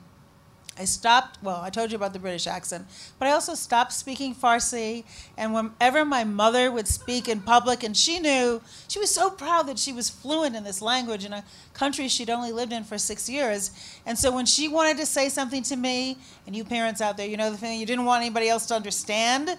I 0.78 0.84
stopped, 0.84 1.42
well, 1.42 1.60
I 1.60 1.70
told 1.70 1.90
you 1.90 1.96
about 1.96 2.12
the 2.12 2.18
British 2.18 2.46
accent, 2.46 2.86
but 3.18 3.26
I 3.26 3.32
also 3.32 3.54
stopped 3.54 3.92
speaking 3.92 4.34
Farsi. 4.34 5.04
And 5.36 5.52
whenever 5.52 6.04
my 6.04 6.24
mother 6.24 6.70
would 6.70 6.86
speak 6.86 7.28
in 7.28 7.40
public, 7.40 7.82
and 7.82 7.96
she 7.96 8.20
knew, 8.20 8.62
she 8.86 8.98
was 9.00 9.12
so 9.12 9.28
proud 9.28 9.66
that 9.66 9.78
she 9.78 9.92
was 9.92 10.08
fluent 10.08 10.54
in 10.54 10.62
this 10.62 10.80
language 10.80 11.24
in 11.24 11.32
a 11.32 11.44
country 11.74 12.06
she'd 12.06 12.30
only 12.30 12.52
lived 12.52 12.72
in 12.72 12.84
for 12.84 12.96
six 12.96 13.28
years. 13.28 13.72
And 14.06 14.16
so 14.16 14.32
when 14.32 14.46
she 14.46 14.68
wanted 14.68 14.98
to 14.98 15.06
say 15.06 15.28
something 15.28 15.62
to 15.64 15.76
me, 15.76 16.18
and 16.46 16.54
you 16.54 16.64
parents 16.64 17.00
out 17.00 17.16
there, 17.16 17.26
you 17.26 17.36
know 17.36 17.50
the 17.50 17.56
thing, 17.56 17.80
you 17.80 17.86
didn't 17.86 18.04
want 18.04 18.22
anybody 18.22 18.48
else 18.48 18.66
to 18.66 18.74
understand, 18.74 19.58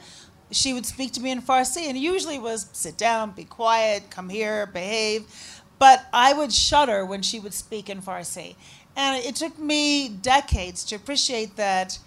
she 0.52 0.74
would 0.74 0.86
speak 0.86 1.12
to 1.14 1.22
me 1.22 1.32
in 1.32 1.42
Farsi, 1.42 1.90
and 1.90 1.98
usually 1.98 2.40
was 2.40 2.70
sit 2.72 2.98
down, 2.98 3.32
be 3.32 3.44
quiet, 3.44 4.10
come 4.10 4.30
here, 4.30 4.66
behave. 4.68 5.26
But 5.78 6.06
I 6.12 6.34
would 6.34 6.52
shudder 6.52 7.06
when 7.06 7.22
she 7.22 7.40
would 7.40 7.54
speak 7.54 7.90
in 7.90 8.02
Farsi. 8.02 8.56
And 9.00 9.24
it 9.24 9.34
took 9.38 9.58
me 9.58 10.10
decades 10.10 10.84
to 10.84 10.96
appreciate 10.98 11.56
that, 11.56 12.00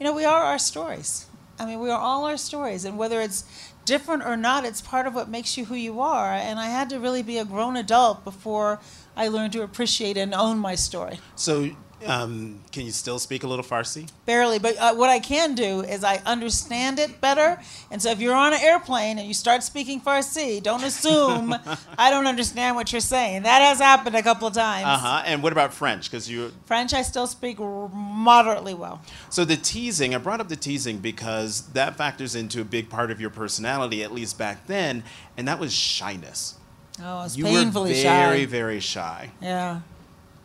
you 0.00 0.04
know, 0.04 0.12
we 0.12 0.24
are 0.24 0.42
our 0.42 0.58
stories. 0.58 1.26
I 1.60 1.64
mean, 1.64 1.78
we 1.78 1.90
are 1.90 2.00
all 2.00 2.24
our 2.24 2.36
stories. 2.36 2.84
And 2.84 2.98
whether 2.98 3.20
it's 3.20 3.44
different 3.84 4.24
or 4.24 4.36
not, 4.36 4.64
it's 4.64 4.80
part 4.80 5.06
of 5.06 5.14
what 5.14 5.28
makes 5.28 5.56
you 5.56 5.66
who 5.66 5.76
you 5.76 6.00
are. 6.00 6.32
And 6.32 6.58
I 6.58 6.66
had 6.66 6.90
to 6.90 6.98
really 6.98 7.22
be 7.22 7.38
a 7.38 7.44
grown 7.44 7.76
adult 7.76 8.24
before 8.24 8.80
I 9.16 9.28
learned 9.28 9.52
to 9.52 9.62
appreciate 9.62 10.16
and 10.16 10.34
own 10.34 10.58
my 10.58 10.74
story. 10.74 11.20
So 11.36 11.70
um, 12.06 12.60
can 12.72 12.86
you 12.86 12.92
still 12.92 13.18
speak 13.18 13.42
a 13.42 13.46
little 13.46 13.64
Farsi? 13.64 14.08
Barely, 14.26 14.58
but 14.58 14.76
uh, 14.78 14.94
what 14.94 15.10
I 15.10 15.18
can 15.18 15.54
do 15.54 15.80
is 15.80 16.04
I 16.04 16.16
understand 16.26 16.98
it 16.98 17.20
better. 17.20 17.60
And 17.90 18.00
so 18.00 18.10
if 18.10 18.20
you're 18.20 18.34
on 18.34 18.52
an 18.52 18.60
airplane 18.62 19.18
and 19.18 19.26
you 19.26 19.34
start 19.34 19.62
speaking 19.62 20.00
Farsi, 20.00 20.62
don't 20.62 20.82
assume 20.82 21.54
I 21.98 22.10
don't 22.10 22.26
understand 22.26 22.76
what 22.76 22.92
you're 22.92 23.00
saying. 23.00 23.42
That 23.42 23.60
has 23.60 23.78
happened 23.78 24.16
a 24.16 24.22
couple 24.22 24.48
of 24.48 24.54
times. 24.54 24.86
Uh 24.86 24.98
huh. 24.98 25.22
And 25.26 25.42
what 25.42 25.52
about 25.52 25.74
French? 25.74 26.10
Because 26.10 26.30
you 26.30 26.52
French, 26.64 26.94
I 26.94 27.02
still 27.02 27.26
speak 27.26 27.58
moderately 27.58 28.74
well. 28.74 29.02
So 29.28 29.44
the 29.44 29.56
teasing, 29.56 30.14
I 30.14 30.18
brought 30.18 30.40
up 30.40 30.48
the 30.48 30.56
teasing 30.56 30.98
because 30.98 31.68
that 31.72 31.96
factors 31.96 32.34
into 32.34 32.60
a 32.60 32.64
big 32.64 32.88
part 32.88 33.10
of 33.10 33.20
your 33.20 33.30
personality, 33.30 34.02
at 34.02 34.12
least 34.12 34.38
back 34.38 34.66
then, 34.66 35.04
and 35.36 35.46
that 35.48 35.58
was 35.58 35.72
shyness. 35.72 36.56
Oh, 37.02 37.24
it's 37.24 37.36
you 37.36 37.44
painfully 37.44 37.90
were 37.90 37.94
very, 37.94 38.02
shy. 38.02 38.26
Very, 38.26 38.44
very 38.44 38.80
shy. 38.80 39.30
Yeah 39.40 39.80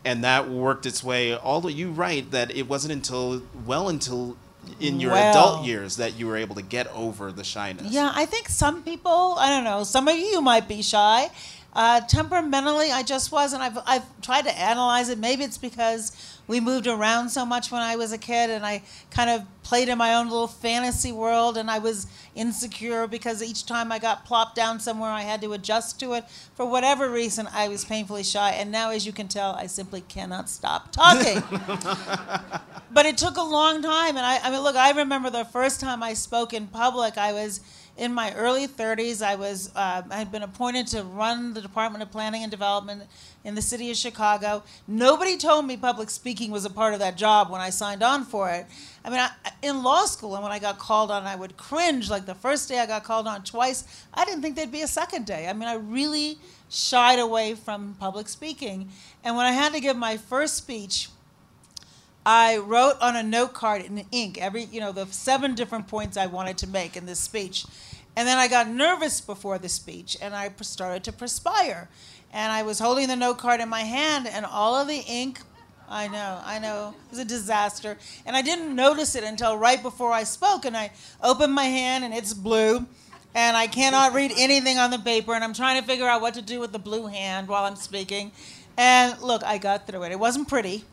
and 0.06 0.22
that 0.24 0.48
worked 0.48 0.86
its 0.86 1.02
way 1.02 1.34
all 1.34 1.60
the 1.60 1.72
you 1.72 1.90
right 1.90 2.30
that 2.30 2.54
it 2.56 2.68
wasn't 2.68 2.92
until 2.92 3.42
well 3.66 3.88
until 3.88 4.36
in 4.80 4.98
your 5.00 5.12
well, 5.12 5.30
adult 5.30 5.66
years 5.66 5.96
that 5.96 6.18
you 6.18 6.26
were 6.26 6.36
able 6.36 6.54
to 6.54 6.62
get 6.62 6.86
over 6.88 7.30
the 7.32 7.44
shyness. 7.44 7.92
Yeah 7.92 8.10
i 8.14 8.24
think 8.24 8.48
some 8.48 8.82
people 8.82 9.34
i 9.38 9.48
don't 9.48 9.64
know 9.64 9.84
some 9.84 10.08
of 10.08 10.16
you 10.16 10.40
might 10.40 10.68
be 10.68 10.80
shy 10.82 11.28
uh, 11.76 12.00
temperamentally 12.00 12.90
i 12.90 13.02
just 13.04 13.30
wasn't 13.30 13.62
I've, 13.62 13.78
I've 13.86 14.20
tried 14.20 14.42
to 14.42 14.58
analyze 14.58 15.08
it 15.08 15.18
maybe 15.18 15.44
it's 15.44 15.58
because 15.58 16.36
we 16.48 16.60
moved 16.60 16.86
around 16.86 17.30
so 17.30 17.44
much 17.44 17.72
when 17.72 17.82
I 17.82 17.96
was 17.96 18.12
a 18.12 18.18
kid, 18.18 18.50
and 18.50 18.64
I 18.64 18.82
kind 19.10 19.30
of 19.30 19.42
played 19.62 19.88
in 19.88 19.98
my 19.98 20.14
own 20.14 20.28
little 20.28 20.46
fantasy 20.46 21.10
world, 21.10 21.56
and 21.56 21.70
I 21.70 21.78
was 21.78 22.06
insecure 22.34 23.08
because 23.08 23.42
each 23.42 23.66
time 23.66 23.90
I 23.90 23.98
got 23.98 24.24
plopped 24.24 24.54
down 24.54 24.78
somewhere, 24.78 25.10
I 25.10 25.22
had 25.22 25.40
to 25.42 25.52
adjust 25.54 25.98
to 26.00 26.12
it. 26.12 26.24
For 26.54 26.64
whatever 26.64 27.10
reason, 27.10 27.48
I 27.52 27.68
was 27.68 27.84
painfully 27.84 28.22
shy, 28.22 28.50
and 28.52 28.70
now, 28.70 28.90
as 28.90 29.04
you 29.04 29.12
can 29.12 29.26
tell, 29.26 29.54
I 29.54 29.66
simply 29.66 30.02
cannot 30.02 30.48
stop 30.48 30.92
talking. 30.92 31.42
but 32.92 33.06
it 33.06 33.18
took 33.18 33.36
a 33.36 33.42
long 33.42 33.82
time, 33.82 34.16
and 34.16 34.24
I, 34.24 34.38
I 34.38 34.50
mean, 34.50 34.60
look, 34.60 34.76
I 34.76 34.92
remember 34.92 35.30
the 35.30 35.44
first 35.44 35.80
time 35.80 36.02
I 36.02 36.14
spoke 36.14 36.52
in 36.52 36.68
public, 36.68 37.18
I 37.18 37.32
was 37.32 37.60
in 37.96 38.12
my 38.12 38.34
early 38.34 38.68
30s, 38.68 39.22
I 39.22 39.36
was 39.36 39.70
uh, 39.74 40.02
I 40.10 40.16
had 40.16 40.30
been 40.30 40.42
appointed 40.42 40.86
to 40.88 41.02
run 41.02 41.54
the 41.54 41.62
Department 41.62 42.02
of 42.02 42.10
Planning 42.10 42.42
and 42.42 42.50
Development 42.50 43.04
in 43.42 43.54
the 43.54 43.62
city 43.62 43.90
of 43.90 43.96
Chicago. 43.96 44.62
Nobody 44.86 45.38
told 45.38 45.66
me 45.66 45.76
public 45.76 46.10
speaking 46.10 46.50
was 46.50 46.64
a 46.64 46.70
part 46.70 46.92
of 46.92 47.00
that 47.00 47.16
job 47.16 47.50
when 47.50 47.60
I 47.60 47.70
signed 47.70 48.02
on 48.02 48.24
for 48.24 48.50
it. 48.50 48.66
I 49.04 49.10
mean, 49.10 49.20
I, 49.20 49.30
in 49.62 49.82
law 49.82 50.04
school, 50.04 50.34
and 50.34 50.42
when 50.42 50.52
I 50.52 50.58
got 50.58 50.78
called 50.78 51.10
on, 51.10 51.24
I 51.24 51.36
would 51.36 51.56
cringe. 51.56 52.10
Like 52.10 52.26
the 52.26 52.34
first 52.34 52.68
day 52.68 52.80
I 52.80 52.86
got 52.86 53.02
called 53.04 53.26
on 53.26 53.44
twice, 53.44 53.84
I 54.12 54.24
didn't 54.24 54.42
think 54.42 54.56
there'd 54.56 54.70
be 54.72 54.82
a 54.82 54.88
second 54.88 55.24
day. 55.24 55.48
I 55.48 55.54
mean, 55.54 55.68
I 55.68 55.74
really 55.74 56.38
shied 56.68 57.18
away 57.18 57.54
from 57.54 57.96
public 57.98 58.28
speaking. 58.28 58.90
And 59.24 59.36
when 59.36 59.46
I 59.46 59.52
had 59.52 59.72
to 59.72 59.80
give 59.80 59.96
my 59.96 60.18
first 60.18 60.56
speech, 60.56 61.08
I 62.26 62.56
wrote 62.56 62.96
on 63.00 63.14
a 63.14 63.22
note 63.22 63.54
card 63.54 63.82
in 63.82 64.04
ink 64.10 64.36
every, 64.42 64.64
you 64.64 64.80
know, 64.80 64.90
the 64.90 65.06
seven 65.06 65.54
different 65.54 65.86
points 65.86 66.16
I 66.16 66.26
wanted 66.26 66.58
to 66.58 66.66
make 66.66 66.96
in 66.96 67.06
this 67.06 67.20
speech. 67.20 67.64
And 68.16 68.26
then 68.26 68.36
I 68.36 68.48
got 68.48 68.68
nervous 68.68 69.20
before 69.20 69.58
the 69.58 69.68
speech 69.68 70.16
and 70.20 70.34
I 70.34 70.50
started 70.60 71.04
to 71.04 71.12
perspire. 71.12 71.88
And 72.32 72.50
I 72.50 72.64
was 72.64 72.80
holding 72.80 73.06
the 73.06 73.14
note 73.14 73.38
card 73.38 73.60
in 73.60 73.68
my 73.68 73.82
hand 73.82 74.26
and 74.26 74.44
all 74.44 74.74
of 74.74 74.88
the 74.88 75.04
ink 75.06 75.38
I 75.88 76.08
know, 76.08 76.40
I 76.44 76.58
know. 76.58 76.94
It 77.06 77.10
was 77.10 77.20
a 77.20 77.24
disaster. 77.24 77.96
And 78.24 78.36
I 78.36 78.42
didn't 78.42 78.74
notice 78.74 79.14
it 79.14 79.22
until 79.22 79.56
right 79.56 79.80
before 79.80 80.10
I 80.10 80.24
spoke. 80.24 80.64
And 80.64 80.76
I 80.76 80.90
opened 81.22 81.54
my 81.54 81.66
hand 81.66 82.02
and 82.02 82.12
it's 82.12 82.34
blue. 82.34 82.86
And 83.36 83.56
I 83.56 83.68
cannot 83.68 84.12
read 84.12 84.32
anything 84.36 84.78
on 84.78 84.90
the 84.90 84.98
paper. 84.98 85.32
And 85.32 85.44
I'm 85.44 85.52
trying 85.52 85.80
to 85.80 85.86
figure 85.86 86.08
out 86.08 86.20
what 86.20 86.34
to 86.34 86.42
do 86.42 86.58
with 86.58 86.72
the 86.72 86.80
blue 86.80 87.06
hand 87.06 87.46
while 87.46 87.64
I'm 87.64 87.76
speaking. 87.76 88.32
And 88.76 89.20
look, 89.20 89.44
I 89.44 89.58
got 89.58 89.86
through 89.86 90.02
it. 90.02 90.10
It 90.12 90.18
wasn't 90.18 90.48
pretty, 90.48 90.84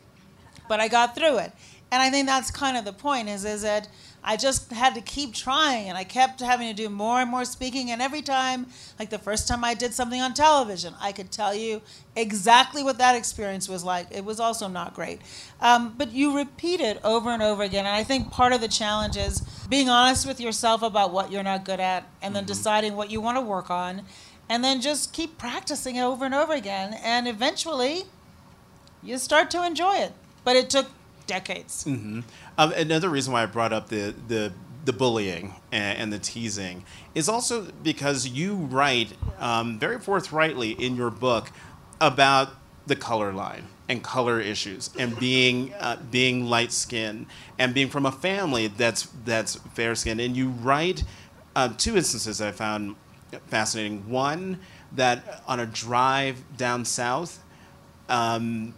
but 0.68 0.80
I 0.80 0.88
got 0.88 1.16
through 1.16 1.40
it. 1.40 1.52
And 1.92 2.02
I 2.02 2.10
think 2.10 2.26
that's 2.26 2.50
kind 2.50 2.76
of 2.76 2.86
the 2.86 2.94
point 2.94 3.30
is, 3.30 3.46
is 3.46 3.62
that 3.62 3.88
I 4.24 4.38
just 4.38 4.72
had 4.72 4.96
to 4.96 5.02
keep 5.02 5.34
trying 5.34 5.90
and 5.90 5.98
I 5.98 6.06
kept 6.06 6.40
having 6.40 6.68
to 6.70 6.74
do 6.74 6.90
more 6.90 7.20
and 7.20 7.30
more 7.30 7.44
speaking. 7.44 7.92
And 7.92 8.02
every 8.02 8.22
time, 8.22 8.68
like 8.98 9.10
the 9.10 9.20
first 9.20 9.48
time 9.48 9.64
I 9.64 9.74
did 9.74 9.94
something 9.94 10.22
on 10.22 10.34
television, 10.34 10.96
I 11.02 11.12
could 11.12 11.30
tell 11.30 11.54
you 11.54 11.82
exactly 12.16 12.84
what 12.84 12.98
that 13.00 13.16
experience 13.16 13.68
was 13.68 13.84
like. 13.84 14.08
It 14.12 14.24
was 14.24 14.40
also 14.40 14.68
not 14.68 14.94
great. 14.94 15.20
Um, 15.60 15.94
but 15.98 16.14
you 16.14 16.36
repeat 16.36 16.80
it 16.80 17.00
over 17.04 17.30
and 17.30 17.44
over 17.44 17.64
again. 17.64 17.86
And 17.86 17.96
I 17.96 18.04
think 18.04 18.32
part 18.32 18.54
of 18.54 18.62
the 18.62 18.70
challenge 18.70 19.18
is 19.18 19.42
being 19.70 19.90
honest 19.90 20.26
with 20.26 20.40
yourself 20.40 20.82
about 20.82 21.12
what 21.12 21.32
you're 21.32 21.44
not 21.44 21.66
good 21.66 21.82
at 21.82 22.08
and 22.22 22.34
then 22.34 22.44
mm-hmm. 22.44 22.54
deciding 22.54 22.96
what 22.96 23.12
you 23.12 23.20
want 23.20 23.38
to 23.38 23.42
work 23.42 23.70
on. 23.70 24.04
And 24.50 24.64
then 24.64 24.82
just 24.82 25.14
keep 25.14 25.38
practicing 25.38 25.98
it 25.98 26.02
over 26.02 26.26
and 26.26 26.34
over 26.34 26.54
again. 26.54 26.98
And 27.04 27.28
eventually, 27.28 28.04
you 29.02 29.18
start 29.18 29.52
to 29.52 29.66
enjoy 29.66 29.96
it. 29.98 30.14
But 30.44 30.56
it 30.56 30.70
took 30.70 30.88
decades. 31.28 31.86
Mm-hmm. 31.86 32.22
Um, 32.58 32.74
another 32.74 33.10
reason 33.10 33.34
why 33.34 33.44
I 33.44 33.46
brought 33.46 33.74
up 33.74 33.90
the 33.90 34.14
the 34.28 34.54
the 34.86 34.94
bullying 34.94 35.56
and, 35.72 35.98
and, 35.98 36.14
the 36.14 36.20
teasing 36.20 36.84
is 37.16 37.30
also 37.30 37.68
because 37.84 38.28
you 38.28 38.54
write 38.54 39.14
um, 39.40 39.80
very 39.80 39.98
forthrightly 39.98 40.72
in 40.72 40.98
your 40.98 41.10
book 41.10 41.52
about 42.02 42.50
the 42.86 42.96
color 42.96 43.32
line 43.32 43.68
and 43.88 44.04
color 44.04 44.42
issues 44.42 44.90
and 45.00 45.18
being 45.18 45.74
uh, 45.76 45.98
being 46.12 46.46
light 46.46 46.74
skinned 46.74 47.26
and 47.58 47.74
being 47.74 47.88
from 47.88 48.06
a 48.06 48.12
family 48.12 48.68
that's 48.68 49.08
that's 49.24 49.56
fair 49.74 49.96
skinned 49.96 50.20
and 50.20 50.36
you 50.36 50.50
write 50.50 51.06
uh, 51.56 51.70
two 51.78 51.96
instances 51.96 52.42
I 52.42 52.52
found 52.52 52.98
fascinating 53.48 54.10
one 54.10 54.60
that 54.92 55.44
on 55.48 55.62
a 55.62 55.66
drive 55.66 56.44
down 56.58 56.84
south 56.84 57.42
um, 58.10 58.74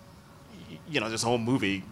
you 0.90 1.00
know, 1.00 1.10
this 1.10 1.24
whole 1.24 1.38
movie 1.38 1.84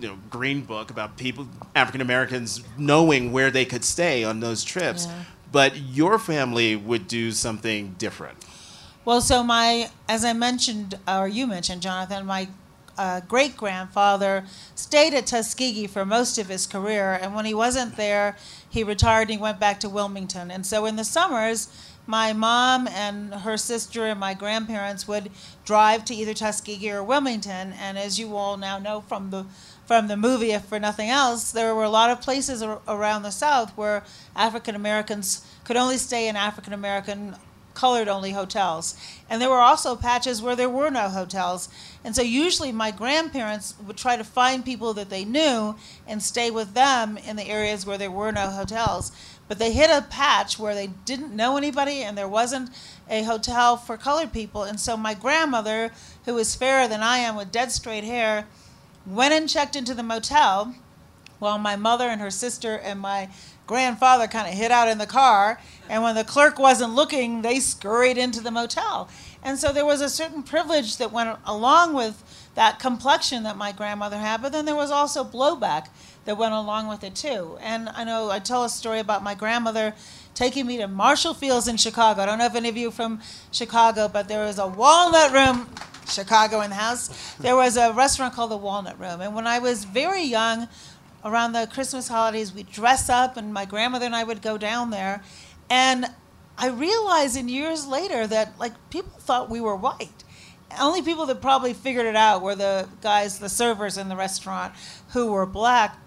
you 0.00 0.08
know 0.08 0.18
green 0.30 0.62
book 0.62 0.90
about 0.90 1.16
people 1.16 1.48
African 1.74 2.00
Americans 2.00 2.62
knowing 2.76 3.32
where 3.32 3.50
they 3.50 3.64
could 3.64 3.84
stay 3.84 4.24
on 4.24 4.40
those 4.40 4.64
trips. 4.64 5.06
Yeah. 5.06 5.24
But 5.52 5.76
your 5.76 6.18
family 6.18 6.76
would 6.76 7.08
do 7.08 7.30
something 7.30 7.94
different. 7.98 8.44
Well, 9.04 9.20
so 9.20 9.44
my, 9.44 9.88
as 10.08 10.24
I 10.24 10.32
mentioned, 10.32 10.96
or 11.06 11.28
you 11.28 11.46
mentioned, 11.46 11.80
Jonathan, 11.80 12.26
my 12.26 12.48
uh, 12.98 13.20
great 13.20 13.56
grandfather 13.56 14.44
stayed 14.74 15.14
at 15.14 15.26
Tuskegee 15.28 15.86
for 15.86 16.04
most 16.04 16.38
of 16.38 16.48
his 16.48 16.66
career, 16.66 17.18
and 17.22 17.32
when 17.32 17.44
he 17.44 17.54
wasn't 17.54 17.96
there, 17.96 18.36
he 18.68 18.82
retired 18.82 19.22
and 19.22 19.30
he 19.30 19.36
went 19.38 19.60
back 19.60 19.78
to 19.80 19.88
Wilmington. 19.88 20.50
And 20.50 20.66
so 20.66 20.84
in 20.86 20.96
the 20.96 21.04
summers, 21.04 21.68
my 22.06 22.32
mom 22.32 22.86
and 22.88 23.34
her 23.34 23.56
sister 23.56 24.06
and 24.06 24.20
my 24.20 24.34
grandparents 24.34 25.08
would 25.08 25.30
drive 25.64 26.04
to 26.06 26.14
either 26.14 26.34
Tuskegee 26.34 26.90
or 26.90 27.02
Wilmington. 27.02 27.72
And 27.72 27.98
as 27.98 28.18
you 28.18 28.36
all 28.36 28.56
now 28.56 28.78
know 28.78 29.00
from 29.00 29.30
the 29.30 29.46
from 29.86 30.08
the 30.08 30.16
movie, 30.16 30.50
if 30.50 30.64
for 30.64 30.80
nothing 30.80 31.10
else, 31.10 31.52
there 31.52 31.72
were 31.72 31.84
a 31.84 31.88
lot 31.88 32.10
of 32.10 32.20
places 32.20 32.60
ar- 32.60 32.80
around 32.88 33.22
the 33.22 33.30
South 33.30 33.70
where 33.76 34.02
African 34.34 34.74
Americans 34.74 35.46
could 35.62 35.76
only 35.76 35.96
stay 35.96 36.28
in 36.28 36.34
African 36.34 36.72
American 36.72 37.36
colored 37.76 38.08
only 38.08 38.32
hotels. 38.32 38.96
And 39.30 39.40
there 39.40 39.50
were 39.50 39.60
also 39.60 39.94
patches 39.94 40.42
where 40.42 40.56
there 40.56 40.68
were 40.68 40.90
no 40.90 41.08
hotels. 41.08 41.68
And 42.02 42.16
so 42.16 42.22
usually 42.22 42.72
my 42.72 42.90
grandparents 42.90 43.74
would 43.86 43.96
try 43.96 44.16
to 44.16 44.24
find 44.24 44.64
people 44.64 44.94
that 44.94 45.10
they 45.10 45.24
knew 45.24 45.76
and 46.08 46.22
stay 46.22 46.50
with 46.50 46.74
them 46.74 47.18
in 47.18 47.36
the 47.36 47.48
areas 47.48 47.86
where 47.86 47.98
there 47.98 48.10
were 48.10 48.32
no 48.32 48.48
hotels. 48.50 49.12
But 49.48 49.58
they 49.58 49.72
hit 49.72 49.90
a 49.90 50.02
patch 50.02 50.58
where 50.58 50.74
they 50.74 50.88
didn't 50.88 51.34
know 51.34 51.56
anybody 51.56 52.02
and 52.02 52.18
there 52.18 52.28
wasn't 52.28 52.70
a 53.08 53.22
hotel 53.22 53.76
for 53.76 53.96
colored 53.96 54.32
people. 54.32 54.64
And 54.64 54.80
so 54.80 54.96
my 54.96 55.14
grandmother, 55.14 55.92
who 56.24 56.34
was 56.34 56.54
fairer 56.54 56.88
than 56.88 57.02
I 57.02 57.18
am 57.18 57.36
with 57.36 57.52
dead 57.52 57.70
straight 57.70 58.04
hair, 58.04 58.46
went 59.06 59.34
and 59.34 59.48
checked 59.48 59.76
into 59.76 59.94
the 59.94 60.02
motel 60.02 60.74
while 61.38 61.58
my 61.58 61.76
mother 61.76 62.08
and 62.08 62.20
her 62.20 62.30
sister 62.30 62.76
and 62.76 62.98
my 62.98 63.28
grandfather 63.66 64.26
kind 64.26 64.48
of 64.48 64.54
hid 64.54 64.70
out 64.70 64.88
in 64.88 64.98
the 64.98 65.06
car. 65.06 65.60
And 65.88 66.02
when 66.02 66.14
the 66.14 66.24
clerk 66.24 66.58
wasn't 66.58 66.94
looking, 66.94 67.42
they 67.42 67.60
scurried 67.60 68.18
into 68.18 68.40
the 68.40 68.50
motel. 68.50 69.08
And 69.42 69.58
so 69.58 69.72
there 69.72 69.84
was 69.84 70.00
a 70.00 70.08
certain 70.08 70.42
privilege 70.42 70.96
that 70.96 71.12
went 71.12 71.38
along 71.44 71.94
with 71.94 72.50
that 72.54 72.78
complexion 72.78 73.42
that 73.42 73.56
my 73.56 73.70
grandmother 73.70 74.18
had, 74.18 74.42
but 74.42 74.50
then 74.50 74.64
there 74.64 74.74
was 74.74 74.90
also 74.90 75.22
blowback 75.22 75.88
that 76.26 76.36
went 76.36 76.52
along 76.52 76.88
with 76.88 77.02
it 77.02 77.14
too. 77.14 77.56
And 77.60 77.88
I 77.88 78.04
know 78.04 78.30
I 78.30 78.38
tell 78.38 78.64
a 78.64 78.68
story 78.68 78.98
about 78.98 79.22
my 79.22 79.34
grandmother 79.34 79.94
taking 80.34 80.66
me 80.66 80.76
to 80.76 80.86
Marshall 80.86 81.32
Fields 81.32 81.66
in 81.66 81.78
Chicago. 81.78 82.22
I 82.22 82.26
don't 82.26 82.38
know 82.38 82.44
if 82.44 82.54
any 82.54 82.68
of 82.68 82.76
you 82.76 82.90
from 82.90 83.20
Chicago, 83.50 84.06
but 84.08 84.28
there 84.28 84.44
was 84.44 84.58
a 84.58 84.66
walnut 84.66 85.32
room 85.32 85.70
Chicago 86.08 86.60
in 86.60 86.70
the 86.70 86.76
house, 86.76 87.34
there 87.40 87.56
was 87.56 87.76
a 87.76 87.92
restaurant 87.92 88.32
called 88.32 88.52
the 88.52 88.56
Walnut 88.56 88.96
Room. 89.00 89.20
And 89.20 89.34
when 89.34 89.44
I 89.44 89.58
was 89.58 89.84
very 89.84 90.22
young, 90.22 90.68
around 91.26 91.52
the 91.52 91.68
Christmas 91.72 92.06
holidays, 92.06 92.54
we'd 92.54 92.70
dress 92.70 93.08
up, 93.08 93.36
and 93.36 93.52
my 93.52 93.64
grandmother 93.64 94.06
and 94.06 94.14
I 94.14 94.22
would 94.22 94.40
go 94.40 94.56
down 94.56 94.90
there. 94.90 95.22
And 95.68 96.06
I 96.56 96.68
realized 96.68 97.36
in 97.36 97.48
years 97.48 97.86
later 97.86 98.26
that 98.28 98.58
like 98.58 98.72
people 98.90 99.18
thought 99.18 99.50
we 99.50 99.60
were 99.60 99.76
white. 99.76 100.24
Only 100.80 101.02
people 101.02 101.26
that 101.26 101.42
probably 101.42 101.74
figured 101.74 102.06
it 102.06 102.16
out 102.16 102.42
were 102.42 102.54
the 102.54 102.88
guys, 103.02 103.38
the 103.38 103.48
servers 103.48 103.98
in 103.98 104.08
the 104.08 104.16
restaurant, 104.16 104.74
who 105.08 105.32
were 105.32 105.46
black. 105.46 105.98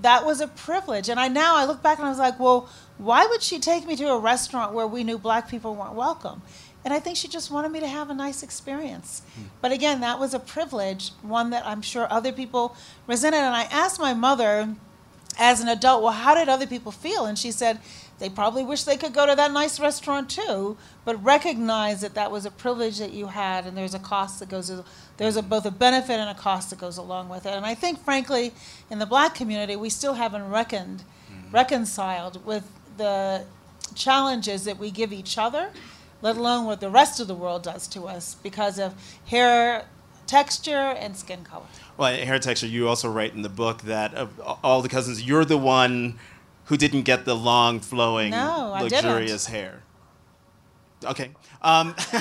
That 0.00 0.24
was 0.24 0.40
a 0.40 0.48
privilege. 0.48 1.08
And 1.08 1.20
I 1.20 1.28
now 1.28 1.56
I 1.56 1.64
look 1.64 1.82
back 1.82 1.98
and 1.98 2.06
I 2.06 2.10
was 2.10 2.18
like, 2.18 2.40
well, 2.40 2.68
why 2.98 3.26
would 3.26 3.42
she 3.42 3.58
take 3.58 3.86
me 3.86 3.96
to 3.96 4.08
a 4.08 4.18
restaurant 4.18 4.72
where 4.72 4.86
we 4.86 5.04
knew 5.04 5.18
black 5.18 5.48
people 5.48 5.74
weren't 5.74 5.94
welcome? 5.94 6.42
And 6.84 6.92
I 6.92 6.98
think 6.98 7.16
she 7.16 7.28
just 7.28 7.50
wanted 7.50 7.70
me 7.70 7.80
to 7.80 7.86
have 7.88 8.10
a 8.10 8.14
nice 8.14 8.42
experience. 8.42 9.22
Hmm. 9.34 9.42
But 9.60 9.72
again, 9.72 10.00
that 10.00 10.18
was 10.18 10.34
a 10.34 10.40
privilege, 10.40 11.12
one 11.22 11.50
that 11.50 11.64
I'm 11.64 11.82
sure 11.82 12.06
other 12.10 12.32
people 12.32 12.76
resented. 13.06 13.40
And 13.40 13.54
I 13.54 13.64
asked 13.64 14.00
my 14.00 14.14
mother 14.14 14.74
as 15.38 15.60
an 15.60 15.68
adult, 15.68 16.02
well, 16.02 16.12
how 16.12 16.34
did 16.34 16.48
other 16.48 16.66
people 16.66 16.92
feel? 16.92 17.24
And 17.24 17.38
she 17.38 17.52
said, 17.52 17.78
they 18.18 18.28
probably 18.28 18.64
wish 18.64 18.84
they 18.84 18.96
could 18.96 19.12
go 19.12 19.26
to 19.26 19.34
that 19.34 19.52
nice 19.52 19.80
restaurant 19.80 20.30
too, 20.30 20.76
but 21.04 21.22
recognize 21.24 22.02
that 22.02 22.14
that 22.14 22.30
was 22.30 22.46
a 22.46 22.52
privilege 22.52 22.98
that 22.98 23.12
you 23.12 23.26
had, 23.26 23.66
and 23.66 23.76
there's 23.76 23.94
a 23.94 23.98
cost 23.98 24.38
that 24.38 24.48
goes. 24.48 24.70
There's 25.22 25.36
a, 25.36 25.42
both 25.42 25.64
a 25.66 25.70
benefit 25.70 26.18
and 26.18 26.28
a 26.30 26.34
cost 26.34 26.70
that 26.70 26.78
goes 26.78 26.98
along 26.98 27.28
with 27.28 27.46
it. 27.46 27.52
And 27.52 27.64
I 27.64 27.74
think, 27.74 28.04
frankly, 28.04 28.52
in 28.90 28.98
the 28.98 29.06
Black 29.06 29.34
community, 29.34 29.76
we 29.76 29.88
still 29.90 30.14
haven't 30.14 30.48
reckoned, 30.48 31.04
mm-hmm. 31.30 31.54
reconciled 31.54 32.44
with 32.44 32.64
the 32.96 33.44
challenges 33.94 34.64
that 34.64 34.78
we 34.78 34.90
give 34.90 35.12
each 35.12 35.38
other 35.38 35.70
let 36.22 36.36
alone 36.36 36.64
what 36.64 36.80
the 36.80 36.88
rest 36.88 37.20
of 37.20 37.26
the 37.26 37.34
world 37.34 37.64
does 37.64 37.86
to 37.88 38.04
us 38.04 38.36
because 38.36 38.78
of 38.78 38.94
hair 39.26 39.84
texture 40.26 40.70
and 40.70 41.16
skin 41.16 41.44
color. 41.44 41.66
Well, 41.96 42.14
hair 42.14 42.38
texture, 42.38 42.68
you 42.68 42.88
also 42.88 43.10
write 43.10 43.34
in 43.34 43.42
the 43.42 43.48
book 43.48 43.82
that 43.82 44.14
of 44.14 44.40
all 44.62 44.80
the 44.80 44.88
cousins, 44.88 45.22
you're 45.22 45.44
the 45.44 45.58
one 45.58 46.18
who 46.66 46.76
didn't 46.76 47.02
get 47.02 47.24
the 47.24 47.34
long, 47.34 47.80
flowing, 47.80 48.30
no, 48.30 48.76
luxurious 48.80 49.46
hair. 49.46 49.82
Okay. 51.04 51.32
Um, 51.60 51.94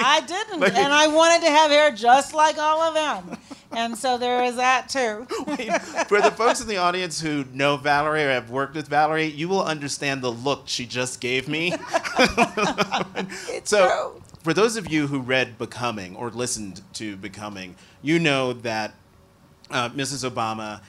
I 0.00 0.20
didn't, 0.20 0.62
and 0.62 0.92
I 0.92 1.08
wanted 1.08 1.44
to 1.46 1.50
have 1.50 1.70
hair 1.70 1.90
just 1.92 2.34
like 2.34 2.58
all 2.58 2.80
of 2.80 2.94
them 2.94 3.38
and 3.72 3.96
so 3.96 4.18
there 4.18 4.44
is 4.44 4.56
that 4.56 4.88
too. 4.88 5.26
For 6.08 6.20
the 6.20 6.32
folks 6.34 6.60
in 6.60 6.68
the 6.68 6.78
audience 6.78 7.20
who 7.20 7.44
know 7.52 7.76
Valerie 7.76 8.24
or 8.24 8.30
have 8.30 8.50
worked 8.50 8.74
with 8.74 8.88
Valerie, 8.88 9.26
you 9.26 9.48
will 9.48 9.62
understand 9.62 10.22
the 10.22 10.32
look 10.32 10.62
she 10.66 10.86
just 10.86 11.20
gave 11.20 11.48
me. 11.48 11.72
it's 12.18 13.70
so, 13.70 13.88
true. 13.88 14.22
for 14.42 14.54
those 14.54 14.76
of 14.76 14.90
you 14.90 15.06
who 15.06 15.20
read 15.20 15.58
Becoming 15.58 16.16
or 16.16 16.30
listened 16.30 16.80
to 16.94 17.16
Becoming, 17.16 17.76
you 18.02 18.18
know 18.18 18.52
that 18.52 18.94
uh, 19.70 19.90
Mrs. 19.90 20.28
Obama 20.28 20.80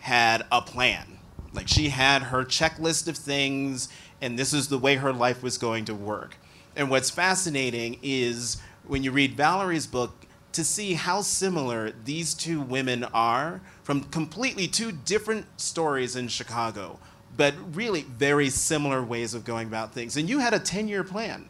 had 0.00 0.44
a 0.50 0.62
plan. 0.62 1.18
Like 1.52 1.68
she 1.68 1.90
had 1.90 2.22
her 2.22 2.44
checklist 2.44 3.08
of 3.08 3.16
things, 3.16 3.88
and 4.22 4.38
this 4.38 4.54
is 4.54 4.68
the 4.68 4.78
way 4.78 4.96
her 4.96 5.12
life 5.12 5.42
was 5.42 5.58
going 5.58 5.84
to 5.84 5.94
work. 5.94 6.36
And 6.76 6.90
what's 6.90 7.10
fascinating 7.10 7.98
is 8.02 8.60
when 8.86 9.02
you 9.02 9.12
read 9.12 9.36
Valerie's 9.36 9.86
book, 9.86 10.22
to 10.52 10.64
see 10.64 10.94
how 10.94 11.22
similar 11.22 11.92
these 12.04 12.34
two 12.34 12.60
women 12.60 13.04
are 13.04 13.60
from 13.82 14.04
completely 14.04 14.68
two 14.68 14.92
different 14.92 15.46
stories 15.60 16.14
in 16.14 16.28
Chicago, 16.28 16.98
but 17.36 17.54
really 17.74 18.02
very 18.02 18.50
similar 18.50 19.02
ways 19.02 19.34
of 19.34 19.44
going 19.44 19.66
about 19.66 19.94
things. 19.94 20.16
And 20.16 20.28
you 20.28 20.38
had 20.38 20.54
a 20.54 20.58
10 20.58 20.88
year 20.88 21.04
plan. 21.04 21.48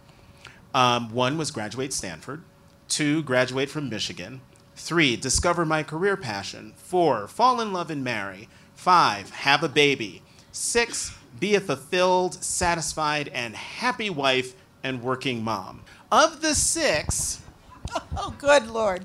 Um, 0.74 1.10
one 1.10 1.36
was 1.36 1.50
graduate 1.50 1.92
Stanford, 1.92 2.42
two, 2.88 3.22
graduate 3.24 3.68
from 3.68 3.90
Michigan, 3.90 4.40
three, 4.74 5.16
discover 5.16 5.66
my 5.66 5.82
career 5.82 6.16
passion, 6.16 6.72
four, 6.76 7.28
fall 7.28 7.60
in 7.60 7.72
love 7.72 7.90
and 7.90 8.02
marry, 8.02 8.48
five, 8.74 9.30
have 9.30 9.62
a 9.62 9.68
baby, 9.68 10.22
six, 10.50 11.14
be 11.38 11.54
a 11.54 11.60
fulfilled, 11.60 12.42
satisfied, 12.42 13.28
and 13.34 13.54
happy 13.54 14.08
wife 14.08 14.54
and 14.82 15.02
working 15.02 15.42
mom. 15.44 15.82
Of 16.10 16.40
the 16.42 16.54
six, 16.54 17.40
Oh, 18.16 18.34
good 18.38 18.68
Lord. 18.68 19.04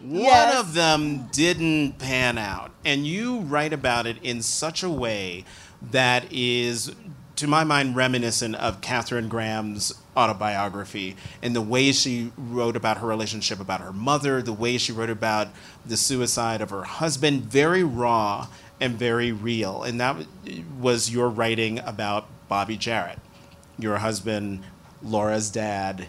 One 0.00 0.20
Yes. 0.22 0.56
of 0.60 0.74
them 0.74 1.28
didn't 1.32 1.98
pan 1.98 2.38
out, 2.38 2.70
and 2.84 3.06
you 3.06 3.40
write 3.40 3.72
about 3.72 4.06
it 4.06 4.16
in 4.22 4.42
such 4.42 4.82
a 4.84 4.88
way 4.88 5.44
that 5.90 6.32
is, 6.32 6.92
to 7.36 7.46
my 7.48 7.64
mind, 7.64 7.96
reminiscent 7.96 8.54
of 8.56 8.80
Katharine 8.80 9.28
Graham's 9.28 9.92
autobiography 10.16 11.16
and 11.42 11.54
the 11.54 11.60
way 11.60 11.90
she 11.92 12.30
wrote 12.36 12.76
about 12.76 12.98
her 12.98 13.06
relationship 13.08 13.58
about 13.60 13.80
her 13.80 13.92
mother, 13.92 14.40
the 14.40 14.52
way 14.52 14.78
she 14.78 14.92
wrote 14.92 15.10
about 15.10 15.48
the 15.84 15.96
suicide 15.96 16.60
of 16.60 16.70
her 16.70 16.84
husband, 16.84 17.44
very 17.44 17.82
raw 17.82 18.46
and 18.80 18.96
very 18.96 19.32
real. 19.32 19.82
And 19.82 20.00
that 20.00 20.16
was 20.80 21.10
your 21.10 21.28
writing 21.28 21.80
about 21.80 22.26
Bobby 22.48 22.76
Jarrett, 22.76 23.18
your 23.78 23.96
husband, 23.98 24.62
Laura's 25.02 25.50
dad. 25.50 26.08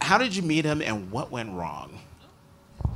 How 0.00 0.18
did 0.18 0.34
you 0.34 0.42
meet 0.42 0.64
him, 0.64 0.82
and 0.82 1.10
what 1.10 1.30
went 1.30 1.52
wrong? 1.52 2.00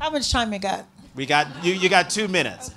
How 0.00 0.10
much 0.10 0.30
time 0.30 0.52
you 0.52 0.58
got? 0.58 0.86
We 1.14 1.26
got 1.26 1.64
you. 1.64 1.72
You 1.72 1.88
got 1.88 2.10
two 2.10 2.28
minutes. 2.28 2.70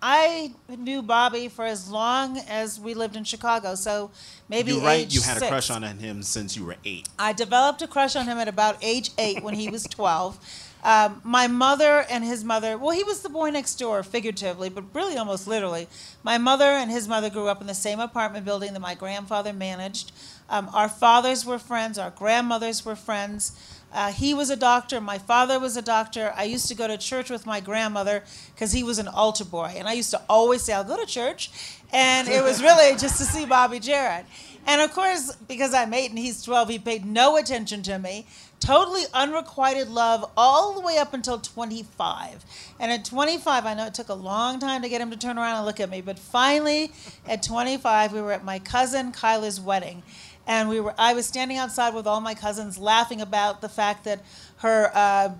I 0.00 0.52
knew 0.68 1.02
Bobby 1.02 1.48
for 1.48 1.64
as 1.64 1.90
long 1.90 2.38
as 2.48 2.78
we 2.78 2.94
lived 2.94 3.16
in 3.16 3.24
Chicago, 3.24 3.74
so 3.74 4.10
maybe 4.48 4.72
You're 4.72 4.82
right. 4.82 5.12
You 5.12 5.20
had 5.22 5.42
a 5.42 5.48
crush 5.48 5.70
on 5.70 5.82
him 5.82 6.22
since 6.22 6.56
you 6.56 6.64
were 6.64 6.76
eight. 6.84 7.08
I 7.18 7.32
developed 7.32 7.82
a 7.82 7.88
crush 7.88 8.14
on 8.14 8.26
him 8.26 8.38
at 8.38 8.46
about 8.46 8.76
age 8.82 9.10
eight 9.18 9.42
when 9.42 9.54
he 9.54 9.68
was 9.68 9.84
12. 9.84 10.38
Um, 10.84 11.20
my 11.24 11.48
mother 11.48 12.06
and 12.08 12.22
his 12.22 12.44
mother, 12.44 12.78
well, 12.78 12.92
he 12.92 13.02
was 13.02 13.22
the 13.22 13.28
boy 13.28 13.50
next 13.50 13.74
door, 13.76 14.04
figuratively, 14.04 14.68
but 14.68 14.84
really 14.94 15.16
almost 15.16 15.48
literally. 15.48 15.88
My 16.22 16.38
mother 16.38 16.66
and 16.66 16.90
his 16.90 17.08
mother 17.08 17.30
grew 17.30 17.48
up 17.48 17.60
in 17.60 17.66
the 17.66 17.74
same 17.74 17.98
apartment 17.98 18.44
building 18.44 18.74
that 18.74 18.80
my 18.80 18.94
grandfather 18.94 19.52
managed. 19.52 20.12
Um, 20.48 20.70
our 20.72 20.88
fathers 20.88 21.44
were 21.44 21.58
friends, 21.58 21.98
our 21.98 22.10
grandmothers 22.10 22.84
were 22.84 22.96
friends. 22.96 23.52
Uh, 23.92 24.12
he 24.12 24.34
was 24.34 24.50
a 24.50 24.56
doctor. 24.56 25.00
My 25.00 25.18
father 25.18 25.58
was 25.58 25.76
a 25.76 25.82
doctor. 25.82 26.32
I 26.36 26.44
used 26.44 26.68
to 26.68 26.74
go 26.74 26.86
to 26.86 26.98
church 26.98 27.30
with 27.30 27.46
my 27.46 27.60
grandmother 27.60 28.22
because 28.54 28.72
he 28.72 28.82
was 28.82 28.98
an 28.98 29.08
altar 29.08 29.46
boy. 29.46 29.74
And 29.76 29.88
I 29.88 29.94
used 29.94 30.10
to 30.10 30.20
always 30.28 30.62
say, 30.62 30.74
I'll 30.74 30.84
go 30.84 30.96
to 30.98 31.06
church. 31.06 31.50
And 31.90 32.28
it 32.28 32.42
was 32.42 32.62
really 32.62 32.96
just 32.98 33.18
to 33.18 33.24
see 33.24 33.46
Bobby 33.46 33.80
Jarrett. 33.80 34.26
And 34.66 34.82
of 34.82 34.92
course, 34.92 35.34
because 35.48 35.72
I'm 35.72 35.94
eight 35.94 36.10
and 36.10 36.18
he's 36.18 36.42
12, 36.42 36.68
he 36.68 36.78
paid 36.78 37.06
no 37.06 37.38
attention 37.38 37.82
to 37.84 37.98
me. 37.98 38.26
Totally 38.60 39.04
unrequited 39.14 39.88
love 39.88 40.30
all 40.36 40.74
the 40.74 40.80
way 40.80 40.98
up 40.98 41.14
until 41.14 41.38
25. 41.38 42.44
And 42.78 42.92
at 42.92 43.04
25, 43.06 43.64
I 43.64 43.72
know 43.72 43.86
it 43.86 43.94
took 43.94 44.10
a 44.10 44.14
long 44.14 44.58
time 44.58 44.82
to 44.82 44.88
get 44.90 45.00
him 45.00 45.10
to 45.10 45.16
turn 45.16 45.38
around 45.38 45.56
and 45.56 45.64
look 45.64 45.80
at 45.80 45.88
me, 45.88 46.02
but 46.02 46.18
finally, 46.18 46.92
at 47.26 47.42
25, 47.42 48.12
we 48.12 48.20
were 48.20 48.32
at 48.32 48.44
my 48.44 48.58
cousin 48.58 49.12
Kyla's 49.12 49.58
wedding. 49.58 50.02
And 50.48 50.68
we 50.68 50.80
were, 50.80 50.94
I 50.98 51.12
was 51.14 51.26
standing 51.26 51.58
outside 51.58 51.94
with 51.94 52.06
all 52.06 52.20
my 52.20 52.34
cousins 52.34 52.78
laughing 52.78 53.20
about 53.20 53.60
the 53.60 53.68
fact 53.68 54.04
that 54.04 54.20
her 54.56 54.90
uh, 54.94 55.34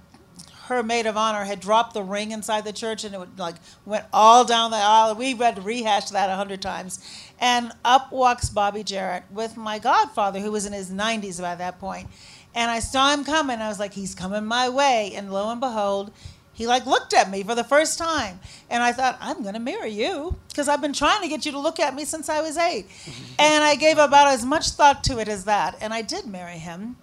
her 0.68 0.82
maid 0.82 1.06
of 1.06 1.16
honor 1.16 1.44
had 1.44 1.60
dropped 1.60 1.94
the 1.94 2.02
ring 2.02 2.30
inside 2.30 2.62
the 2.62 2.74
church 2.74 3.02
and 3.02 3.14
it 3.14 3.18
would, 3.18 3.38
like 3.38 3.54
went 3.86 4.04
all 4.12 4.44
down 4.44 4.70
the 4.70 4.76
aisle. 4.76 5.14
We 5.14 5.32
had 5.34 5.56
to 5.56 5.62
rehash 5.62 6.10
that 6.10 6.28
a 6.28 6.36
hundred 6.36 6.60
times. 6.60 7.00
And 7.40 7.72
up 7.86 8.12
walks 8.12 8.50
Bobby 8.50 8.84
Jarrett 8.84 9.24
with 9.30 9.56
my 9.56 9.78
godfather, 9.78 10.40
who 10.40 10.52
was 10.52 10.66
in 10.66 10.74
his 10.74 10.90
90s 10.90 11.40
by 11.40 11.54
that 11.54 11.80
point. 11.80 12.08
And 12.54 12.70
I 12.70 12.80
saw 12.80 13.12
him 13.14 13.24
coming. 13.24 13.60
I 13.60 13.68
was 13.68 13.78
like, 13.78 13.94
he's 13.94 14.14
coming 14.14 14.44
my 14.44 14.68
way. 14.68 15.12
And 15.14 15.32
lo 15.32 15.50
and 15.50 15.60
behold, 15.60 16.12
he 16.58 16.66
like 16.66 16.86
looked 16.86 17.14
at 17.14 17.30
me 17.30 17.44
for 17.44 17.54
the 17.54 17.62
first 17.62 17.98
time. 17.98 18.40
And 18.68 18.82
I 18.82 18.90
thought, 18.90 19.16
I'm 19.20 19.42
going 19.42 19.54
to 19.54 19.60
marry 19.60 19.92
you 19.92 20.34
because 20.48 20.68
I've 20.68 20.80
been 20.80 20.92
trying 20.92 21.22
to 21.22 21.28
get 21.28 21.46
you 21.46 21.52
to 21.52 21.58
look 21.60 21.78
at 21.78 21.94
me 21.94 22.04
since 22.04 22.28
I 22.28 22.40
was 22.40 22.58
8 22.58 22.84
and 23.38 23.62
I 23.62 23.76
gave 23.76 23.96
about 23.96 24.26
as 24.26 24.44
much 24.44 24.70
thought 24.70 25.04
to 25.04 25.20
it 25.20 25.28
as 25.28 25.44
that. 25.44 25.78
And 25.80 25.94
I 25.94 26.02
did 26.02 26.26
marry 26.26 26.58
him. 26.58 26.96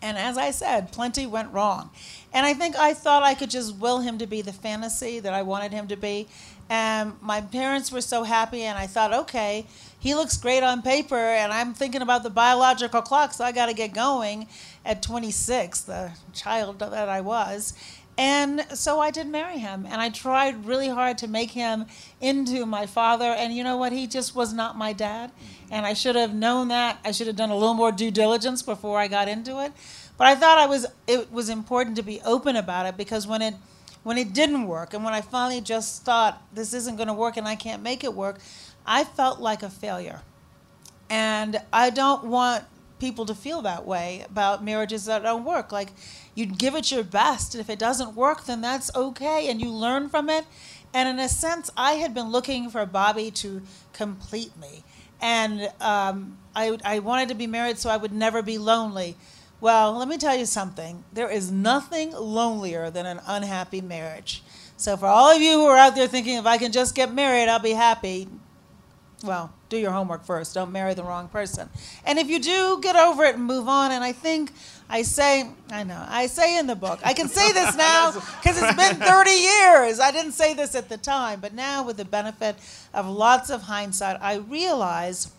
And 0.00 0.16
as 0.16 0.38
I 0.38 0.52
said, 0.52 0.92
plenty 0.92 1.26
went 1.26 1.52
wrong. 1.52 1.90
And 2.32 2.46
I 2.46 2.54
think 2.54 2.76
I 2.76 2.94
thought 2.94 3.24
I 3.24 3.34
could 3.34 3.50
just 3.50 3.76
will 3.76 3.98
him 3.98 4.18
to 4.18 4.26
be 4.26 4.40
the 4.40 4.52
fantasy 4.52 5.18
that 5.18 5.34
I 5.34 5.42
wanted 5.42 5.72
him 5.72 5.88
to 5.88 5.96
be. 5.96 6.28
And 6.70 7.14
my 7.20 7.40
parents 7.40 7.92
were 7.92 8.00
so 8.00 8.22
happy, 8.22 8.62
and 8.62 8.78
I 8.78 8.86
thought, 8.86 9.12
okay, 9.12 9.66
he 9.98 10.14
looks 10.14 10.36
great 10.38 10.62
on 10.62 10.80
paper, 10.80 11.16
and 11.16 11.52
I'm 11.52 11.74
thinking 11.74 12.02
about 12.02 12.22
the 12.22 12.30
biological 12.30 13.02
clock, 13.02 13.34
so 13.34 13.44
I 13.44 13.52
got 13.52 13.66
to 13.66 13.74
get 13.74 13.92
going 13.92 14.48
at 14.84 15.02
26, 15.02 15.82
the 15.82 16.12
child 16.32 16.78
that 16.78 17.08
I 17.08 17.20
was. 17.20 17.74
And 18.18 18.66
so 18.74 19.00
I 19.00 19.10
did 19.10 19.26
marry 19.26 19.58
him, 19.58 19.86
and 19.86 20.00
I 20.00 20.10
tried 20.10 20.66
really 20.66 20.88
hard 20.88 21.16
to 21.18 21.28
make 21.28 21.50
him 21.50 21.86
into 22.20 22.66
my 22.66 22.84
father. 22.84 23.24
And 23.24 23.54
you 23.54 23.64
know 23.64 23.78
what? 23.78 23.92
He 23.92 24.06
just 24.06 24.34
was 24.34 24.52
not 24.52 24.76
my 24.76 24.92
dad. 24.92 25.30
Mm-hmm. 25.30 25.74
And 25.74 25.86
I 25.86 25.94
should 25.94 26.16
have 26.16 26.34
known 26.34 26.68
that. 26.68 26.98
I 27.04 27.12
should 27.12 27.26
have 27.26 27.36
done 27.36 27.50
a 27.50 27.56
little 27.56 27.74
more 27.74 27.90
due 27.90 28.10
diligence 28.10 28.62
before 28.62 28.98
I 28.98 29.08
got 29.08 29.28
into 29.28 29.64
it. 29.64 29.72
But 30.18 30.26
I 30.26 30.34
thought 30.34 30.58
I 30.58 30.66
was 30.66 30.86
it 31.06 31.32
was 31.32 31.48
important 31.48 31.96
to 31.96 32.02
be 32.02 32.20
open 32.20 32.56
about 32.56 32.86
it 32.86 32.96
because 32.96 33.26
when 33.26 33.40
it 33.40 33.54
when 34.02 34.18
it 34.18 34.32
didn't 34.32 34.66
work 34.66 34.94
and 34.94 35.04
when 35.04 35.14
I 35.14 35.20
finally 35.20 35.60
just 35.60 36.04
thought 36.04 36.42
this 36.52 36.74
isn't 36.74 36.96
going 36.96 37.08
to 37.08 37.14
work 37.14 37.36
and 37.36 37.48
I 37.48 37.56
can't 37.56 37.82
make 37.82 38.04
it 38.04 38.12
work, 38.12 38.38
I 38.86 39.04
felt 39.04 39.40
like 39.40 39.62
a 39.62 39.70
failure. 39.70 40.20
And 41.08 41.60
I 41.72 41.90
don't 41.90 42.24
want 42.24 42.64
people 43.02 43.26
to 43.26 43.34
feel 43.34 43.62
that 43.62 43.84
way 43.84 44.24
about 44.30 44.62
marriages 44.64 45.06
that 45.06 45.24
don't 45.24 45.44
work. 45.44 45.72
Like 45.72 45.90
you 46.36 46.46
give 46.46 46.76
it 46.76 46.92
your 46.92 47.02
best, 47.02 47.52
and 47.52 47.60
if 47.60 47.68
it 47.68 47.80
doesn't 47.80 48.14
work, 48.14 48.44
then 48.44 48.60
that's 48.60 48.94
okay, 48.94 49.50
and 49.50 49.60
you 49.60 49.70
learn 49.70 50.08
from 50.08 50.30
it. 50.30 50.44
And 50.94 51.08
in 51.08 51.18
a 51.18 51.28
sense, 51.28 51.68
I 51.76 51.94
had 51.94 52.14
been 52.14 52.30
looking 52.30 52.70
for 52.70 52.86
Bobby 52.86 53.32
to 53.42 53.62
complete 53.92 54.56
me, 54.56 54.84
and 55.20 55.72
um, 55.80 56.38
I, 56.54 56.78
I 56.84 57.00
wanted 57.00 57.28
to 57.30 57.34
be 57.34 57.48
married 57.48 57.78
so 57.78 57.90
I 57.90 57.96
would 57.96 58.12
never 58.12 58.40
be 58.40 58.56
lonely. 58.56 59.16
Well, 59.60 59.98
let 59.98 60.06
me 60.06 60.16
tell 60.16 60.36
you 60.36 60.46
something. 60.46 61.02
There 61.12 61.30
is 61.30 61.50
nothing 61.50 62.12
lonelier 62.12 62.88
than 62.90 63.06
an 63.06 63.20
unhappy 63.26 63.80
marriage. 63.80 64.44
So 64.76 64.96
for 64.96 65.06
all 65.06 65.34
of 65.34 65.42
you 65.42 65.54
who 65.54 65.66
are 65.66 65.76
out 65.76 65.94
there 65.96 66.08
thinking, 66.08 66.36
if 66.36 66.46
I 66.46 66.58
can 66.58 66.72
just 66.72 66.94
get 66.94 67.12
married, 67.12 67.48
I'll 67.48 67.58
be 67.58 67.70
happy, 67.70 68.28
well, 69.22 69.52
do 69.72 69.78
your 69.78 69.90
homework 69.90 70.24
first. 70.24 70.54
Don't 70.54 70.70
marry 70.70 70.92
the 70.92 71.02
wrong 71.02 71.28
person. 71.28 71.68
And 72.04 72.18
if 72.18 72.28
you 72.28 72.38
do, 72.38 72.78
get 72.82 72.94
over 72.94 73.24
it 73.24 73.36
and 73.36 73.44
move 73.44 73.68
on. 73.68 73.90
And 73.90 74.04
I 74.04 74.12
think 74.12 74.52
I 74.88 75.00
say, 75.00 75.48
I 75.70 75.82
know, 75.82 76.04
I 76.06 76.26
say 76.26 76.58
in 76.58 76.66
the 76.66 76.76
book, 76.76 77.00
I 77.02 77.14
can 77.14 77.26
say 77.26 77.52
this 77.52 77.74
now 77.90 78.12
because 78.12 78.62
it's 78.62 78.76
been 78.76 78.96
30 78.96 79.30
years. 79.30 79.98
I 79.98 80.12
didn't 80.12 80.32
say 80.32 80.52
this 80.52 80.74
at 80.74 80.90
the 80.90 80.98
time, 80.98 81.40
but 81.40 81.54
now 81.54 81.82
with 81.82 81.96
the 81.96 82.04
benefit 82.04 82.56
of 82.92 83.08
lots 83.08 83.48
of 83.48 83.62
hindsight, 83.62 84.18
I 84.20 84.36
realize 84.36 85.32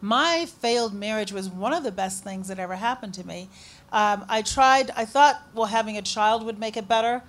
my 0.00 0.46
failed 0.46 0.92
marriage 0.92 1.32
was 1.32 1.48
one 1.48 1.72
of 1.72 1.84
the 1.84 1.92
best 1.92 2.24
things 2.24 2.48
that 2.48 2.58
ever 2.58 2.74
happened 2.74 3.14
to 3.14 3.26
me. 3.26 3.48
Um, 3.92 4.24
I 4.28 4.42
tried, 4.42 4.90
I 4.96 5.04
thought, 5.04 5.40
well, 5.54 5.66
having 5.66 5.96
a 5.96 6.02
child 6.02 6.44
would 6.44 6.58
make 6.58 6.76
it 6.76 6.88
better. 6.88 7.22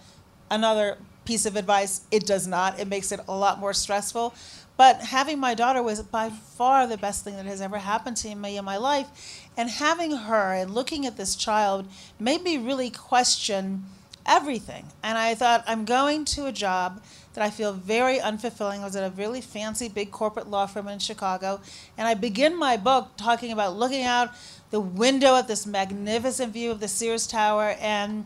Another 0.49 0.97
piece 1.29 1.45
of 1.45 1.55
advice 1.55 2.01
it 2.09 2.25
does 2.25 2.47
not, 2.47 2.79
it 2.79 2.87
makes 2.87 3.11
it 3.11 3.19
a 3.27 3.37
lot 3.37 3.59
more 3.59 3.71
stressful. 3.71 4.33
But 4.79 5.01
having 5.01 5.39
my 5.39 5.55
daughter 5.55 5.83
was 5.83 6.01
by 6.03 6.29
far 6.29 6.87
the 6.87 6.97
best 6.97 7.25
thing 7.25 7.35
that 7.35 7.45
has 7.45 7.59
ever 7.59 7.79
happened 7.79 8.15
to 8.15 8.33
me 8.33 8.55
in 8.55 8.63
my 8.63 8.77
life. 8.77 9.09
And 9.57 9.69
having 9.69 10.11
her 10.11 10.53
and 10.53 10.73
looking 10.73 11.05
at 11.05 11.17
this 11.17 11.35
child 11.35 11.85
made 12.17 12.43
me 12.43 12.57
really 12.57 12.89
question 12.89 13.83
everything. 14.25 14.85
And 15.03 15.17
I 15.17 15.35
thought, 15.35 15.65
I'm 15.67 15.83
going 15.83 16.23
to 16.23 16.45
a 16.45 16.53
job 16.53 17.03
that 17.33 17.43
I 17.43 17.49
feel 17.49 17.73
very 17.73 18.19
unfulfilling. 18.19 18.79
I 18.79 18.85
was 18.85 18.95
at 18.95 19.03
a 19.03 19.13
really 19.13 19.41
fancy 19.41 19.89
big 19.89 20.11
corporate 20.11 20.49
law 20.49 20.65
firm 20.65 20.87
in 20.87 20.99
Chicago. 20.99 21.59
And 21.97 22.07
I 22.07 22.13
begin 22.13 22.57
my 22.57 22.77
book 22.77 23.09
talking 23.17 23.51
about 23.51 23.75
looking 23.75 24.05
out 24.05 24.29
the 24.71 24.79
window 24.79 25.35
at 25.35 25.49
this 25.49 25.65
magnificent 25.65 26.53
view 26.53 26.71
of 26.71 26.79
the 26.79 26.87
Sears 26.87 27.27
Tower 27.27 27.75
and 27.81 28.23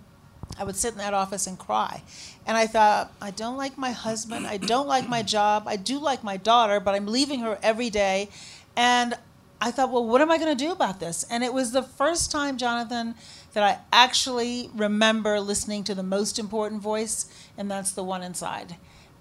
I 0.58 0.63
would 0.63 0.75
sit 0.75 0.93
in 0.93 0.97
that 0.99 1.13
office 1.13 1.47
and 1.47 1.58
cry. 1.58 2.03
And 2.45 2.58
I 2.58 2.67
thought, 2.67 3.12
I 3.21 3.32
don't 3.32 3.58
like 3.58 3.77
my 3.77 3.91
husband. 3.91 4.45
I 4.45 4.58
don't 4.58 4.88
like 4.88 5.08
my 5.08 5.23
job. 5.23 5.63
I 5.65 5.75
do 5.75 5.99
like 5.99 6.23
my 6.23 6.38
daughter, 6.38 6.79
but 6.79 6.93
I'm 6.93 7.08
leaving 7.08 7.39
her 7.39 7.58
every 7.63 7.89
day. 7.89 8.29
And 8.75 9.15
I 9.62 9.71
thought, 9.71 9.91
well, 9.91 10.06
what 10.06 10.21
am 10.21 10.29
I 10.29 10.38
going 10.38 10.56
to 10.56 10.63
do 10.63 10.71
about 10.71 10.99
this? 10.99 11.23
And 11.29 11.43
it 11.43 11.53
was 11.53 11.71
the 11.71 11.84
first 11.84 12.32
time, 12.32 12.58
Jonathan, 12.58 13.15
that 13.53 13.63
I 13.63 13.79
actually 13.95 14.69
remember 14.75 15.39
listening 15.39 15.84
to 15.86 15.95
the 15.95 16.03
most 16.03 16.38
important 16.38 16.82
voice, 16.82 17.27
and 17.58 17.71
that's 17.71 17.91
the 17.91 18.03
one 18.03 18.23
inside. 18.23 18.75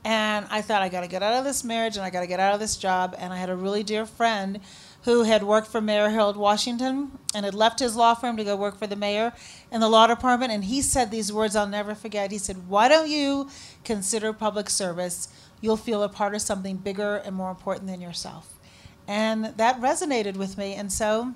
And 0.04 0.46
I 0.50 0.62
thought, 0.62 0.82
I 0.82 0.88
got 0.88 1.02
to 1.02 1.08
get 1.08 1.22
out 1.22 1.35
of 1.35 1.44
this 1.44 1.62
marriage 1.62 1.96
and 1.96 2.04
I 2.04 2.11
got 2.11 2.22
to 2.22 2.26
get 2.26 2.40
out 2.40 2.54
of 2.54 2.61
this 2.61 2.76
job. 2.76 3.14
And 3.18 3.32
I 3.32 3.37
had 3.37 3.50
a 3.50 3.54
really 3.54 3.85
dear 3.85 4.04
friend 4.04 4.61
who 5.04 5.24
had 5.24 5.42
worked 5.42 5.66
for 5.66 5.80
Mayor 5.80 6.10
Harold 6.10 6.36
Washington 6.36 7.18
and 7.34 7.44
had 7.44 7.54
left 7.54 7.80
his 7.80 7.96
law 7.96 8.14
firm 8.14 8.36
to 8.36 8.44
go 8.44 8.54
work 8.54 8.78
for 8.78 8.86
the 8.86 8.96
mayor 8.96 9.32
in 9.70 9.80
the 9.80 9.88
law 9.88 10.06
department. 10.06 10.52
And 10.52 10.64
he 10.64 10.80
said 10.80 11.10
these 11.10 11.32
words 11.32 11.56
I'll 11.56 11.66
never 11.66 11.94
forget. 11.94 12.30
He 12.30 12.38
said, 12.38 12.68
Why 12.68 12.88
don't 12.88 13.08
you 13.08 13.48
consider 13.84 14.32
public 14.32 14.70
service? 14.70 15.28
You'll 15.60 15.76
feel 15.76 16.02
a 16.02 16.08
part 16.08 16.34
of 16.34 16.42
something 16.42 16.76
bigger 16.76 17.16
and 17.16 17.34
more 17.34 17.50
important 17.50 17.88
than 17.88 18.00
yourself. 18.00 18.54
And 19.08 19.46
that 19.56 19.80
resonated 19.80 20.36
with 20.36 20.56
me. 20.56 20.74
And 20.74 20.92
so 20.92 21.34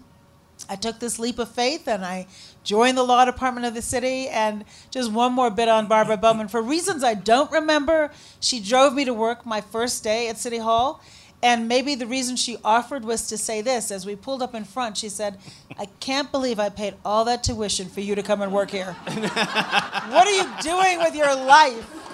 I 0.70 0.76
took 0.76 1.00
this 1.00 1.18
leap 1.18 1.38
of 1.38 1.50
faith 1.50 1.88
and 1.88 2.04
I 2.04 2.26
joined 2.62 2.96
the 2.96 3.02
law 3.02 3.24
department 3.24 3.66
of 3.66 3.74
the 3.74 3.82
city. 3.82 4.28
And 4.28 4.64
just 4.92 5.10
one 5.10 5.32
more 5.32 5.50
bit 5.50 5.68
on 5.68 5.88
Barbara 5.88 6.16
Bowman. 6.16 6.46
For 6.46 6.62
reasons 6.62 7.02
I 7.02 7.14
don't 7.14 7.50
remember, 7.50 8.12
she 8.38 8.60
drove 8.60 8.94
me 8.94 9.04
to 9.04 9.14
work 9.14 9.44
my 9.44 9.60
first 9.60 10.04
day 10.04 10.28
at 10.28 10.38
City 10.38 10.58
Hall. 10.58 11.00
And 11.42 11.68
maybe 11.68 11.94
the 11.94 12.06
reason 12.06 12.36
she 12.36 12.56
offered 12.64 13.04
was 13.04 13.28
to 13.28 13.36
say 13.38 13.60
this. 13.60 13.90
As 13.90 14.06
we 14.06 14.16
pulled 14.16 14.42
up 14.42 14.54
in 14.54 14.64
front, 14.64 14.96
she 14.96 15.08
said, 15.08 15.38
I 15.78 15.86
can't 16.00 16.32
believe 16.32 16.58
I 16.58 16.70
paid 16.70 16.94
all 17.04 17.24
that 17.26 17.44
tuition 17.44 17.88
for 17.88 18.00
you 18.00 18.14
to 18.14 18.22
come 18.22 18.40
and 18.40 18.52
work 18.52 18.70
here. 18.70 18.92
what 19.04 20.26
are 20.26 20.30
you 20.30 20.46
doing 20.62 20.98
with 20.98 21.14
your 21.14 21.34
life? 21.34 22.05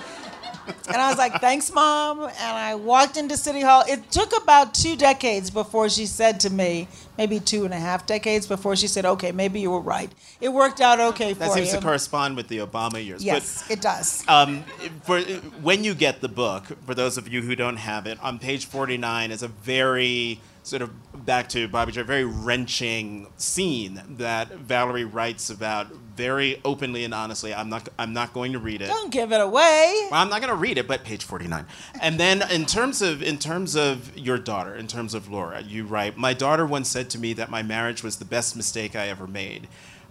And 0.89 0.97
I 0.97 1.09
was 1.09 1.19
like, 1.19 1.41
thanks, 1.41 1.73
mom. 1.73 2.21
And 2.21 2.33
I 2.39 2.75
walked 2.75 3.17
into 3.17 3.37
City 3.37 3.61
Hall. 3.61 3.85
It 3.89 4.11
took 4.11 4.37
about 4.43 4.75
two 4.75 4.97
decades 4.97 5.51
before 5.51 5.89
she 5.89 6.07
said 6.07 6.41
to 6.41 6.51
me, 6.51 6.89
maybe 7.19 7.41
two 7.41 7.65
and 7.65 7.73
a 7.75 7.79
half 7.79 8.07
decades 8.07 8.47
before 8.47 8.77
she 8.77 8.87
said, 8.87 9.05
okay, 9.05 9.33
maybe 9.33 9.61
you 9.61 9.71
were 9.71 9.81
right. 9.81 10.11
It 10.41 10.49
worked 10.51 10.81
out 10.81 11.01
okay 11.01 11.33
for 11.35 11.41
That 11.41 11.53
seems 11.53 11.73
you. 11.73 11.79
to 11.79 11.85
correspond 11.85 12.37
with 12.37 12.49
the 12.49 12.59
Obama 12.59 13.05
years. 13.05 13.25
yes, 13.25 13.69
it 13.71 13.81
does. 13.81 14.25
Um, 14.29 14.65
for 15.05 15.21
when 15.63 15.85
you 15.85 15.95
get 15.95 16.21
the 16.21 16.29
book, 16.29 16.65
for 16.87 16.95
those 16.95 17.17
of 17.19 17.29
you 17.29 17.43
who 17.43 17.55
don't 17.55 17.77
have 17.77 18.07
it, 18.07 18.19
on 18.23 18.39
page 18.39 18.67
49 18.67 19.31
is 19.31 19.43
a 19.43 19.49
very 19.49 20.41
sort 20.63 20.83
of 20.83 21.25
back 21.27 21.49
to 21.51 21.69
Bobby 21.69 21.93
Joe, 21.93 22.05
very 22.05 22.25
wrenching 22.25 23.29
scene 23.37 24.01
that 24.11 24.53
Valerie 24.53 25.05
writes 25.05 25.51
about 25.51 25.93
very 26.17 26.61
openly 26.65 27.05
and 27.05 27.15
honestly. 27.15 27.55
I'm 27.55 27.69
not 27.69 27.89
I'm 27.99 28.13
not 28.13 28.33
going 28.33 28.53
to 28.53 28.59
read 28.59 28.83
it. 28.83 28.87
Don't 28.87 29.11
give 29.13 29.33
it 29.33 29.41
away. 29.41 30.09
Well, 30.11 30.21
I'm 30.21 30.29
not 30.29 30.41
going 30.41 30.53
to 30.53 30.57
read 30.57 30.79
it, 30.79 30.87
but 30.87 31.05
page 31.05 31.25
49. 31.25 31.67
And 32.01 32.19
then 32.19 32.43
in 32.51 32.67
terms 32.67 33.03
of 33.03 33.23
in 33.23 33.39
terms 33.39 33.75
of 33.75 34.17
your 34.17 34.39
daughter, 34.39 34.75
in 34.75 34.87
terms 34.87 35.15
of 35.15 35.29
Laura, 35.29 35.63
you 35.63 35.85
write, 35.85 36.17
"My 36.17 36.35
daughter 36.35 36.67
once 36.67 36.89
said 36.89 37.11
to 37.11 37.19
me 37.19 37.33
that 37.35 37.51
my 37.51 37.63
marriage 37.63 38.03
was 38.03 38.17
the 38.17 38.25
best 38.25 38.57
mistake 38.57 38.95
I 38.95 39.09
ever 39.09 39.27
made. 39.27 39.69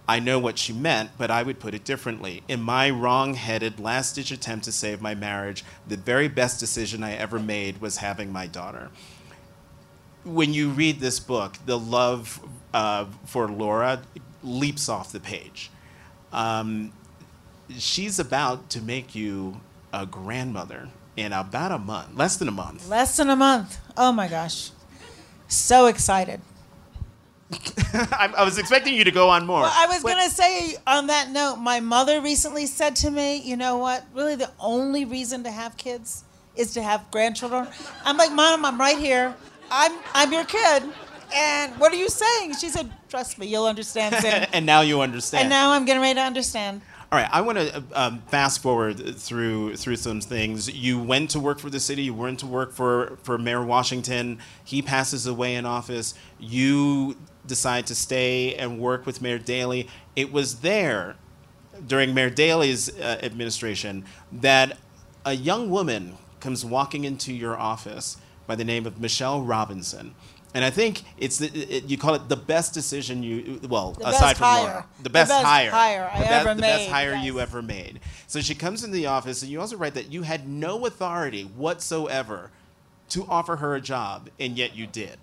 I 0.08 0.18
know 0.18 0.40
what 0.40 0.58
she 0.58 0.72
meant, 0.72 1.10
but 1.16 1.30
I 1.30 1.44
would 1.44 1.60
put 1.60 1.74
it 1.74 1.84
differently. 1.84 2.42
In 2.48 2.60
my 2.60 2.90
wrong-headed 2.90 3.78
last-ditch 3.78 4.32
attempt 4.32 4.64
to 4.64 4.72
save 4.72 5.00
my 5.00 5.14
marriage, 5.14 5.64
the 5.86 5.96
very 5.96 6.26
best 6.26 6.58
decision 6.58 7.04
I 7.04 7.12
ever 7.12 7.38
made 7.38 7.80
was 7.80 7.98
having 7.98 8.32
my 8.32 8.48
daughter." 8.48 8.90
When 10.24 10.54
you 10.54 10.70
read 10.70 11.00
this 11.00 11.18
book, 11.20 11.56
the 11.66 11.78
love 11.78 12.40
uh, 12.72 13.06
for 13.24 13.48
Laura 13.48 14.02
leaps 14.42 14.88
off 14.88 15.12
the 15.12 15.20
page. 15.20 15.70
Um, 16.32 16.92
she's 17.76 18.18
about 18.18 18.70
to 18.70 18.80
make 18.80 19.14
you 19.14 19.60
a 19.92 20.06
grandmother 20.06 20.88
in 21.16 21.32
about 21.32 21.72
a 21.72 21.78
month, 21.78 22.16
less 22.16 22.36
than 22.36 22.48
a 22.48 22.52
month. 22.52 22.88
Less 22.88 23.16
than 23.16 23.28
a 23.28 23.36
month. 23.36 23.78
Oh 23.96 24.12
my 24.12 24.28
gosh. 24.28 24.70
So 25.48 25.86
excited. 25.86 26.40
I, 27.92 28.32
I 28.38 28.44
was 28.44 28.56
expecting 28.56 28.94
you 28.94 29.04
to 29.04 29.10
go 29.10 29.28
on 29.28 29.46
more. 29.46 29.60
Well, 29.60 29.72
I 29.74 29.86
was 29.86 30.02
going 30.02 30.22
to 30.24 30.30
say 30.30 30.76
on 30.86 31.08
that 31.08 31.30
note, 31.30 31.56
my 31.56 31.80
mother 31.80 32.22
recently 32.22 32.64
said 32.64 32.96
to 32.96 33.10
me, 33.10 33.36
you 33.36 33.56
know 33.56 33.76
what? 33.76 34.04
Really, 34.14 34.36
the 34.36 34.50
only 34.58 35.04
reason 35.04 35.44
to 35.44 35.50
have 35.50 35.76
kids 35.76 36.24
is 36.56 36.72
to 36.74 36.82
have 36.82 37.10
grandchildren. 37.10 37.68
I'm 38.04 38.16
like, 38.16 38.32
Mom, 38.32 38.64
I'm 38.64 38.80
right 38.80 38.98
here. 38.98 39.34
I'm, 39.72 39.98
I'm 40.12 40.32
your 40.32 40.44
kid. 40.44 40.84
And 41.34 41.72
what 41.80 41.92
are 41.92 41.96
you 41.96 42.10
saying? 42.10 42.56
She 42.56 42.68
said, 42.68 42.92
trust 43.08 43.38
me, 43.38 43.46
you'll 43.46 43.64
understand 43.64 44.14
soon. 44.16 44.32
and 44.52 44.66
now 44.66 44.82
you 44.82 45.00
understand. 45.00 45.42
and 45.42 45.50
now 45.50 45.72
I'm 45.72 45.86
getting 45.86 46.02
ready 46.02 46.16
to 46.16 46.20
understand. 46.20 46.82
All 47.10 47.18
right, 47.18 47.28
I 47.30 47.40
want 47.42 47.58
to 47.58 47.82
um, 47.92 48.22
fast 48.28 48.62
forward 48.62 49.18
through 49.18 49.76
through 49.76 49.96
some 49.96 50.22
things. 50.22 50.72
You 50.72 50.98
went 50.98 51.28
to 51.30 51.40
work 51.40 51.58
for 51.58 51.68
the 51.68 51.80
city. 51.80 52.04
You 52.04 52.14
went 52.14 52.38
to 52.40 52.46
work 52.46 52.72
for 52.72 53.18
for 53.22 53.36
Mayor 53.36 53.62
Washington. 53.62 54.38
He 54.64 54.80
passes 54.80 55.26
away 55.26 55.54
in 55.56 55.66
office. 55.66 56.14
You 56.38 57.16
decide 57.46 57.86
to 57.88 57.94
stay 57.94 58.54
and 58.54 58.78
work 58.78 59.04
with 59.04 59.20
Mayor 59.20 59.38
Daley. 59.38 59.88
It 60.16 60.32
was 60.32 60.60
there 60.60 61.16
during 61.86 62.14
Mayor 62.14 62.30
Daley's 62.30 62.88
uh, 62.98 63.18
administration 63.22 64.06
that 64.32 64.78
a 65.26 65.34
young 65.34 65.68
woman 65.68 66.16
comes 66.40 66.64
walking 66.64 67.04
into 67.04 67.32
your 67.32 67.58
office 67.58 68.16
by 68.46 68.54
the 68.56 68.64
name 68.64 68.86
of 68.86 69.00
Michelle 69.00 69.42
Robinson. 69.42 70.14
And 70.54 70.64
I 70.64 70.70
think 70.70 71.02
it's 71.16 71.38
the, 71.38 71.46
it, 71.48 71.84
you 71.84 71.96
call 71.96 72.14
it 72.14 72.28
the 72.28 72.36
best 72.36 72.74
decision 72.74 73.22
you 73.22 73.58
well 73.68 73.92
The 73.92 74.08
aside 74.08 74.36
from 74.36 74.46
hire. 74.48 74.64
Laura, 74.64 74.86
the 74.98 75.02
The 75.04 75.10
best, 75.10 75.30
best 75.30 75.46
hire, 75.46 75.70
hire 75.70 76.10
I 76.12 76.18
the, 76.18 76.24
be- 76.24 76.30
ever 76.30 76.54
the 76.54 76.60
best 76.60 76.82
made, 76.84 76.90
hire 76.90 77.14
you 77.14 77.40
ever 77.40 77.62
made. 77.62 78.00
So 78.26 78.40
she 78.42 78.54
comes 78.54 78.84
into 78.84 78.94
the 78.96 79.06
office, 79.06 79.42
and 79.42 79.50
you 79.50 79.60
also 79.60 79.78
write 79.78 79.94
that 79.94 80.12
you 80.12 80.22
had 80.22 80.46
no 80.46 80.84
authority 80.84 81.44
whatsoever 81.44 82.50
to 83.10 83.24
offer 83.28 83.56
her 83.56 83.74
a 83.74 83.80
job, 83.80 84.28
and 84.38 84.58
yet 84.58 84.76
you 84.76 84.86
did. 84.86 85.16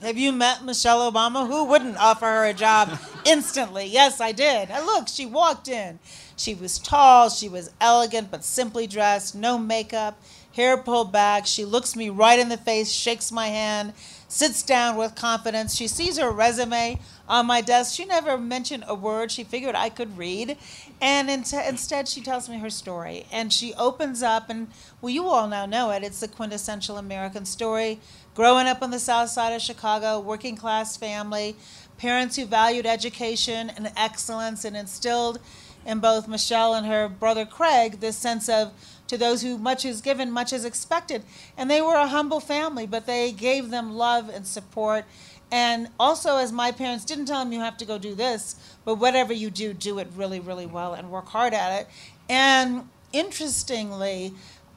Have 0.00 0.18
you 0.18 0.32
met 0.32 0.64
Michelle 0.64 1.10
Obama? 1.10 1.46
Who 1.46 1.64
wouldn't 1.64 1.96
offer 1.96 2.26
her 2.26 2.44
a 2.44 2.52
job 2.54 2.98
instantly? 3.24 3.86
Yes, 3.86 4.20
I 4.20 4.32
did. 4.32 4.70
And 4.70 4.84
look, 4.86 5.08
she 5.08 5.24
walked 5.24 5.66
in. 5.68 5.98
She 6.36 6.54
was 6.54 6.78
tall, 6.78 7.30
she 7.30 7.48
was 7.48 7.70
elegant 7.80 8.30
but 8.30 8.44
simply 8.44 8.86
dressed, 8.86 9.34
no 9.36 9.56
makeup, 9.56 10.20
hair 10.54 10.76
pulled 10.76 11.12
back. 11.12 11.46
She 11.46 11.64
looks 11.64 11.96
me 11.96 12.08
right 12.08 12.38
in 12.38 12.48
the 12.48 12.56
face, 12.56 12.90
shakes 12.92 13.32
my 13.32 13.48
hand, 13.48 13.92
sits 14.28 14.62
down 14.62 14.96
with 14.96 15.14
confidence. 15.14 15.74
She 15.74 15.88
sees 15.88 16.18
her 16.18 16.30
resume 16.30 17.00
on 17.28 17.46
my 17.46 17.60
desk. 17.60 17.94
She 17.94 18.04
never 18.04 18.38
mentioned 18.38 18.84
a 18.86 18.94
word. 18.94 19.30
She 19.30 19.44
figured 19.44 19.74
I 19.74 19.88
could 19.88 20.16
read. 20.16 20.56
And 21.00 21.28
in 21.28 21.44
instead, 21.66 22.08
she 22.08 22.20
tells 22.20 22.48
me 22.48 22.58
her 22.58 22.70
story. 22.70 23.26
And 23.32 23.52
she 23.52 23.74
opens 23.74 24.22
up, 24.22 24.48
and 24.48 24.68
well, 25.00 25.10
you 25.10 25.26
all 25.26 25.48
now 25.48 25.66
know 25.66 25.90
it. 25.90 26.04
It's 26.04 26.20
the 26.20 26.28
quintessential 26.28 26.98
American 26.98 27.44
story. 27.44 28.00
Growing 28.34 28.66
up 28.66 28.82
on 28.82 28.90
the 28.90 28.98
south 28.98 29.30
side 29.30 29.52
of 29.52 29.62
Chicago, 29.62 30.20
working 30.20 30.56
class 30.56 30.96
family, 30.96 31.56
parents 31.98 32.36
who 32.36 32.46
valued 32.46 32.86
education 32.86 33.70
and 33.70 33.92
excellence 33.96 34.64
and 34.64 34.76
instilled 34.76 35.38
in 35.86 36.00
both 36.00 36.26
Michelle 36.26 36.74
and 36.74 36.86
her 36.86 37.08
brother 37.08 37.44
Craig 37.44 38.00
this 38.00 38.16
sense 38.16 38.48
of 38.48 38.72
to 39.14 39.18
those 39.18 39.42
who 39.42 39.56
much 39.56 39.84
is 39.84 40.00
given, 40.00 40.30
much 40.30 40.52
is 40.52 40.64
expected. 40.64 41.22
And 41.56 41.70
they 41.70 41.80
were 41.80 41.94
a 41.94 42.08
humble 42.08 42.40
family, 42.40 42.86
but 42.86 43.06
they 43.06 43.32
gave 43.32 43.70
them 43.70 43.94
love 43.94 44.28
and 44.28 44.46
support. 44.46 45.04
And 45.52 45.88
also, 46.00 46.36
as 46.36 46.50
my 46.52 46.72
parents 46.72 47.04
didn't 47.04 47.26
tell 47.26 47.38
them 47.38 47.52
you 47.52 47.60
have 47.60 47.76
to 47.78 47.84
go 47.84 47.96
do 47.96 48.14
this, 48.14 48.56
but 48.84 48.96
whatever 48.96 49.32
you 49.32 49.50
do, 49.50 49.72
do 49.72 49.98
it 50.00 50.08
really, 50.16 50.40
really 50.40 50.66
well 50.66 50.94
and 50.94 51.10
work 51.10 51.28
hard 51.28 51.54
at 51.54 51.80
it. 51.80 51.88
And 52.28 52.88
interestingly, 53.12 54.32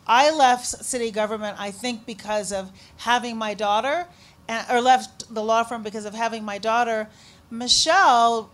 I 0.06 0.30
left 0.32 0.66
city 0.66 1.10
government, 1.10 1.58
I 1.60 1.72
think, 1.72 2.06
because 2.06 2.52
of 2.52 2.72
having 2.98 3.38
my 3.38 3.54
daughter, 3.54 4.08
or 4.70 4.80
left 4.80 5.34
the 5.34 5.44
law 5.44 5.64
firm 5.64 5.84
because 5.84 6.06
of 6.06 6.14
having 6.14 6.46
my 6.46 6.58
daughter. 6.58 7.10
Michelle 7.50 8.52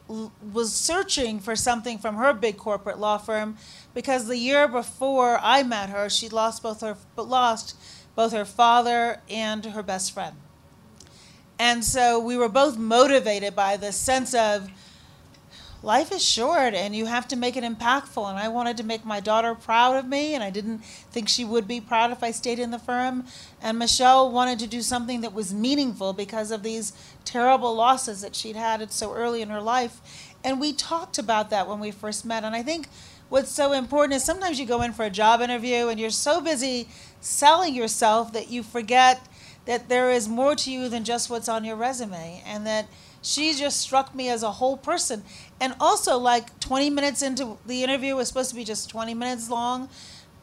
was 0.53 0.73
searching 0.73 1.39
for 1.39 1.55
something 1.55 1.97
from 1.97 2.15
her 2.15 2.31
big 2.31 2.57
corporate 2.57 2.99
law 2.99 3.17
firm 3.17 3.57
because 3.93 4.27
the 4.27 4.37
year 4.37 4.67
before 4.67 5.39
I 5.41 5.63
met 5.63 5.89
her, 5.89 6.09
she 6.09 6.29
lost 6.29 6.63
both 6.63 6.81
her 6.81 6.97
lost 7.17 7.75
both 8.15 8.31
her 8.31 8.45
father 8.45 9.19
and 9.29 9.65
her 9.65 9.83
best 9.83 10.13
friend. 10.13 10.35
And 11.57 11.83
so 11.83 12.19
we 12.19 12.37
were 12.37 12.49
both 12.49 12.77
motivated 12.77 13.55
by 13.55 13.77
this 13.77 13.95
sense 13.95 14.33
of 14.33 14.69
life 15.83 16.13
is 16.13 16.23
short 16.23 16.73
and 16.73 16.95
you 16.95 17.05
have 17.05 17.27
to 17.27 17.35
make 17.35 17.57
it 17.57 17.63
impactful. 17.63 18.27
And 18.27 18.39
I 18.39 18.47
wanted 18.47 18.77
to 18.77 18.83
make 18.83 19.05
my 19.05 19.19
daughter 19.19 19.53
proud 19.53 19.97
of 19.97 20.07
me, 20.07 20.33
and 20.33 20.43
I 20.43 20.49
didn't 20.49 20.79
think 20.79 21.27
she 21.27 21.45
would 21.45 21.67
be 21.67 21.81
proud 21.81 22.11
if 22.11 22.23
I 22.23 22.31
stayed 22.31 22.59
in 22.59 22.71
the 22.71 22.79
firm. 22.79 23.25
And 23.61 23.77
Michelle 23.77 24.31
wanted 24.31 24.59
to 24.59 24.67
do 24.67 24.81
something 24.81 25.21
that 25.21 25.33
was 25.33 25.53
meaningful 25.53 26.13
because 26.13 26.51
of 26.51 26.63
these 26.63 26.93
terrible 27.25 27.75
losses 27.75 28.21
that 28.21 28.35
she'd 28.35 28.55
had 28.55 28.91
so 28.91 29.13
early 29.13 29.41
in 29.41 29.49
her 29.49 29.61
life. 29.61 30.33
And 30.43 30.59
we 30.59 30.73
talked 30.73 31.17
about 31.17 31.49
that 31.51 31.67
when 31.67 31.79
we 31.79 31.91
first 31.91 32.25
met. 32.25 32.43
And 32.43 32.55
I 32.55 32.63
think 32.63 32.87
what's 33.33 33.49
so 33.49 33.71
important 33.71 34.15
is 34.15 34.23
sometimes 34.23 34.59
you 34.59 34.65
go 34.67 34.83
in 34.83 34.93
for 34.93 35.05
a 35.05 35.09
job 35.09 35.41
interview 35.41 35.87
and 35.87 35.99
you're 35.99 36.11
so 36.11 36.39
busy 36.39 36.87
selling 37.19 37.73
yourself 37.73 38.31
that 38.31 38.51
you 38.51 38.61
forget 38.61 39.27
that 39.65 39.89
there 39.89 40.11
is 40.11 40.29
more 40.29 40.53
to 40.53 40.71
you 40.71 40.87
than 40.87 41.03
just 41.03 41.31
what's 41.31 41.49
on 41.49 41.65
your 41.65 41.75
resume 41.75 42.43
and 42.45 42.67
that 42.67 42.85
she 43.23 43.51
just 43.55 43.81
struck 43.81 44.13
me 44.13 44.29
as 44.29 44.43
a 44.43 44.51
whole 44.51 44.77
person. 44.77 45.23
And 45.59 45.73
also 45.79 46.15
like 46.19 46.59
20 46.59 46.91
minutes 46.91 47.23
into 47.23 47.57
the 47.65 47.83
interview 47.83 48.15
was 48.15 48.27
supposed 48.27 48.51
to 48.51 48.55
be 48.55 48.63
just 48.63 48.87
20 48.91 49.15
minutes 49.15 49.49
long 49.49 49.89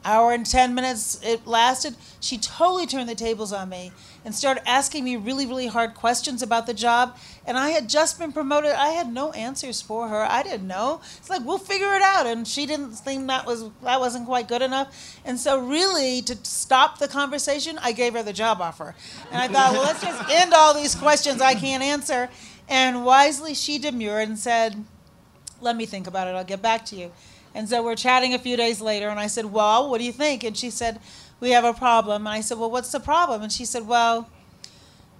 hour 0.04 0.32
and 0.32 0.46
10 0.46 0.74
minutes 0.74 1.20
it 1.22 1.46
lasted 1.46 1.94
she 2.20 2.38
totally 2.38 2.86
turned 2.86 3.08
the 3.08 3.14
tables 3.14 3.52
on 3.52 3.68
me 3.68 3.92
and 4.24 4.34
started 4.34 4.68
asking 4.68 5.04
me 5.04 5.16
really 5.16 5.46
really 5.46 5.66
hard 5.66 5.94
questions 5.94 6.42
about 6.42 6.66
the 6.66 6.74
job. 6.74 7.16
And 7.46 7.56
i 7.58 7.70
had 7.70 7.88
just 7.88 8.18
been 8.18 8.32
promoted. 8.32 8.72
I 8.72 8.88
had 8.88 9.12
no 9.12 9.32
answers 9.32 9.80
for 9.80 10.08
her. 10.08 10.22
I 10.22 10.42
didn't 10.42 10.66
know. 10.66 11.00
It's 11.16 11.30
like 11.30 11.44
we'll 11.44 11.58
figure 11.58 11.94
it 11.94 12.02
out. 12.02 12.26
And 12.26 12.46
she 12.46 12.66
didn't 12.66 12.92
think 12.92 13.26
that 13.28 13.46
was 13.46 13.64
that 13.82 14.00
wasn't 14.00 14.26
quite 14.26 14.48
good 14.48 14.62
enough. 14.62 15.18
And 15.24 15.38
so 15.38 15.58
really 15.60 16.22
to 16.22 16.36
stop 16.42 16.98
the 16.98 17.08
conversation 17.08 17.78
i 17.82 17.92
gave 17.92 18.14
her 18.14 18.22
the 18.22 18.32
job 18.32 18.60
offer. 18.60 18.94
And 19.30 19.40
i 19.40 19.48
thought 19.48 19.72
well 19.72 19.82
let's 19.82 20.02
just 20.02 20.30
end 20.30 20.52
all 20.54 20.74
these 20.74 20.94
questions 20.94 21.40
i 21.40 21.54
can't 21.54 21.82
answer. 21.82 22.28
And 22.68 23.04
wisely 23.04 23.54
she 23.54 23.78
demurred 23.78 24.28
and 24.28 24.38
said 24.38 24.84
let 25.62 25.76
me 25.76 25.84
think 25.84 26.06
about 26.06 26.26
it. 26.26 26.34
I'll 26.34 26.44
get 26.44 26.62
back 26.62 26.86
to 26.86 26.96
you 26.96 27.12
and 27.54 27.68
so 27.68 27.82
we're 27.82 27.96
chatting 27.96 28.34
a 28.34 28.38
few 28.38 28.56
days 28.56 28.80
later, 28.80 29.08
and 29.08 29.18
I 29.18 29.26
said, 29.26 29.46
Well, 29.46 29.90
what 29.90 29.98
do 29.98 30.04
you 30.04 30.12
think? 30.12 30.44
And 30.44 30.56
she 30.56 30.70
said, 30.70 31.00
We 31.40 31.50
have 31.50 31.64
a 31.64 31.72
problem. 31.72 32.26
And 32.26 32.34
I 32.36 32.40
said, 32.40 32.58
Well, 32.58 32.70
what's 32.70 32.92
the 32.92 33.00
problem? 33.00 33.42
And 33.42 33.52
she 33.52 33.64
said, 33.64 33.86
Well, 33.86 34.28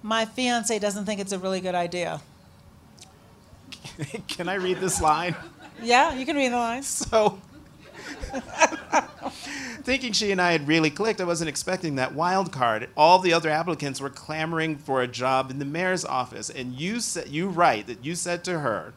my 0.02 0.24
fiance 0.24 0.78
doesn't 0.78 1.04
think 1.04 1.20
it's 1.20 1.32
a 1.32 1.38
really 1.38 1.60
good 1.60 1.74
idea. 1.74 2.20
Can 4.28 4.48
I 4.48 4.54
read 4.54 4.78
this 4.78 5.00
line? 5.00 5.34
Yeah, 5.82 6.14
you 6.14 6.26
can 6.26 6.36
read 6.36 6.52
the 6.52 6.56
lines. 6.56 7.06
So, 7.10 7.40
Thinking 9.82 10.12
she 10.12 10.30
and 10.30 10.40
I 10.40 10.52
had 10.52 10.68
really 10.68 10.90
clicked, 10.90 11.20
I 11.20 11.24
wasn't 11.24 11.48
expecting 11.48 11.96
that 11.96 12.14
wild 12.14 12.52
card. 12.52 12.88
All 12.96 13.18
the 13.18 13.32
other 13.32 13.48
applicants 13.48 14.00
were 14.00 14.10
clamoring 14.10 14.76
for 14.76 15.02
a 15.02 15.08
job 15.08 15.50
in 15.50 15.58
the 15.58 15.64
mayor's 15.64 16.04
office, 16.04 16.50
and 16.50 16.74
you 16.78 17.00
said 17.00 17.28
you 17.28 17.48
write 17.48 17.86
that 17.86 18.04
you 18.04 18.14
said 18.14 18.44
to 18.44 18.60
her, 18.60 18.92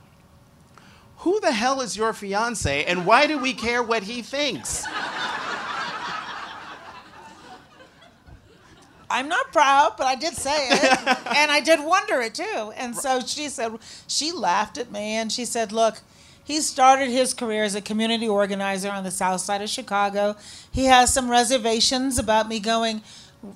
"Who 1.24 1.39
the 1.39 1.51
hell 1.51 1.82
is 1.82 1.97
your 1.97 2.13
fiance, 2.13 2.86
and 2.86 3.05
why 3.05 3.28
do 3.28 3.38
we 3.38 3.53
care 3.53 3.84
what 3.84 4.03
he 4.03 4.21
thinks?" 4.21 4.86
I'm 9.09 9.28
not 9.28 9.51
proud, 9.51 9.93
but 9.95 10.07
I 10.07 10.15
did 10.15 10.34
say 10.34 10.69
it, 10.69 11.17
and 11.36 11.51
I 11.51 11.59
did 11.59 11.80
wonder 11.84 12.19
it 12.21 12.34
too. 12.34 12.74
And 12.76 12.95
so 12.95 13.19
she 13.19 13.47
said, 13.47 13.78
she 14.07 14.32
laughed 14.32 14.80
at 14.80 14.91
me, 14.91 15.17
and 15.17 15.32
she 15.32 15.45
said, 15.45 15.71
"Look, 15.71 16.01
he 16.43 16.59
started 16.61 17.09
his 17.09 17.34
career 17.34 17.63
as 17.63 17.76
a 17.76 17.82
community 17.82 18.28
organizer 18.28 18.89
on 18.89 19.03
the 19.03 19.11
south 19.11 19.41
side 19.41 19.61
of 19.61 19.69
Chicago. 19.69 20.36
He 20.71 20.86
has 20.86 21.13
some 21.13 21.30
reservations 21.30 22.19
about 22.19 22.49
me 22.49 22.59
going 22.59 23.01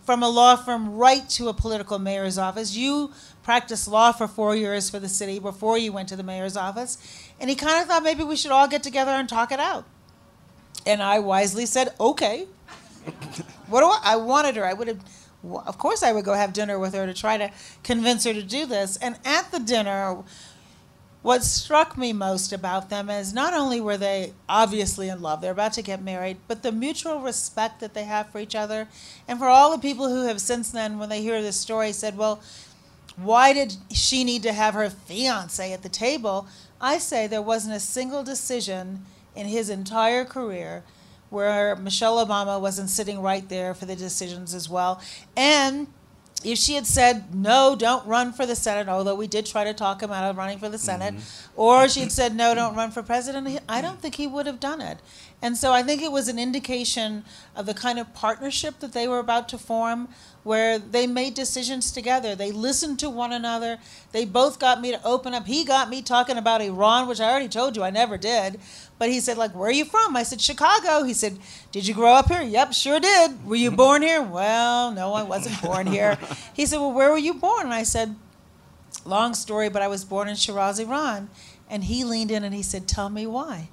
from 0.06 0.24
a 0.24 0.30
law 0.30 0.56
firm 0.56 0.96
right 0.96 1.28
to 1.30 1.50
a 1.50 1.54
political 1.54 2.00
mayor's 2.00 2.38
office. 2.38 2.76
You 2.76 3.12
practiced 3.44 3.88
law 3.88 4.12
for 4.12 4.28
four 4.28 4.56
years 4.56 4.90
for 4.90 5.00
the 5.00 5.10
city 5.10 5.40
before 5.40 5.78
you 5.78 5.92
went 5.92 6.10
to 6.10 6.16
the 6.16 6.24
mayor's 6.24 6.58
office, 6.58 6.98
and 7.40 7.50
he 7.50 7.56
kind 7.56 7.82
of 7.82 7.88
thought 7.88 8.04
maybe 8.04 8.24
we 8.24 8.36
should 8.36 8.52
all 8.52 8.68
get 8.68 8.84
together 8.84 9.12
and 9.12 9.28
talk 9.28 9.52
it 9.52 9.60
out." 9.60 9.86
And 10.86 11.02
I 11.02 11.20
wisely 11.20 11.66
said, 11.66 11.94
"Okay." 12.00 12.48
what 13.68 13.82
do 13.82 13.88
I? 13.88 14.00
I 14.04 14.16
wanted 14.18 14.56
her. 14.56 14.66
I 14.66 14.74
would 14.74 14.88
have 14.88 15.00
of 15.54 15.78
course 15.78 16.04
I 16.04 16.12
would 16.12 16.26
go 16.26 16.34
have 16.34 16.54
dinner 16.54 16.80
with 16.80 16.94
her 16.94 17.06
to 17.06 17.14
try 17.14 17.38
to 17.38 17.52
convince 17.84 18.24
her 18.24 18.34
to 18.34 18.44
do 18.44 18.66
this. 18.66 18.98
And 18.98 19.18
at 19.24 19.52
the 19.52 19.60
dinner, 19.60 20.24
what 21.22 21.44
struck 21.44 21.98
me 21.98 22.14
most 22.14 22.54
about 22.54 22.90
them 22.90 23.10
is 23.10 23.34
not 23.34 23.54
only 23.54 23.82
were 23.82 23.98
they 23.98 24.34
obviously 24.50 25.10
in 25.10 25.22
love, 25.22 25.42
they're 25.42 25.52
about 25.52 25.74
to 25.74 25.82
get 25.82 26.02
married, 26.02 26.38
but 26.48 26.64
the 26.64 26.72
mutual 26.72 27.22
respect 27.22 27.80
that 27.80 27.94
they 27.94 28.04
have 28.04 28.30
for 28.30 28.40
each 28.40 28.56
other. 28.56 28.88
And 29.28 29.40
for 29.40 29.48
all 29.48 29.72
the 29.72 29.82
people 29.82 30.10
who 30.10 30.28
have 30.28 30.42
since 30.42 30.72
then, 30.72 31.00
when 31.00 31.10
they 31.10 31.22
hear 31.22 31.42
this 31.42 31.60
story, 31.60 31.92
said, 31.92 32.18
well, 32.18 32.42
why 33.16 33.52
did 33.52 33.76
she 33.92 34.24
need 34.24 34.44
to 34.44 34.54
have 34.54 34.76
her 34.76 34.90
fiance 34.90 35.74
at 35.74 35.82
the 35.82 35.90
table? 35.90 36.48
I 36.80 36.98
say 36.98 37.28
there 37.28 37.42
wasn't 37.42 37.76
a 37.76 37.80
single 37.80 38.24
decision 38.24 39.06
in 39.36 39.48
his 39.48 39.70
entire 39.70 40.26
career 40.26 40.84
where 41.30 41.76
Michelle 41.76 42.26
Obama 42.26 42.60
wasn't 42.60 42.90
sitting 42.90 43.22
right 43.22 43.48
there 43.50 43.74
for 43.74 43.86
the 43.86 43.96
decisions 43.96 44.54
as 44.54 44.70
well. 44.70 45.02
And 45.36 45.88
if 46.44 46.58
she 46.58 46.76
had 46.76 46.86
said, 46.86 47.34
no, 47.34 47.76
don't 47.78 48.06
run 48.06 48.32
for 48.32 48.46
the 48.46 48.56
Senate, 48.56 48.88
although 48.88 49.16
we 49.16 49.28
did 49.28 49.46
try 49.46 49.64
to 49.64 49.74
talk 49.74 50.02
him 50.02 50.12
out 50.12 50.30
of 50.30 50.38
running 50.38 50.60
for 50.60 50.70
the 50.70 50.78
Senate, 50.78 51.16
mm-hmm. 51.16 51.60
or 51.60 51.90
she 51.90 52.02
had 52.02 52.12
said, 52.12 52.36
no, 52.36 52.54
don't 52.54 52.76
run 52.76 52.92
for 52.92 53.02
president, 53.02 53.60
I 53.68 53.82
don't 53.82 54.00
think 54.00 54.16
he 54.16 54.28
would 54.28 54.46
have 54.46 54.60
done 54.60 54.80
it. 54.80 55.00
And 55.42 55.58
so 55.58 55.74
I 55.74 55.84
think 55.84 56.02
it 56.02 56.12
was 56.12 56.28
an 56.28 56.38
indication 56.38 57.26
of 57.56 57.66
the 57.66 57.74
kind 57.74 58.00
of 58.00 58.14
partnership 58.14 58.80
that 58.80 58.94
they 58.94 59.08
were 59.08 59.20
about 59.20 59.50
to 59.50 59.58
form 59.58 60.10
where 60.48 60.80
they 60.80 61.06
made 61.06 61.34
decisions 61.34 61.92
together. 61.92 62.34
They 62.34 62.52
listened 62.54 63.00
to 63.00 63.10
one 63.10 63.34
another. 63.34 63.78
They 64.14 64.24
both 64.24 64.60
got 64.60 64.80
me 64.80 64.92
to 64.94 65.06
open 65.06 65.34
up. 65.34 65.46
He 65.46 65.66
got 65.66 65.90
me 65.90 66.02
talking 66.02 66.38
about 66.38 66.62
Iran, 66.62 67.08
which 67.08 67.20
I 67.20 67.30
already 67.30 67.50
told 67.50 67.76
you 67.76 67.84
I 67.84 67.90
never 67.90 68.18
did. 68.18 68.58
But 68.98 69.10
he 69.10 69.20
said, 69.20 69.38
like, 69.38 69.54
where 69.54 69.68
are 69.68 69.74
you 69.74 69.84
from? 69.84 70.16
I 70.16 70.24
said, 70.24 70.40
Chicago. 70.40 71.04
He 71.04 71.14
said, 71.14 71.38
did 71.74 71.86
you 71.86 71.94
grow 71.94 72.14
up 72.14 72.30
here? 72.30 72.42
Yep, 72.42 72.72
sure 72.74 73.00
did. 73.02 73.46
Were 73.46 73.58
you 73.58 73.72
born 73.72 74.02
here? 74.02 74.22
Well, 74.22 74.92
no, 74.92 75.14
I 75.14 75.24
wasn't 75.24 75.62
born 75.62 75.86
here. 75.86 76.18
He 76.54 76.66
said, 76.66 76.80
well, 76.80 76.94
where 76.94 77.12
were 77.12 77.18
you 77.18 77.34
born? 77.34 77.66
And 77.66 77.74
I 77.74 77.84
said, 77.84 78.16
long 79.04 79.34
story, 79.34 79.68
but 79.68 79.82
I 79.82 79.90
was 79.90 80.06
born 80.06 80.30
in 80.30 80.38
Shiraz, 80.38 80.80
Iran. 80.80 81.30
And 81.70 81.84
he 81.84 82.06
leaned 82.06 82.32
in 82.32 82.46
and 82.46 82.56
he 82.56 82.64
said, 82.64 82.88
tell 82.88 83.10
me 83.10 83.28
why 83.28 83.68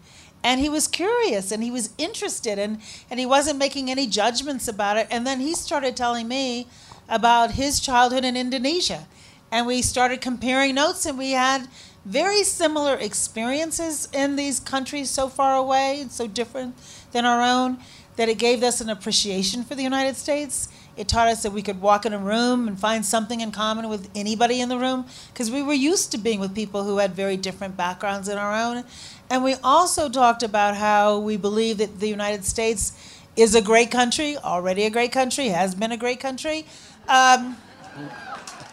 and 0.45 0.61
he 0.61 0.68
was 0.68 0.86
curious 0.86 1.51
and 1.51 1.62
he 1.62 1.70
was 1.70 1.90
interested 1.97 2.59
and, 2.59 2.78
and 3.11 3.18
he 3.18 3.24
wasn't 3.24 3.59
making 3.59 3.90
any 3.90 4.07
judgments 4.07 4.68
about 4.68 4.99
it. 4.99 5.09
And 5.11 5.26
then 5.26 5.40
he 5.40 5.55
started 5.55 5.97
telling 5.97 6.28
me 6.28 6.68
about 7.09 7.53
his 7.53 7.80
childhood 7.80 8.24
in 8.24 8.36
indonesia. 8.36 9.07
And 9.51 9.66
we 9.66 9.80
started 9.80 10.20
comparing 10.20 10.74
notes 10.74 11.07
and 11.07 11.16
we 11.16 11.30
had 11.30 11.66
very 12.05 12.45
similar 12.45 12.95
experiences 12.95 14.07
in 14.12 14.36
these 14.36 14.61
countries 14.61 15.09
so 15.09 15.28
far 15.28 15.57
away 15.57 16.03
and 16.03 16.12
so 16.12 16.26
different 16.26 16.76
than 17.12 17.24
our 17.24 17.40
own 17.40 17.78
that 18.16 18.28
it 18.28 18.38
gave 18.38 18.62
us 18.62 18.80
an 18.80 18.90
appreciation 18.90 19.64
for 19.64 19.74
the 19.74 19.82
united 19.82 20.14
states. 20.14 20.68
It 20.97 21.09
taught 21.09 21.26
us 21.26 21.42
that 21.42 21.51
we 21.51 21.62
could 21.62 21.80
walk 21.80 22.07
in 22.07 22.12
a 22.12 22.18
room 22.18 22.68
and 22.68 22.78
find 22.78 23.05
something 23.05 23.40
in 23.40 23.51
common 23.51 23.88
with 23.88 24.09
anybody 24.14 24.61
in 24.61 24.68
the 24.68 24.78
room 24.78 25.07
because 25.32 25.51
we 25.51 25.62
were 25.62 25.74
used 25.74 26.12
to 26.12 26.18
being 26.18 26.38
with 26.38 26.55
people 26.55 26.84
who 26.84 26.99
had 26.99 27.14
very 27.14 27.36
different 27.36 27.76
backgrounds 27.76 28.28
than 28.28 28.38
our 28.38 28.55
own. 28.55 28.84
And 29.30 29.42
we 29.42 29.54
also 29.64 30.08
talked 30.08 30.42
about 30.42 30.76
how 30.76 31.18
we 31.18 31.36
believe 31.36 31.78
that 31.78 32.00
the 32.00 32.08
United 32.08 32.44
States 32.44 32.92
is 33.36 33.54
a 33.54 33.62
great 33.62 33.90
country, 33.90 34.36
already 34.36 34.84
a 34.84 34.90
great 34.90 35.12
country, 35.12 35.48
has 35.48 35.74
been 35.74 35.92
a 35.92 35.96
great 35.96 36.20
country. 36.20 36.66
Um, 37.08 37.56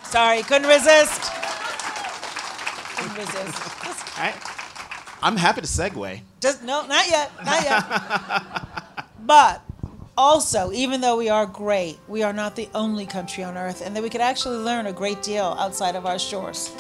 sorry, 0.04 0.44
couldn't 0.44 0.68
resist. 0.68 1.22
Couldn't 2.96 3.18
resist. 3.18 4.20
I, 4.20 4.34
I'm 5.24 5.38
happy 5.38 5.62
to 5.62 5.68
segue. 5.68 6.22
Just 6.42 6.64
no, 6.64 6.86
not 6.86 7.10
yet, 7.10 7.32
not 7.44 7.64
yet. 7.64 8.68
but 9.26 9.62
also, 10.18 10.72
even 10.72 11.02
though 11.02 11.18
we 11.18 11.30
are 11.30 11.46
great, 11.46 11.98
we 12.08 12.22
are 12.22 12.34
not 12.34 12.56
the 12.56 12.70
only 12.76 13.06
country 13.06 13.44
on 13.44 13.58
earth, 13.58 13.82
and 13.84 13.96
that 13.96 14.04
we 14.04 14.10
could 14.10 14.22
actually 14.22 14.58
learn 14.58 14.86
a 14.86 14.94
great 14.94 15.24
deal 15.24 15.56
outside 15.58 15.96
of 15.96 16.06
our 16.06 16.20
shores. 16.20 16.72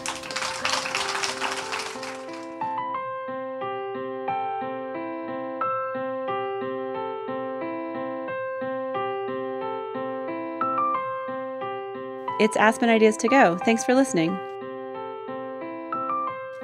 It's 12.42 12.58
Aspen 12.58 12.90
Ideas 12.90 13.18
to 13.18 13.28
Go. 13.28 13.56
Thanks 13.60 13.84
for 13.84 13.94
listening. 13.94 14.36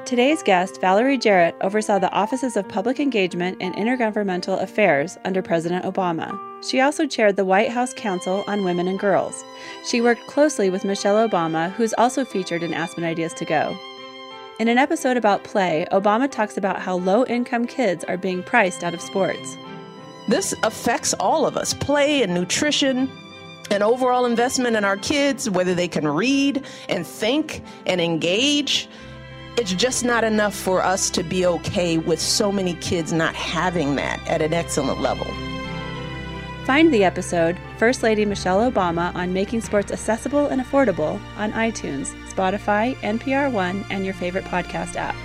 Today's 0.05 0.41
guest, 0.41 0.81
Valerie 0.81 1.19
Jarrett, 1.19 1.55
oversaw 1.61 1.99
the 1.99 2.09
Offices 2.09 2.57
of 2.57 2.67
Public 2.67 2.99
Engagement 2.99 3.57
and 3.61 3.75
Intergovernmental 3.75 4.59
Affairs 4.59 5.19
under 5.23 5.43
President 5.43 5.85
Obama. 5.85 6.35
She 6.63 6.81
also 6.81 7.05
chaired 7.05 7.35
the 7.35 7.45
White 7.45 7.69
House 7.69 7.93
Council 7.93 8.43
on 8.47 8.63
Women 8.63 8.87
and 8.87 8.97
Girls. 8.97 9.45
She 9.87 10.01
worked 10.01 10.25
closely 10.25 10.71
with 10.71 10.83
Michelle 10.83 11.29
Obama, 11.29 11.71
who's 11.73 11.93
also 11.99 12.25
featured 12.25 12.63
in 12.63 12.73
Aspen 12.73 13.03
Ideas 13.03 13.35
to 13.35 13.45
Go. 13.45 13.77
In 14.59 14.69
an 14.69 14.79
episode 14.79 15.15
about 15.15 15.43
play, 15.43 15.85
Obama 15.91 16.27
talks 16.27 16.57
about 16.57 16.81
how 16.81 16.97
low 16.97 17.23
income 17.25 17.67
kids 17.67 18.03
are 18.05 18.17
being 18.17 18.41
priced 18.41 18.83
out 18.83 18.95
of 18.95 19.01
sports. 19.01 19.55
This 20.27 20.55
affects 20.63 21.13
all 21.19 21.45
of 21.45 21.55
us 21.55 21.75
play 21.75 22.23
and 22.23 22.33
nutrition, 22.33 23.11
and 23.69 23.83
overall 23.83 24.25
investment 24.25 24.75
in 24.75 24.85
our 24.85 24.97
kids, 24.97 25.49
whether 25.49 25.75
they 25.75 25.87
can 25.87 26.07
read 26.07 26.65
and 26.89 27.05
think 27.05 27.61
and 27.85 28.01
engage 28.01 28.87
it's 29.57 29.73
just 29.73 30.05
not 30.05 30.23
enough 30.23 30.53
for 30.53 30.83
us 30.83 31.09
to 31.09 31.23
be 31.23 31.43
okay 31.43 31.97
with 31.97 32.21
so 32.21 32.51
many 32.51 32.75
kids 32.75 33.11
not 33.11 33.33
having 33.33 33.95
that 33.95 34.25
at 34.27 34.39
an 34.39 34.53
excellent 34.53 35.01
level. 35.01 35.25
Find 36.65 36.93
the 36.93 37.03
episode 37.03 37.57
First 37.77 38.03
Lady 38.03 38.23
Michelle 38.23 38.71
Obama 38.71 39.15
on 39.15 39.33
making 39.33 39.61
sports 39.61 39.91
accessible 39.91 40.47
and 40.47 40.61
affordable 40.61 41.19
on 41.37 41.51
iTunes, 41.53 42.13
Spotify, 42.29 42.93
NPR 42.97 43.51
One, 43.51 43.83
and 43.89 44.05
your 44.05 44.13
favorite 44.13 44.45
podcast 44.45 44.95
app. 44.95 45.15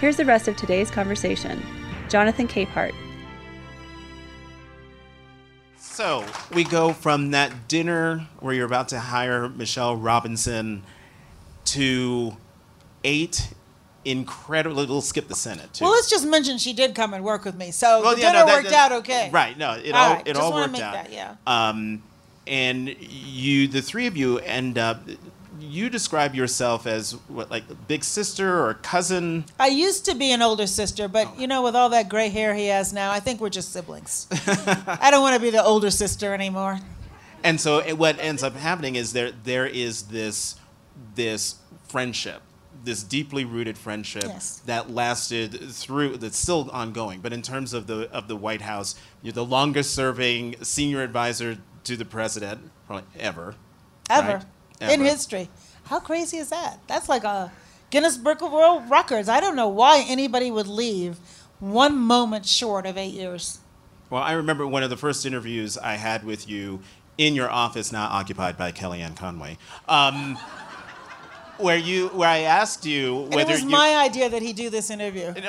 Here's 0.00 0.16
the 0.16 0.24
rest 0.24 0.46
of 0.46 0.56
today's 0.56 0.90
conversation. 0.90 1.60
Jonathan 2.08 2.46
Capehart. 2.46 2.94
So 5.98 6.24
we 6.54 6.62
go 6.62 6.92
from 6.92 7.32
that 7.32 7.66
dinner 7.66 8.28
where 8.38 8.54
you're 8.54 8.66
about 8.66 8.90
to 8.90 9.00
hire 9.00 9.48
Michelle 9.48 9.96
Robinson 9.96 10.84
to 11.64 12.36
eight 13.02 13.52
incredible. 14.04 14.76
We'll 14.86 15.00
skip 15.00 15.26
the 15.26 15.34
Senate 15.34 15.74
too. 15.74 15.82
Well, 15.82 15.92
let's 15.92 16.08
just 16.08 16.24
mention 16.24 16.56
she 16.58 16.72
did 16.72 16.94
come 16.94 17.14
and 17.14 17.24
work 17.24 17.44
with 17.44 17.56
me, 17.56 17.72
so 17.72 18.00
well, 18.00 18.14
the 18.14 18.20
yeah, 18.20 18.30
dinner 18.30 18.44
no, 18.44 18.46
that, 18.46 18.54
worked 18.58 18.70
that, 18.70 18.92
out 18.92 18.98
okay. 19.00 19.28
Right? 19.32 19.58
No, 19.58 19.72
it 19.72 19.92
all, 19.92 20.10
all 20.10 20.14
right, 20.14 20.28
it 20.28 20.36
all 20.36 20.54
worked 20.54 20.78
out. 20.78 20.92
That, 20.92 21.12
yeah. 21.12 21.34
Um, 21.48 22.04
and 22.46 22.94
you, 23.00 23.66
the 23.66 23.82
three 23.82 24.06
of 24.06 24.16
you, 24.16 24.38
end 24.38 24.78
up. 24.78 25.02
You 25.60 25.90
describe 25.90 26.34
yourself 26.34 26.86
as 26.86 27.12
what, 27.28 27.50
like 27.50 27.64
big 27.86 28.04
sister 28.04 28.64
or 28.64 28.74
cousin? 28.74 29.44
I 29.58 29.68
used 29.68 30.04
to 30.06 30.14
be 30.14 30.32
an 30.32 30.42
older 30.42 30.66
sister, 30.66 31.08
but 31.08 31.28
oh. 31.28 31.34
you 31.38 31.46
know, 31.46 31.62
with 31.62 31.74
all 31.74 31.88
that 31.90 32.08
gray 32.08 32.28
hair 32.28 32.54
he 32.54 32.66
has 32.66 32.92
now, 32.92 33.10
I 33.10 33.20
think 33.20 33.40
we're 33.40 33.48
just 33.48 33.72
siblings. 33.72 34.26
I 34.86 35.10
don't 35.10 35.22
want 35.22 35.34
to 35.34 35.40
be 35.40 35.50
the 35.50 35.62
older 35.62 35.90
sister 35.90 36.34
anymore. 36.34 36.78
And 37.44 37.60
so, 37.60 37.80
what 37.94 38.18
ends 38.18 38.42
up 38.42 38.54
happening 38.54 38.96
is 38.96 39.12
there 39.12 39.30
there 39.30 39.66
is 39.66 40.04
this 40.04 40.56
this 41.14 41.56
friendship 41.88 42.42
this 42.84 43.02
deeply 43.02 43.44
rooted 43.44 43.76
friendship 43.76 44.24
yes. 44.24 44.62
that 44.66 44.90
lasted 44.90 45.52
through 45.72 46.16
that's 46.16 46.36
still 46.36 46.70
ongoing 46.70 47.20
but 47.20 47.32
in 47.32 47.42
terms 47.42 47.74
of 47.74 47.86
the 47.86 48.10
of 48.12 48.28
the 48.28 48.36
white 48.36 48.60
house 48.60 48.94
you're 49.22 49.32
the 49.32 49.44
longest 49.44 49.92
serving 49.94 50.54
senior 50.62 51.02
advisor 51.02 51.58
to 51.82 51.96
the 51.96 52.04
president 52.04 52.70
probably 52.86 53.04
ever 53.18 53.56
ever, 54.10 54.34
right? 54.34 54.44
Ever. 54.80 54.92
in 54.92 55.00
history 55.00 55.48
how 55.84 56.00
crazy 56.00 56.36
is 56.36 56.50
that 56.50 56.78
that's 56.86 57.08
like 57.08 57.24
a 57.24 57.50
guinness 57.90 58.16
book 58.16 58.42
of 58.42 58.52
world 58.52 58.82
records 58.90 59.28
i 59.28 59.40
don't 59.40 59.56
know 59.56 59.68
why 59.68 60.04
anybody 60.08 60.50
would 60.50 60.66
leave 60.66 61.18
one 61.60 61.96
moment 61.96 62.46
short 62.46 62.86
of 62.86 62.96
eight 62.96 63.14
years. 63.14 63.58
Well, 64.10 64.22
I 64.22 64.32
remember 64.32 64.66
one 64.66 64.82
of 64.82 64.90
the 64.90 64.96
first 64.96 65.26
interviews 65.26 65.76
I 65.76 65.94
had 65.94 66.24
with 66.24 66.48
you 66.48 66.80
in 67.18 67.34
your 67.34 67.50
office, 67.50 67.92
now 67.92 68.06
occupied 68.06 68.56
by 68.56 68.72
Kellyanne 68.72 69.16
Conway, 69.16 69.58
um, 69.88 70.36
where 71.58 71.76
you, 71.76 72.08
where 72.08 72.28
I 72.28 72.40
asked 72.40 72.86
you 72.86 73.24
And 73.24 73.34
whether 73.34 73.50
it 73.50 73.54
was 73.54 73.62
you, 73.64 73.70
my 73.70 73.96
idea 73.96 74.30
that 74.30 74.40
he 74.40 74.52
do 74.52 74.70
this 74.70 74.90
interview. 74.90 75.34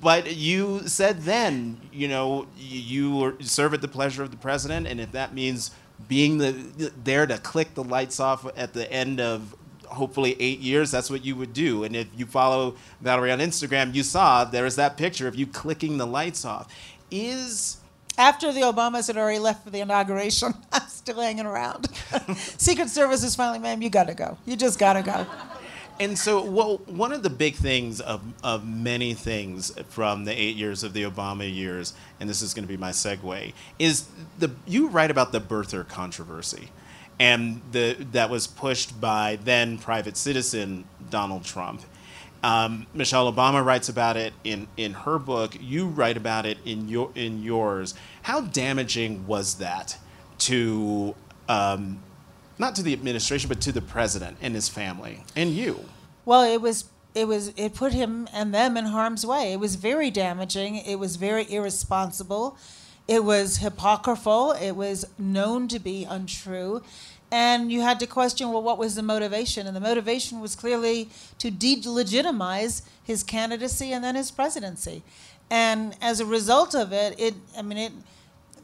but 0.00 0.36
you 0.36 0.86
said 0.86 1.22
then, 1.22 1.80
you 1.92 2.08
know, 2.08 2.46
you 2.58 3.36
serve 3.40 3.74
at 3.74 3.80
the 3.80 3.88
pleasure 3.88 4.22
of 4.22 4.30
the 4.30 4.36
president, 4.36 4.86
and 4.86 5.00
if 5.00 5.12
that 5.12 5.34
means 5.34 5.70
being 6.08 6.38
the 6.38 6.92
there 7.02 7.26
to 7.26 7.38
click 7.38 7.74
the 7.74 7.84
lights 7.84 8.20
off 8.20 8.46
at 8.56 8.72
the 8.72 8.90
end 8.92 9.20
of 9.20 9.54
hopefully 9.86 10.36
eight 10.38 10.60
years, 10.60 10.90
that's 10.90 11.10
what 11.10 11.24
you 11.24 11.36
would 11.36 11.52
do. 11.52 11.84
And 11.84 11.96
if 11.96 12.06
you 12.16 12.26
follow 12.26 12.76
Valerie 13.00 13.32
on 13.32 13.40
Instagram, 13.40 13.94
you 13.94 14.02
saw 14.02 14.44
there 14.44 14.66
is 14.66 14.76
that 14.76 14.96
picture 14.96 15.26
of 15.28 15.34
you 15.34 15.46
clicking 15.46 15.98
the 15.98 16.06
lights 16.06 16.44
off. 16.44 16.72
Is 17.10 17.78
After 18.16 18.52
the 18.52 18.60
Obamas 18.60 19.08
had 19.08 19.16
already 19.16 19.38
left 19.40 19.64
for 19.64 19.70
the 19.70 19.80
inauguration, 19.80 20.54
I'm 20.72 20.88
still 20.88 21.20
hanging 21.20 21.46
around. 21.46 21.88
Secret 22.36 22.88
Service 22.88 23.24
is 23.24 23.34
finally, 23.34 23.58
ma'am, 23.58 23.82
you 23.82 23.90
gotta 23.90 24.14
go. 24.14 24.38
You 24.46 24.56
just 24.56 24.78
gotta 24.78 25.02
go. 25.02 25.26
And 26.00 26.18
so, 26.18 26.42
well, 26.42 26.78
one 26.86 27.12
of 27.12 27.22
the 27.22 27.28
big 27.28 27.56
things 27.56 28.00
of, 28.00 28.22
of 28.42 28.66
many 28.66 29.12
things 29.12 29.70
from 29.90 30.24
the 30.24 30.32
eight 30.32 30.56
years 30.56 30.82
of 30.82 30.94
the 30.94 31.02
Obama 31.02 31.54
years, 31.54 31.92
and 32.18 32.28
this 32.28 32.40
is 32.40 32.54
going 32.54 32.64
to 32.64 32.68
be 32.68 32.78
my 32.78 32.90
segue, 32.90 33.52
is 33.78 34.06
the 34.38 34.50
you 34.66 34.88
write 34.88 35.10
about 35.10 35.30
the 35.30 35.42
birther 35.42 35.86
controversy, 35.86 36.70
and 37.18 37.60
the 37.72 37.98
that 38.12 38.30
was 38.30 38.46
pushed 38.46 38.98
by 38.98 39.38
then 39.44 39.76
private 39.76 40.16
citizen 40.16 40.86
Donald 41.10 41.44
Trump. 41.44 41.82
Um, 42.42 42.86
Michelle 42.94 43.30
Obama 43.30 43.62
writes 43.62 43.90
about 43.90 44.16
it 44.16 44.32
in, 44.42 44.68
in 44.78 44.94
her 44.94 45.18
book. 45.18 45.54
You 45.60 45.86
write 45.86 46.16
about 46.16 46.46
it 46.46 46.56
in 46.64 46.88
your 46.88 47.10
in 47.14 47.42
yours. 47.42 47.94
How 48.22 48.40
damaging 48.40 49.26
was 49.26 49.56
that 49.56 49.98
to 50.38 51.14
um, 51.46 52.00
not 52.60 52.76
to 52.76 52.82
the 52.82 52.92
administration, 52.92 53.48
but 53.48 53.60
to 53.62 53.72
the 53.72 53.80
president 53.80 54.36
and 54.40 54.54
his 54.54 54.68
family 54.68 55.24
and 55.34 55.50
you? 55.50 55.84
Well, 56.24 56.42
it 56.42 56.60
was 56.60 56.84
it 57.14 57.26
was 57.26 57.48
it 57.56 57.74
put 57.74 57.92
him 57.92 58.28
and 58.32 58.54
them 58.54 58.76
in 58.76 58.84
harm's 58.84 59.26
way. 59.26 59.52
It 59.52 59.58
was 59.58 59.74
very 59.74 60.10
damaging. 60.10 60.76
It 60.76 60.98
was 60.98 61.16
very 61.16 61.50
irresponsible. 61.50 62.56
It 63.08 63.24
was 63.24 63.56
hypocritical. 63.56 64.52
It 64.52 64.72
was 64.72 65.06
known 65.18 65.66
to 65.68 65.80
be 65.80 66.04
untrue. 66.04 66.82
And 67.32 67.72
you 67.72 67.80
had 67.80 67.98
to 68.00 68.06
question, 68.06 68.50
well, 68.50 68.62
what 68.62 68.78
was 68.78 68.94
the 68.94 69.02
motivation? 69.02 69.66
And 69.66 69.74
the 69.74 69.80
motivation 69.80 70.40
was 70.40 70.54
clearly 70.54 71.08
to 71.38 71.50
delegitimize 71.50 72.82
his 73.02 73.22
candidacy 73.22 73.92
and 73.92 74.04
then 74.04 74.16
his 74.16 74.30
presidency. 74.30 75.02
And 75.48 75.96
as 76.00 76.20
a 76.20 76.26
result 76.26 76.74
of 76.74 76.92
it, 76.92 77.18
it 77.18 77.34
I 77.56 77.62
mean 77.62 77.78
it 77.78 77.92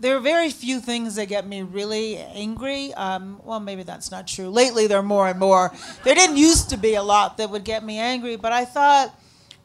there 0.01 0.17
are 0.17 0.21
very 0.21 0.51
few 0.51 0.81
things 0.81 1.15
that 1.15 1.27
get 1.29 1.47
me 1.47 1.63
really 1.63 2.17
angry. 2.19 2.93
Um, 2.95 3.41
well, 3.45 3.61
maybe 3.61 3.83
that's 3.83 4.11
not 4.11 4.27
true. 4.27 4.49
Lately, 4.49 4.87
there 4.87 4.99
are 4.99 5.03
more 5.03 5.29
and 5.29 5.39
more. 5.39 5.73
There 6.05 6.15
didn't 6.15 6.37
used 6.37 6.71
to 6.71 6.77
be 6.77 6.95
a 6.95 7.03
lot 7.03 7.39
that 7.39 7.51
would 7.51 7.65
get 7.65 7.85
me 7.85 7.99
angry, 7.99 8.37
but 8.37 8.53
I 8.53 8.65
thought, 8.65 9.19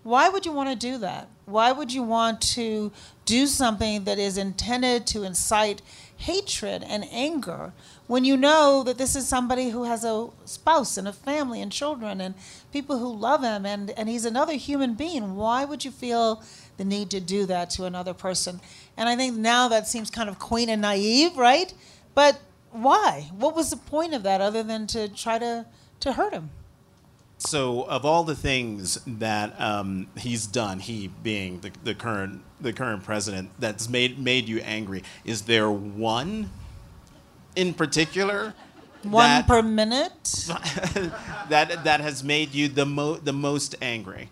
why 0.03 0.29
would 0.29 0.45
you 0.45 0.51
want 0.51 0.69
to 0.69 0.75
do 0.75 0.97
that? 0.99 1.27
Why 1.45 1.71
would 1.71 1.91
you 1.93 2.01
want 2.01 2.41
to 2.53 2.91
do 3.25 3.45
something 3.45 4.05
that 4.05 4.17
is 4.17 4.37
intended 4.37 5.05
to 5.07 5.23
incite 5.23 5.81
hatred 6.17 6.83
and 6.83 7.05
anger 7.11 7.73
when 8.07 8.23
you 8.23 8.37
know 8.37 8.83
that 8.83 8.97
this 8.97 9.15
is 9.15 9.27
somebody 9.27 9.69
who 9.69 9.83
has 9.83 10.03
a 10.03 10.29
spouse 10.45 10.97
and 10.97 11.07
a 11.07 11.13
family 11.13 11.61
and 11.61 11.71
children 11.71 12.21
and 12.21 12.35
people 12.71 12.99
who 12.99 13.13
love 13.13 13.43
him 13.43 13.65
and, 13.65 13.89
and 13.91 14.07
he's 14.07 14.25
another 14.25 14.53
human 14.53 14.93
being? 14.95 15.35
Why 15.35 15.65
would 15.65 15.83
you 15.83 15.91
feel 15.91 16.43
the 16.77 16.85
need 16.85 17.09
to 17.11 17.19
do 17.19 17.45
that 17.47 17.69
to 17.71 17.85
another 17.85 18.13
person? 18.13 18.61
And 18.97 19.09
I 19.09 19.15
think 19.15 19.35
now 19.37 19.67
that 19.69 19.87
seems 19.87 20.09
kind 20.09 20.29
of 20.29 20.39
quaint 20.39 20.69
and 20.69 20.81
naive, 20.81 21.37
right? 21.37 21.73
But 22.13 22.39
why? 22.71 23.29
What 23.35 23.55
was 23.55 23.69
the 23.69 23.77
point 23.77 24.13
of 24.13 24.23
that 24.23 24.41
other 24.41 24.63
than 24.63 24.87
to 24.87 25.09
try 25.09 25.39
to, 25.39 25.65
to 26.01 26.13
hurt 26.13 26.33
him? 26.33 26.49
So, 27.37 27.83
of 27.83 28.05
all 28.05 28.23
the 28.23 28.35
things 28.35 28.99
that 29.07 29.59
um, 29.59 30.07
he's 30.15 30.45
done, 30.45 30.79
he 30.79 31.07
being 31.07 31.59
the, 31.61 31.71
the 31.83 31.95
current 31.95 32.43
the 32.59 32.71
current 32.71 33.03
president, 33.03 33.49
that's 33.57 33.89
made 33.89 34.19
made 34.19 34.47
you 34.47 34.59
angry, 34.59 35.03
is 35.25 35.41
there 35.43 35.71
one 35.71 36.51
in 37.55 37.73
particular 37.73 38.53
One 39.01 39.27
that, 39.27 39.47
per 39.47 39.63
minute? 39.63 40.13
that 41.49 41.83
that 41.83 41.99
has 42.01 42.23
made 42.23 42.53
you 42.53 42.67
the 42.67 42.85
mo- 42.85 43.17
the 43.17 43.33
most 43.33 43.73
angry? 43.81 44.29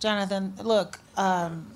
Jonathan, 0.00 0.54
look, 0.62 0.98
um, 1.18 1.70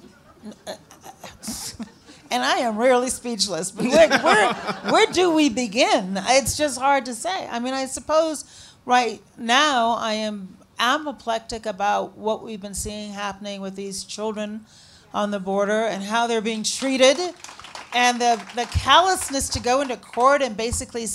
and 2.31 2.43
I 2.43 2.59
am 2.59 2.77
rarely 2.77 3.11
speechless, 3.11 3.71
but 3.71 3.87
where, 3.87 4.09
where, 4.21 4.55
where 4.91 5.13
do 5.13 5.33
we 5.35 5.49
begin? 5.49 6.19
It's 6.29 6.57
just 6.57 6.79
hard 6.79 7.07
to 7.07 7.15
say. 7.15 7.49
I 7.49 7.59
mean, 7.59 7.75
I 7.75 7.87
suppose 7.87 8.45
right 8.85 9.21
now 9.39 9.97
I 9.99 10.15
am 10.15 10.57
apoplectic 10.79 11.67
about 11.67 12.17
what 12.17 12.43
we've 12.43 12.61
been 12.61 12.75
seeing 12.75 13.13
happening 13.13 13.61
with 13.61 13.77
these 13.77 14.05
children 14.05 14.65
on 15.13 15.31
the 15.31 15.41
border 15.41 15.85
and 15.85 16.03
how 16.03 16.27
they're 16.27 16.41
being 16.41 16.63
treated 16.63 17.19
and 17.93 18.21
the, 18.21 18.41
the 18.55 18.67
callousness 18.67 19.49
to 19.49 19.61
go 19.61 19.81
into 19.81 19.97
court 19.97 20.43
and 20.43 20.57
basically 20.57 21.07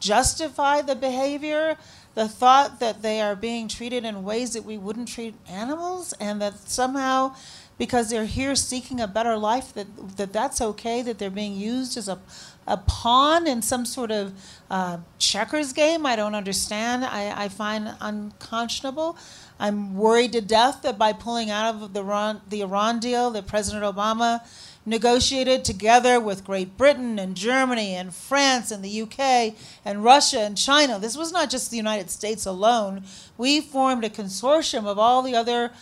justify 0.00 0.82
the 0.82 0.96
behavior 0.96 1.76
the 2.14 2.28
thought 2.28 2.78
that 2.80 3.02
they 3.02 3.20
are 3.20 3.34
being 3.34 3.68
treated 3.68 4.04
in 4.04 4.22
ways 4.22 4.52
that 4.52 4.64
we 4.64 4.78
wouldn't 4.78 5.08
treat 5.08 5.34
animals 5.48 6.12
and 6.20 6.40
that 6.40 6.56
somehow 6.68 7.34
because 7.78 8.10
they're 8.10 8.24
here 8.24 8.54
seeking 8.54 9.00
a 9.00 9.06
better 9.08 9.36
life 9.36 9.72
that, 9.74 10.16
that 10.16 10.32
that's 10.32 10.60
okay 10.60 11.02
that 11.02 11.18
they're 11.18 11.30
being 11.30 11.54
used 11.56 11.96
as 11.96 12.08
a, 12.08 12.18
a 12.66 12.76
pawn 12.76 13.46
in 13.46 13.62
some 13.62 13.84
sort 13.84 14.10
of 14.10 14.32
uh, 14.70 14.98
checkers 15.18 15.72
game 15.72 16.06
i 16.06 16.16
don't 16.16 16.34
understand 16.34 17.04
I, 17.04 17.44
I 17.44 17.48
find 17.48 17.94
unconscionable 18.00 19.16
i'm 19.58 19.94
worried 19.94 20.32
to 20.32 20.40
death 20.40 20.82
that 20.82 20.98
by 20.98 21.12
pulling 21.12 21.50
out 21.50 21.74
of 21.74 21.92
the 21.92 22.00
iran, 22.00 22.40
the 22.48 22.60
iran 22.62 23.00
deal 23.00 23.30
that 23.32 23.46
president 23.46 23.84
obama 23.84 24.40
negotiated 24.86 25.64
together 25.64 26.20
with 26.20 26.44
Great 26.44 26.76
Britain 26.76 27.18
and 27.18 27.34
Germany 27.34 27.94
and 27.94 28.14
France 28.14 28.70
and 28.70 28.84
the 28.84 29.02
UK 29.02 29.54
and 29.84 30.04
Russia 30.04 30.40
and 30.40 30.56
China. 30.56 30.98
This 30.98 31.16
was 31.16 31.32
not 31.32 31.50
just 31.50 31.70
the 31.70 31.76
United 31.76 32.10
States 32.10 32.44
alone. 32.44 33.04
We 33.38 33.60
formed 33.60 34.04
a 34.04 34.10
consortium 34.10 34.86
of 34.86 34.98
all 34.98 35.22
the 35.22 35.34
other 35.34 35.72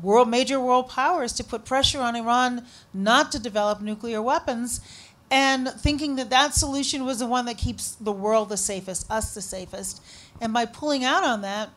world 0.00 0.28
major 0.28 0.58
world 0.58 0.88
powers 0.88 1.32
to 1.34 1.44
put 1.44 1.64
pressure 1.64 2.00
on 2.00 2.16
Iran 2.16 2.64
not 2.94 3.30
to 3.32 3.38
develop 3.38 3.80
nuclear 3.80 4.22
weapons 4.22 4.80
and 5.30 5.68
thinking 5.68 6.16
that 6.16 6.28
that 6.28 6.54
solution 6.54 7.06
was 7.06 7.18
the 7.18 7.26
one 7.26 7.46
that 7.46 7.56
keeps 7.56 7.94
the 7.94 8.12
world 8.12 8.50
the 8.50 8.56
safest, 8.58 9.10
us 9.10 9.34
the 9.34 9.40
safest. 9.40 10.02
And 10.40 10.52
by 10.52 10.66
pulling 10.66 11.04
out 11.04 11.24
on 11.24 11.40
that, 11.40 11.70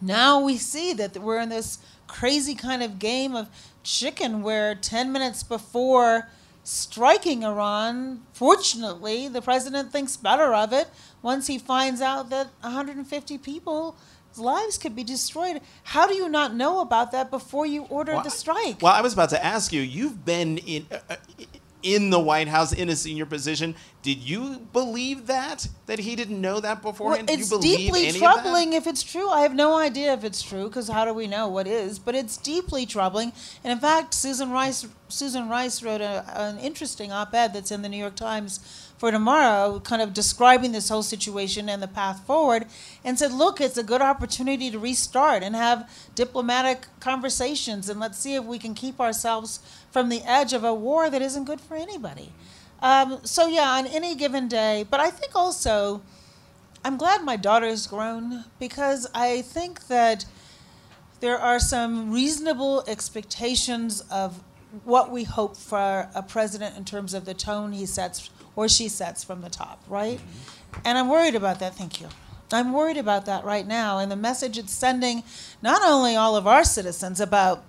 now 0.00 0.40
we 0.40 0.56
see 0.56 0.94
that 0.94 1.16
we're 1.18 1.40
in 1.40 1.50
this 1.50 1.78
crazy 2.06 2.54
kind 2.54 2.82
of 2.82 2.98
game 2.98 3.34
of 3.34 3.48
chicken 3.82 4.42
where 4.42 4.74
10 4.74 5.12
minutes 5.12 5.42
before 5.42 6.28
striking 6.64 7.44
Iran, 7.44 8.22
fortunately, 8.32 9.28
the 9.28 9.42
president 9.42 9.92
thinks 9.92 10.16
better 10.16 10.54
of 10.54 10.72
it 10.72 10.88
once 11.22 11.46
he 11.46 11.58
finds 11.58 12.00
out 12.00 12.30
that 12.30 12.48
150 12.62 13.38
people's 13.38 13.94
lives 14.38 14.78
could 14.78 14.94
be 14.94 15.04
destroyed. 15.04 15.60
How 15.84 16.06
do 16.06 16.14
you 16.14 16.28
not 16.28 16.54
know 16.54 16.80
about 16.80 17.12
that 17.12 17.30
before 17.30 17.66
you 17.66 17.84
ordered 17.84 18.14
Well, 18.14 18.24
the 18.24 18.30
strike? 18.30 18.82
Well, 18.82 18.92
I 18.92 19.00
was 19.00 19.12
about 19.12 19.30
to 19.30 19.44
ask 19.44 19.72
you. 19.72 19.80
You've 19.80 20.24
been 20.24 20.58
in 20.58 20.86
uh, 20.90 20.98
uh, 21.10 21.16
in 21.86 22.10
the 22.10 22.18
White 22.18 22.48
House 22.48 22.72
in 22.72 22.88
a 22.88 22.96
senior 22.96 23.26
position. 23.26 23.76
Did 24.02 24.18
you 24.18 24.66
believe 24.72 25.26
that 25.26 25.68
that 25.86 26.00
he 26.00 26.16
didn't 26.16 26.40
know 26.40 26.58
that 26.60 26.82
Well, 26.82 26.92
beforehand? 26.92 27.28
Did 27.28 27.40
it's 27.40 27.58
deeply 27.58 28.10
troubling 28.12 28.72
if 28.72 28.86
it's 28.86 29.02
true. 29.02 29.28
I 29.28 29.42
have 29.42 29.54
no 29.54 29.76
idea 29.76 30.12
if 30.12 30.24
it's 30.24 30.42
true 30.42 30.64
because 30.64 30.88
how 30.88 31.04
do 31.04 31.12
we 31.12 31.26
know 31.26 31.48
what 31.48 31.66
is? 31.66 31.98
But 31.98 32.14
it's 32.14 32.36
deeply 32.36 32.86
troubling. 32.86 33.32
And 33.62 33.72
in 33.72 33.78
fact, 33.78 34.14
Susan 34.14 34.50
Rice 34.50 34.86
Susan 35.08 35.48
Rice 35.48 35.82
wrote 35.82 36.00
a, 36.00 36.24
an 36.34 36.58
interesting 36.58 37.12
op-ed 37.12 37.52
that's 37.52 37.70
in 37.70 37.82
the 37.82 37.88
New 37.88 37.96
York 37.96 38.16
Times 38.16 38.60
for 38.98 39.10
tomorrow, 39.10 39.78
kind 39.80 40.00
of 40.00 40.14
describing 40.14 40.72
this 40.72 40.88
whole 40.88 41.02
situation 41.02 41.68
and 41.68 41.82
the 41.82 41.88
path 41.88 42.26
forward, 42.26 42.66
and 43.04 43.18
said, 43.18 43.32
"Look, 43.32 43.60
it's 43.60 43.76
a 43.76 43.82
good 43.82 44.02
opportunity 44.02 44.70
to 44.70 44.78
restart 44.78 45.42
and 45.42 45.54
have 45.54 45.88
diplomatic 46.14 46.86
conversations, 46.98 47.88
and 47.88 48.00
let's 48.00 48.18
see 48.18 48.34
if 48.34 48.44
we 48.44 48.58
can 48.58 48.74
keep 48.74 49.00
ourselves 49.00 49.60
from 49.96 50.08
the 50.10 50.22
edge 50.22 50.52
of 50.52 50.62
a 50.62 50.74
war 50.74 51.08
that 51.08 51.22
isn't 51.22 51.44
good 51.44 51.60
for 51.60 51.76
anybody." 51.76 52.28
Um, 52.82 53.20
so 53.24 53.46
yeah, 53.46 53.70
on 53.78 53.86
any 53.86 54.14
given 54.14 54.48
day, 54.48 54.84
but 54.90 55.00
I 55.00 55.10
think 55.10 55.34
also. 55.34 56.02
I'm 56.84 56.98
glad 56.98 57.24
my 57.24 57.34
daughter's 57.34 57.88
grown 57.88 58.44
because 58.60 59.08
I 59.12 59.42
think 59.42 59.88
that 59.88 60.24
there 61.18 61.36
are 61.36 61.58
some 61.58 62.12
reasonable 62.12 62.84
expectations 62.86 64.02
of 64.02 64.40
what 64.84 65.10
we 65.10 65.24
hope 65.24 65.56
for 65.56 66.08
a 66.14 66.22
president 66.22 66.76
in 66.76 66.84
terms 66.84 67.12
of 67.12 67.24
the 67.24 67.34
tone 67.34 67.72
he 67.72 67.86
sets 67.86 68.30
or 68.54 68.68
she 68.68 68.88
sets 68.88 69.24
from 69.24 69.40
the 69.40 69.48
top, 69.50 69.82
right? 69.88 70.20
And 70.84 70.96
I'm 70.96 71.08
worried 71.08 71.34
about 71.34 71.58
that. 71.58 71.74
Thank 71.74 72.00
you. 72.00 72.08
I'm 72.52 72.72
worried 72.72 72.98
about 72.98 73.26
that 73.26 73.44
right 73.44 73.66
now, 73.66 73.98
and 73.98 74.12
the 74.12 74.16
message 74.16 74.56
it's 74.56 74.72
sending 74.72 75.24
not 75.60 75.82
only 75.82 76.14
all 76.14 76.36
of 76.36 76.46
our 76.46 76.62
citizens 76.62 77.18
about 77.20 77.64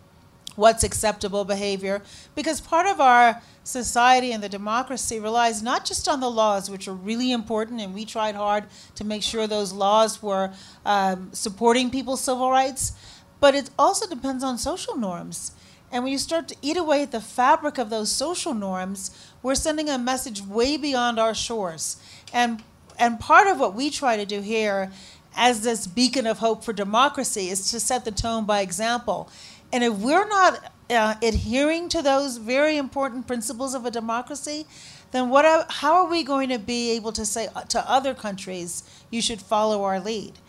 what's 0.58 0.84
acceptable 0.84 1.46
behavior, 1.46 2.02
because 2.36 2.60
part 2.60 2.88
of 2.88 3.00
our 3.00 3.42
society 3.64 4.32
and 4.34 4.44
the 4.44 4.50
democracy 4.50 5.20
relies 5.20 5.62
not 5.62 5.86
just 5.86 6.10
on 6.10 6.20
the 6.20 6.30
laws, 6.30 6.70
which 6.70 6.88
are 6.88 6.94
really 6.94 7.32
important, 7.32 7.80
and 7.80 7.94
we 7.94 8.04
tried 8.04 8.36
hard 8.36 8.66
to 8.96 9.06
make 9.06 9.24
sure 9.24 9.48
those 9.48 9.72
laws 9.72 10.22
were 10.22 10.52
um, 10.86 11.30
supporting 11.32 11.90
people's 11.90 12.22
civil 12.22 12.50
rights, 12.50 12.92
but 13.40 13.56
it 13.56 13.70
also 13.78 14.08
depends 14.08 14.44
on 14.44 14.58
social 14.58 14.98
norms. 14.98 15.52
And 15.92 16.04
when 16.04 16.12
you 16.12 16.20
start 16.20 16.48
to 16.50 16.56
eat 16.62 16.76
away 16.76 17.04
at 17.04 17.12
the 17.12 17.22
fabric 17.22 17.78
of 17.78 17.90
those 17.90 18.12
social 18.12 18.54
norms, 18.54 19.32
we're 19.42 19.56
sending 19.56 19.90
a 19.90 19.98
message 19.98 20.42
way 20.42 20.76
beyond 20.76 21.20
our 21.20 21.34
shores. 21.34 21.98
And 22.34 22.64
and 23.00 23.20
part 23.20 23.48
of 23.48 23.60
what 23.60 23.76
we 23.76 23.92
try 23.92 24.18
to 24.18 24.26
do 24.26 24.42
here 24.42 24.92
as 25.36 25.62
this 25.62 25.86
beacon 25.86 26.26
of 26.26 26.40
hope 26.40 26.64
for 26.64 26.74
democracy 26.74 27.50
is 27.50 27.70
to 27.70 27.80
set 27.80 28.04
the 28.06 28.12
tone 28.12 28.44
by 28.46 28.62
example. 28.62 29.30
And 29.72 29.84
if 29.84 29.94
we're 29.94 30.28
not 30.28 30.72
uh, 30.90 31.16
adhering 31.22 31.90
to 31.90 32.02
those 32.02 32.38
very 32.38 32.78
important 32.78 33.28
principles 33.28 33.74
of 33.74 33.86
a 33.86 33.92
democracy, 33.92 34.66
then 35.12 35.30
what 35.30 35.46
are, 35.46 35.66
how 35.70 35.96
are 35.96 36.10
we 36.10 36.24
going 36.24 36.50
to 36.50 36.60
be 36.60 36.92
able 36.92 37.12
to 37.14 37.26
say 37.26 37.48
to 37.70 37.90
other 37.90 38.14
countries, 38.14 38.84
you 39.10 39.22
should 39.22 39.42
follow 39.42 39.84
our 39.84 40.00
lead? 40.00 40.40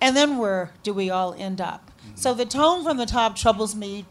And 0.00 0.16
then 0.16 0.38
where 0.38 0.72
do 0.82 0.92
we 0.92 1.10
all 1.10 1.34
end 1.34 1.60
up? 1.60 1.90
Mm-hmm. 1.90 2.16
So 2.16 2.34
the 2.34 2.44
tone 2.44 2.82
from 2.82 2.96
the 2.96 3.06
top 3.06 3.36
troubles 3.36 3.74
me 3.74 4.04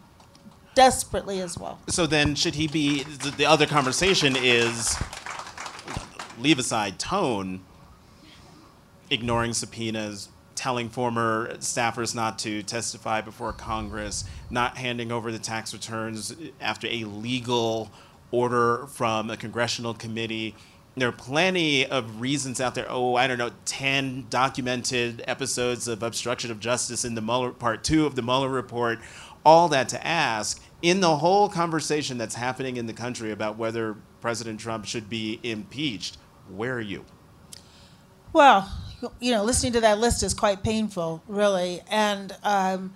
desperately 0.75 1.39
as 1.39 1.57
well. 1.57 1.79
So 1.87 2.07
then, 2.07 2.35
should 2.35 2.55
he 2.55 2.67
be? 2.67 3.03
The 3.03 3.45
other 3.45 3.65
conversation 3.65 4.35
is 4.35 4.97
leave 6.39 6.57
aside 6.57 6.97
tone 6.99 7.61
ignoring 9.09 9.53
subpoenas, 9.53 10.29
telling 10.63 10.87
former 10.87 11.53
staffers 11.57 12.15
not 12.15 12.39
to 12.39 12.63
testify 12.63 13.19
before 13.19 13.51
Congress, 13.51 14.23
not 14.49 14.77
handing 14.77 15.11
over 15.11 15.29
the 15.29 15.37
tax 15.37 15.73
returns 15.73 16.33
after 16.61 16.87
a 16.87 17.03
legal 17.03 17.91
order 18.31 18.87
from 18.87 19.29
a 19.29 19.35
congressional 19.35 19.93
committee. 19.93 20.55
There 20.95 21.09
are 21.09 21.11
plenty 21.11 21.85
of 21.85 22.21
reasons 22.21 22.61
out 22.61 22.75
there. 22.75 22.85
Oh, 22.87 23.15
I 23.15 23.27
don't 23.27 23.37
know, 23.37 23.51
10 23.65 24.27
documented 24.29 25.21
episodes 25.27 25.89
of 25.89 26.01
obstruction 26.01 26.49
of 26.49 26.61
justice 26.61 27.03
in 27.03 27.15
the 27.15 27.21
Mueller, 27.21 27.51
part 27.51 27.83
two 27.83 28.05
of 28.05 28.15
the 28.15 28.21
Mueller 28.21 28.47
report. 28.47 28.99
All 29.45 29.67
that 29.67 29.89
to 29.89 30.07
ask 30.07 30.63
in 30.81 31.01
the 31.01 31.17
whole 31.17 31.49
conversation 31.49 32.17
that's 32.17 32.35
happening 32.35 32.77
in 32.77 32.85
the 32.85 32.93
country 32.93 33.31
about 33.31 33.57
whether 33.57 33.97
President 34.21 34.61
Trump 34.61 34.85
should 34.85 35.09
be 35.09 35.41
impeached. 35.43 36.17
Where 36.49 36.75
are 36.75 36.79
you? 36.79 37.03
Well, 38.31 38.71
you 39.19 39.31
know, 39.31 39.43
listening 39.43 39.73
to 39.73 39.81
that 39.81 39.99
list 39.99 40.23
is 40.23 40.33
quite 40.33 40.63
painful, 40.63 41.23
really. 41.27 41.81
And 41.89 42.35
um, 42.43 42.93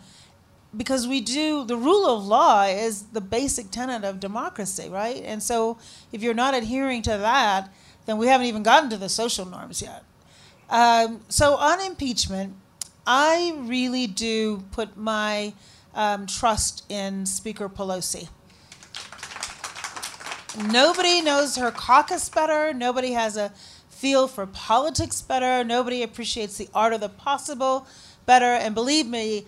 because 0.75 1.07
we 1.07 1.21
do, 1.21 1.65
the 1.65 1.77
rule 1.77 2.05
of 2.05 2.25
law 2.25 2.63
is 2.63 3.03
the 3.07 3.21
basic 3.21 3.71
tenet 3.71 4.03
of 4.03 4.19
democracy, 4.19 4.89
right? 4.89 5.21
And 5.23 5.41
so 5.41 5.77
if 6.11 6.21
you're 6.21 6.33
not 6.33 6.53
adhering 6.53 7.01
to 7.03 7.17
that, 7.17 7.73
then 8.05 8.17
we 8.17 8.27
haven't 8.27 8.47
even 8.47 8.63
gotten 8.63 8.89
to 8.89 8.97
the 8.97 9.09
social 9.09 9.45
norms 9.45 9.81
yet. 9.81 10.03
Um, 10.69 11.21
so 11.29 11.55
on 11.55 11.79
impeachment, 11.81 12.55
I 13.05 13.53
really 13.57 14.07
do 14.07 14.63
put 14.71 14.97
my 14.97 15.53
um, 15.95 16.27
trust 16.27 16.83
in 16.89 17.25
Speaker 17.25 17.69
Pelosi. 17.69 18.29
Nobody 20.71 21.21
knows 21.21 21.55
her 21.55 21.71
caucus 21.71 22.29
better. 22.29 22.73
Nobody 22.73 23.11
has 23.11 23.37
a 23.37 23.51
feel 23.97 24.27
for 24.27 24.45
politics 24.45 25.21
better. 25.21 25.63
Nobody 25.63 26.03
appreciates 26.03 26.57
the 26.57 26.69
art 26.73 26.93
of 26.93 27.01
the 27.01 27.09
possible 27.09 27.87
better. 28.27 28.45
And 28.45 28.75
believe 28.75 29.07
me, 29.07 29.45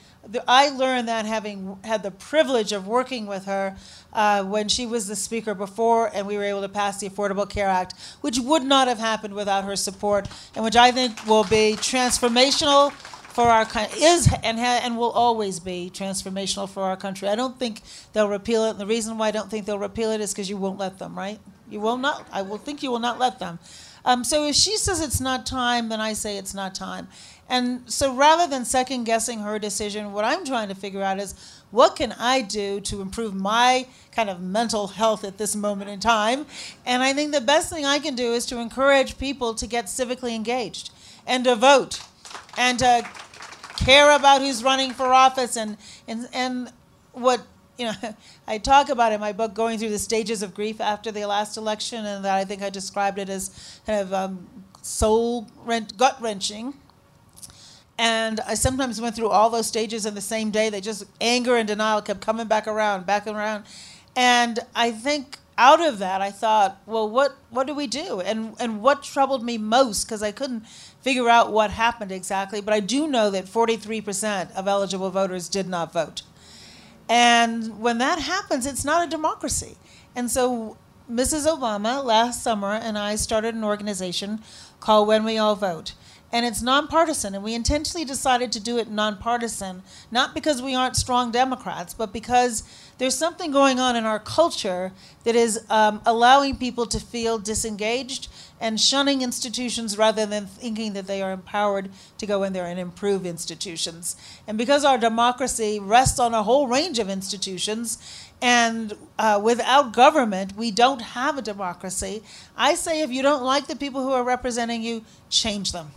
I 0.48 0.70
learned 0.70 1.08
that 1.08 1.26
having 1.26 1.78
had 1.84 2.02
the 2.02 2.12
privilege 2.12 2.72
of 2.72 2.88
working 2.88 3.28
with 3.28 3.46
her 3.46 3.78
uh, 4.12 4.44
when 4.44 4.68
she 4.68 4.88
was 4.88 5.08
the 5.08 5.16
speaker 5.16 5.54
before, 5.54 6.10
and 6.14 6.26
we 6.26 6.36
were 6.36 6.44
able 6.44 6.62
to 6.62 6.70
pass 6.70 7.00
the 7.00 7.10
Affordable 7.10 7.48
Care 7.48 7.68
Act, 7.68 7.94
which 8.22 8.40
would 8.40 8.64
not 8.64 8.88
have 8.88 8.98
happened 8.98 9.36
without 9.36 9.66
her 9.66 9.76
support, 9.76 10.28
and 10.56 10.64
which 10.66 10.76
I 10.76 10.92
think 10.92 11.26
will 11.28 11.44
be 11.44 11.76
transformational 11.78 12.92
for 13.40 13.44
our 13.44 13.66
country 13.66 14.02
is 14.02 14.28
and 14.44 14.60
and 14.60 14.98
will 14.98 15.12
always 15.12 15.60
be 15.60 15.92
transformational 15.94 16.68
for 16.68 16.84
our 16.84 16.98
country. 16.98 17.30
I 17.30 17.36
don't 17.36 17.58
think 17.60 17.82
they'll 18.14 18.28
repeal 18.28 18.66
it. 18.66 18.72
And 18.72 18.80
the 18.80 18.88
reason 18.88 19.18
why 19.18 19.28
I 19.28 19.32
don't 19.32 19.50
think 19.50 19.66
they'll 19.66 19.78
repeal 19.78 20.12
it 20.12 20.20
is 20.20 20.34
because 20.34 20.50
you 20.50 20.58
won't 20.58 20.80
let 20.80 20.98
them, 20.98 21.16
right? 21.16 21.40
You 21.70 21.80
will 21.80 21.98
not. 21.98 22.28
I 22.32 22.42
will 22.42 22.58
think 22.58 22.82
you 22.82 22.92
will 22.92 23.00
not 23.00 23.20
let 23.20 23.40
them. 23.40 23.60
Um, 24.06 24.24
so 24.24 24.46
if 24.46 24.56
she 24.56 24.78
says 24.78 25.02
it's 25.02 25.22
not 25.22 25.46
time, 25.46 25.90
then 25.90 26.00
I 26.00 26.14
say 26.14 26.38
it's 26.38 26.54
not 26.54 26.74
time. 26.76 27.08
And 27.50 27.92
so 27.92 28.14
rather 28.14 28.48
than 28.48 28.64
second 28.64 29.06
guessing 29.06 29.40
her 29.40 29.58
decision, 29.58 30.14
what 30.14 30.24
I'm 30.24 30.46
trying 30.46 30.70
to 30.70 30.76
figure 30.76 31.02
out 31.02 31.20
is 31.20 31.34
what 31.72 31.96
can 31.96 32.14
I 32.14 32.42
do 32.42 32.80
to 32.82 33.02
improve 33.02 33.34
my 33.34 33.88
kind 34.12 34.30
of 34.30 34.40
mental 34.40 34.88
health 34.88 35.24
at 35.24 35.38
this 35.38 35.56
moment 35.56 35.90
in 35.90 36.00
time? 36.00 36.46
And 36.86 37.02
I 37.02 37.14
think 37.14 37.32
the 37.32 37.42
best 37.42 37.72
thing 37.72 37.86
I 37.86 38.00
can 38.00 38.16
do 38.16 38.34
is 38.34 38.46
to 38.48 38.60
encourage 38.60 39.18
people 39.18 39.56
to 39.56 39.66
get 39.66 39.86
civically 39.86 40.36
engaged 40.36 40.92
and 41.26 41.44
to 41.46 41.56
vote 41.56 42.02
and 42.58 42.78
to 42.80 43.08
care 43.78 44.16
about 44.16 44.42
who's 44.42 44.64
running 44.64 44.92
for 44.92 45.14
office 45.14 45.56
and 45.56 45.78
and 46.08 46.28
and 46.34 46.72
what 47.14 47.42
you 47.80 47.86
know, 47.86 47.94
I 48.48 48.58
talk 48.58 48.90
about 48.90 49.14
in 49.14 49.20
my 49.20 49.32
book 49.32 49.54
going 49.54 49.80
through 49.80 49.90
the 49.90 50.00
stages 50.00 50.44
of 50.44 50.54
grief 50.54 50.80
after 50.80 51.12
the 51.12 51.26
last 51.26 51.58
election, 51.58 52.06
and 52.06 52.24
that 52.26 52.36
I 52.36 52.46
think 52.46 52.62
I 52.62 52.70
described 52.70 53.18
it 53.18 53.30
as 53.30 53.80
kind 53.86 54.02
of 54.02 54.14
um, 54.14 54.48
soul 54.82 55.48
rent, 55.64 55.98
gut 55.98 56.18
wrenching. 56.22 56.74
And 57.98 58.40
I 58.42 58.54
sometimes 58.54 59.02
went 59.02 59.16
through 59.16 59.30
all 59.30 59.50
those 59.50 59.68
stages 59.68 60.06
in 60.06 60.16
the 60.16 60.22
same 60.22 60.52
day. 60.52 60.70
They 60.70 60.80
just 60.80 61.04
anger 61.20 61.58
and 61.58 61.68
denial 61.68 62.02
kept 62.02 62.22
coming 62.22 62.48
back 62.48 62.66
around, 62.66 63.06
back 63.06 63.28
and 63.28 63.36
around. 63.36 63.66
And 64.16 64.60
I 64.74 64.92
think 64.92 65.38
out 65.58 65.86
of 65.86 66.00
that, 66.00 66.22
I 66.22 66.32
thought, 66.32 66.82
well, 66.86 67.10
what 67.10 67.36
what 67.50 67.68
do 67.68 67.74
we 67.74 67.88
do? 67.88 68.22
And 68.22 68.56
and 68.58 68.82
what 68.82 69.04
troubled 69.04 69.44
me 69.44 69.58
most 69.58 70.06
because 70.06 70.24
I 70.24 70.32
couldn't 70.32 70.66
figure 71.02 71.28
out 71.28 71.52
what 71.52 71.72
happened 71.72 72.14
exactly, 72.14 72.62
but 72.62 72.74
I 72.74 72.80
do 72.80 73.08
know 73.08 73.30
that 73.30 73.46
43% 73.46 74.54
of 74.54 74.68
eligible 74.68 75.12
voters 75.12 75.50
did 75.50 75.68
not 75.68 75.92
vote. 75.92 76.22
And 77.10 77.82
when 77.82 77.98
that 77.98 78.20
happens, 78.20 78.68
it's 78.68 78.86
not 78.86 79.06
a 79.06 79.10
democracy. 79.10 79.78
And 80.16 80.30
so 80.30 80.78
Mrs. 81.12 81.48
Obama 81.48 82.04
last 82.04 82.44
summer 82.44 82.74
and 82.74 82.96
I 82.96 83.16
started 83.16 83.56
an 83.56 83.64
organization 83.64 84.42
called 84.80 85.08
When 85.08 85.24
We 85.24 85.40
All 85.40 85.56
Vote. 85.56 85.96
And 86.32 86.46
it's 86.46 86.62
nonpartisan, 86.62 87.34
and 87.34 87.44
we 87.44 87.56
intentionally 87.56 88.06
decided 88.06 88.52
to 88.52 88.60
do 88.60 88.78
it 88.78 88.88
nonpartisan, 88.88 89.82
not 90.12 90.36
because 90.36 90.62
we 90.62 90.76
aren't 90.76 90.96
strong 90.96 91.32
Democrats, 91.32 91.96
but 91.96 92.14
because 92.14 92.62
there's 93.00 93.16
something 93.16 93.50
going 93.50 93.80
on 93.80 93.96
in 93.96 94.04
our 94.04 94.20
culture 94.20 94.92
that 95.24 95.36
is 95.36 95.66
um, 95.72 96.02
allowing 96.06 96.56
people 96.56 96.86
to 96.86 97.00
feel 97.00 97.40
disengaged 97.40 98.28
and 98.62 98.80
shunning 98.80 99.22
institutions 99.22 99.98
rather 99.98 100.26
than 100.26 100.46
thinking 100.46 100.94
that 100.94 101.08
they 101.08 101.22
are 101.22 101.32
empowered 101.32 101.90
to 102.18 102.26
go 102.26 102.44
in 102.44 102.54
there 102.54 102.66
and 102.66 102.80
improve 102.80 103.26
institutions. 103.26 104.16
And 104.48 104.58
because 104.58 104.84
our 104.84 104.98
democracy 104.98 105.80
rests 105.80 106.20
on 106.20 106.34
a 106.34 106.44
whole 106.44 106.68
range 106.68 107.00
of 107.00 107.10
institutions, 107.10 107.98
and 108.42 108.94
uh, 109.18 109.40
without 109.44 109.94
government, 109.94 110.56
we 110.56 110.72
don't 110.72 111.02
have 111.02 111.38
a 111.38 111.42
democracy. 111.42 112.24
I 112.56 112.76
say 112.76 113.02
if 113.02 113.12
you 113.12 113.22
don't 113.22 113.44
like 113.44 113.68
the 113.68 113.76
people 113.76 114.02
who 114.02 114.12
are 114.12 114.24
representing 114.24 114.82
you, 114.82 115.04
change 115.30 115.72
them. 115.72 115.92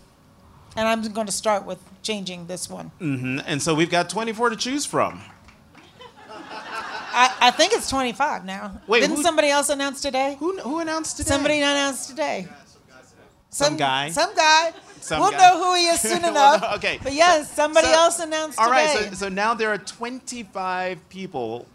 And 0.74 0.88
I'm 0.88 1.02
going 1.12 1.26
to 1.26 1.32
start 1.32 1.66
with 1.66 1.78
changing 2.02 2.46
this 2.46 2.68
one. 2.68 2.90
Mm-hmm. 3.00 3.40
And 3.46 3.62
so 3.62 3.74
we've 3.74 3.90
got 3.90 4.08
24 4.08 4.50
to 4.50 4.56
choose 4.56 4.86
from. 4.86 5.20
I, 7.12 7.48
I 7.48 7.50
think 7.50 7.72
it's 7.72 7.88
25 7.88 8.44
now. 8.44 8.80
Wait, 8.86 9.00
Didn't 9.00 9.16
who, 9.16 9.22
somebody 9.22 9.48
else 9.48 9.68
announce 9.68 10.00
today? 10.00 10.36
Who, 10.38 10.58
who 10.58 10.80
announced 10.80 11.16
today? 11.16 11.28
Somebody 11.28 11.58
announced 11.58 12.08
today. 12.08 12.48
Some, 13.50 13.66
some 13.66 13.76
guy. 13.76 14.10
Some 14.10 14.34
guy. 14.34 14.72
Some 15.00 15.20
we'll 15.20 15.32
guy. 15.32 15.36
know 15.38 15.62
who 15.62 15.74
he 15.74 15.86
is 15.86 16.00
soon 16.10 16.24
enough. 16.24 16.62
well, 16.62 16.74
okay. 16.76 16.98
But 17.02 17.12
yes, 17.12 17.52
somebody 17.52 17.88
so, 17.88 17.94
else 17.94 18.18
announced 18.20 18.58
all 18.58 18.68
today. 18.68 18.86
All 18.86 18.94
right. 18.94 19.08
So, 19.10 19.14
so 19.14 19.28
now 19.28 19.54
there 19.54 19.70
are 19.70 19.78
25 19.78 21.08
people. 21.08 21.66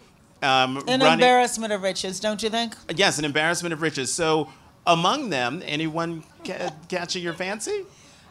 Um, 0.42 0.78
an 0.78 0.86
running. 0.86 1.14
embarrassment 1.14 1.74
of 1.74 1.82
riches, 1.82 2.20
don't 2.20 2.42
you 2.42 2.50
think? 2.50 2.76
Yes, 2.96 3.18
an 3.20 3.26
embarrassment 3.26 3.74
of 3.74 3.82
riches. 3.82 4.14
So 4.14 4.50
among 4.86 5.30
them, 5.30 5.62
anyone 5.66 6.24
ca- 6.46 6.72
catching 6.88 7.24
your 7.24 7.34
fancy? 7.34 7.86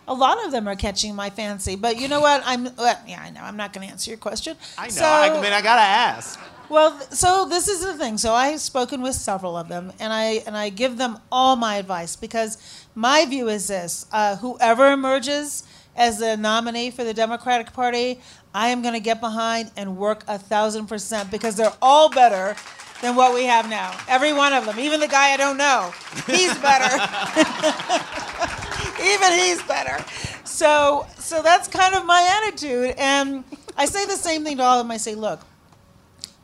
A 0.08 0.14
lot 0.14 0.44
of 0.44 0.52
them 0.52 0.68
are 0.68 0.76
catching 0.76 1.16
my 1.16 1.30
fancy, 1.30 1.74
but 1.74 1.98
you 1.98 2.06
know 2.06 2.20
what? 2.20 2.40
I'm 2.46 2.64
well, 2.76 3.00
yeah, 3.08 3.20
I 3.20 3.30
know. 3.30 3.40
I'm 3.40 3.56
not 3.56 3.72
going 3.72 3.86
to 3.86 3.92
answer 3.92 4.10
your 4.10 4.18
question. 4.18 4.56
I 4.78 4.86
know. 4.86 4.90
So, 4.90 5.04
I 5.04 5.40
mean, 5.42 5.52
I 5.52 5.60
gotta 5.60 5.82
ask. 5.82 6.38
Well, 6.68 6.98
so 7.10 7.46
this 7.48 7.68
is 7.68 7.84
the 7.84 7.94
thing. 7.94 8.18
So 8.18 8.34
I 8.34 8.48
have 8.48 8.60
spoken 8.60 9.00
with 9.00 9.14
several 9.14 9.56
of 9.56 9.68
them, 9.68 9.92
and 10.00 10.12
I 10.12 10.42
and 10.46 10.56
I 10.56 10.70
give 10.70 10.98
them 10.98 11.18
all 11.30 11.54
my 11.54 11.76
advice 11.76 12.16
because 12.16 12.58
my 12.94 13.24
view 13.24 13.48
is 13.48 13.68
this: 13.68 14.06
uh, 14.12 14.36
whoever 14.36 14.90
emerges 14.90 15.62
as 15.94 16.18
the 16.18 16.36
nominee 16.36 16.90
for 16.90 17.04
the 17.04 17.14
Democratic 17.14 17.72
Party, 17.72 18.20
I 18.52 18.68
am 18.68 18.82
going 18.82 18.94
to 18.94 19.00
get 19.00 19.20
behind 19.20 19.70
and 19.76 19.96
work 19.96 20.24
a 20.26 20.38
thousand 20.38 20.86
percent 20.86 21.30
because 21.30 21.56
they're 21.56 21.72
all 21.80 22.10
better 22.10 22.56
than 23.00 23.14
what 23.14 23.32
we 23.34 23.44
have 23.44 23.70
now. 23.70 23.96
Every 24.08 24.32
one 24.32 24.52
of 24.52 24.66
them, 24.66 24.78
even 24.80 24.98
the 25.00 25.08
guy 25.08 25.32
I 25.32 25.36
don't 25.36 25.56
know, 25.56 25.92
he's 26.26 26.56
better. 26.58 26.90
even 29.02 29.32
he's 29.34 29.62
better. 29.62 30.04
so 30.44 31.06
so 31.18 31.42
that's 31.42 31.68
kind 31.68 31.94
of 31.94 32.04
my 32.06 32.40
attitude 32.42 32.94
and 32.98 33.44
i 33.76 33.84
say 33.84 34.06
the 34.06 34.16
same 34.16 34.42
thing 34.42 34.56
to 34.56 34.62
all 34.62 34.80
of 34.80 34.84
them 34.86 34.90
i 34.90 34.96
say 34.96 35.14
look 35.14 35.40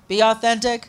be 0.08 0.22
authentic. 0.22 0.88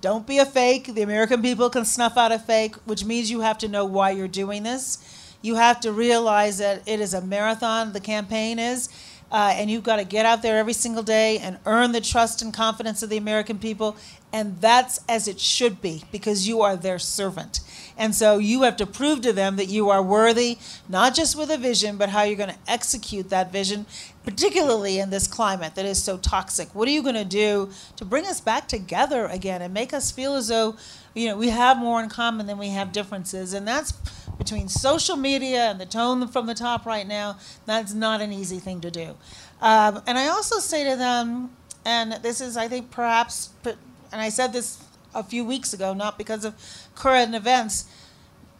Don't 0.00 0.26
be 0.26 0.38
a 0.38 0.46
fake. 0.46 0.94
The 0.94 1.02
american 1.02 1.42
people 1.42 1.70
can 1.70 1.84
snuff 1.84 2.16
out 2.16 2.32
a 2.32 2.38
fake 2.38 2.76
which 2.84 3.04
means 3.04 3.30
you 3.30 3.40
have 3.40 3.58
to 3.58 3.68
know 3.68 3.84
why 3.84 4.10
you're 4.10 4.28
doing 4.28 4.62
this. 4.62 4.98
You 5.42 5.56
have 5.56 5.80
to 5.80 5.92
realize 5.92 6.58
that 6.58 6.82
it 6.86 7.00
is 7.00 7.14
a 7.14 7.20
marathon 7.20 7.92
the 7.92 8.00
campaign 8.00 8.58
is 8.58 8.88
uh, 9.30 9.52
and 9.54 9.70
you've 9.70 9.82
got 9.82 9.96
to 9.96 10.04
get 10.04 10.24
out 10.24 10.42
there 10.42 10.58
every 10.58 10.72
single 10.72 11.02
day 11.02 11.38
and 11.38 11.58
earn 11.66 11.92
the 11.92 12.00
trust 12.00 12.42
and 12.42 12.54
confidence 12.54 13.02
of 13.02 13.10
the 13.10 13.16
american 13.16 13.58
people 13.58 13.96
and 14.32 14.60
that's 14.60 15.00
as 15.08 15.26
it 15.28 15.40
should 15.40 15.80
be 15.80 16.04
because 16.12 16.46
you 16.46 16.62
are 16.62 16.76
their 16.76 16.98
servant 16.98 17.60
and 17.96 18.14
so 18.14 18.38
you 18.38 18.62
have 18.62 18.76
to 18.76 18.86
prove 18.86 19.22
to 19.22 19.32
them 19.32 19.56
that 19.56 19.66
you 19.66 19.88
are 19.88 20.02
worthy, 20.02 20.58
not 20.88 21.14
just 21.14 21.36
with 21.36 21.50
a 21.50 21.56
vision, 21.56 21.96
but 21.96 22.10
how 22.10 22.22
you're 22.22 22.36
going 22.36 22.50
to 22.50 22.58
execute 22.68 23.30
that 23.30 23.50
vision, 23.50 23.86
particularly 24.24 24.98
in 24.98 25.10
this 25.10 25.26
climate 25.26 25.74
that 25.76 25.86
is 25.86 26.02
so 26.02 26.18
toxic. 26.18 26.74
What 26.74 26.88
are 26.88 26.90
you 26.90 27.02
going 27.02 27.14
to 27.14 27.24
do 27.24 27.70
to 27.96 28.04
bring 28.04 28.26
us 28.26 28.40
back 28.40 28.68
together 28.68 29.26
again 29.26 29.62
and 29.62 29.72
make 29.72 29.94
us 29.94 30.10
feel 30.10 30.34
as 30.34 30.48
though, 30.48 30.76
you 31.14 31.28
know, 31.28 31.36
we 31.36 31.48
have 31.48 31.78
more 31.78 32.02
in 32.02 32.10
common 32.10 32.46
than 32.46 32.58
we 32.58 32.68
have 32.68 32.92
differences? 32.92 33.54
And 33.54 33.66
that's 33.66 33.92
between 34.36 34.68
social 34.68 35.16
media 35.16 35.70
and 35.70 35.80
the 35.80 35.86
tone 35.86 36.28
from 36.28 36.46
the 36.46 36.54
top 36.54 36.84
right 36.84 37.06
now, 37.06 37.38
that's 37.64 37.94
not 37.94 38.20
an 38.20 38.32
easy 38.32 38.58
thing 38.58 38.80
to 38.82 38.90
do. 38.90 39.16
Um, 39.62 40.02
and 40.06 40.18
I 40.18 40.28
also 40.28 40.58
say 40.58 40.88
to 40.90 40.96
them, 40.96 41.50
and 41.86 42.12
this 42.22 42.40
is, 42.42 42.56
I 42.56 42.68
think, 42.68 42.90
perhaps, 42.90 43.50
and 43.64 44.20
I 44.20 44.28
said 44.28 44.52
this 44.52 44.82
a 45.14 45.22
few 45.22 45.44
weeks 45.44 45.72
ago, 45.72 45.94
not 45.94 46.18
because 46.18 46.44
of 46.44 46.54
current 46.96 47.34
events. 47.34 47.84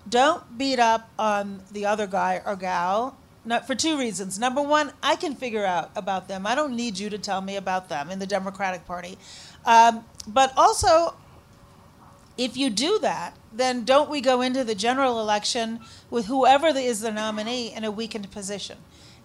Don't 0.08 0.56
beat 0.56 0.78
up 0.78 1.10
on 1.18 1.62
the 1.72 1.84
other 1.84 2.06
guy 2.06 2.40
or 2.46 2.54
gal. 2.54 3.18
Not 3.44 3.66
for 3.66 3.74
two 3.74 3.98
reasons. 3.98 4.38
Number 4.38 4.62
one, 4.62 4.92
I 5.02 5.16
can 5.16 5.34
figure 5.34 5.64
out 5.64 5.90
about 5.96 6.28
them. 6.28 6.46
I 6.46 6.54
don't 6.54 6.74
need 6.74 6.98
you 6.98 7.10
to 7.10 7.18
tell 7.18 7.40
me 7.40 7.56
about 7.56 7.88
them 7.88 8.10
in 8.10 8.18
the 8.18 8.26
Democratic 8.26 8.86
Party. 8.86 9.18
Um, 9.64 10.04
but 10.26 10.52
also, 10.56 11.14
if 12.36 12.56
you 12.56 12.70
do 12.70 12.98
that, 13.00 13.36
then 13.52 13.84
don't 13.84 14.10
we 14.10 14.20
go 14.20 14.40
into 14.40 14.64
the 14.64 14.74
general 14.74 15.20
election 15.20 15.80
with 16.10 16.26
whoever 16.26 16.68
is 16.68 17.00
the 17.00 17.12
nominee 17.12 17.72
in 17.72 17.84
a 17.84 17.90
weakened 17.90 18.30
position? 18.30 18.78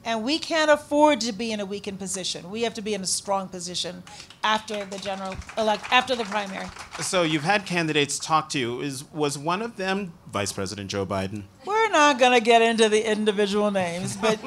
And 0.04 0.24
we 0.24 0.40
can't 0.40 0.72
afford 0.72 1.22
to 1.22 1.32
be 1.32 1.52
in 1.52 1.60
a 1.60 1.66
weakened 1.66 2.00
position. 2.00 2.50
We 2.50 2.64
have 2.64 2.74
to 2.74 2.82
be 2.82 2.94
in 2.94 3.02
a 3.02 3.08
strong 3.08 3.48
position 3.50 4.04
after 4.44 4.84
the 4.86 4.98
general 4.98 5.36
elect 5.58 5.86
after 5.92 6.16
the 6.16 6.24
primary. 6.26 6.68
So 7.02 7.22
you've 7.22 7.44
had 7.44 7.66
candidates 7.66 8.18
talk 8.18 8.50
to 8.50 8.60
you. 8.60 8.82
Is 8.82 9.04
was 9.12 9.38
one 9.38 9.62
of 9.62 9.78
them 9.78 10.14
Vice 10.32 10.52
President 10.52 10.90
Joe 10.90 11.06
Biden? 11.06 11.44
We're 11.66 11.90
not 11.90 12.20
going 12.20 12.38
to 12.38 12.44
get 12.44 12.62
into 12.62 12.90
the 12.90 13.10
individual 13.10 13.70
names, 13.70 14.18
but 14.18 14.40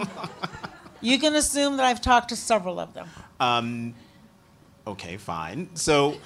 you 1.00 1.18
can 1.18 1.34
assume 1.34 1.76
that 1.76 1.86
I've 1.86 2.00
talked 2.00 2.30
to 2.30 2.36
several 2.36 2.80
of 2.80 2.94
them. 2.94 3.08
Um, 3.38 3.94
okay, 4.86 5.16
fine. 5.16 5.68
So 5.74 6.16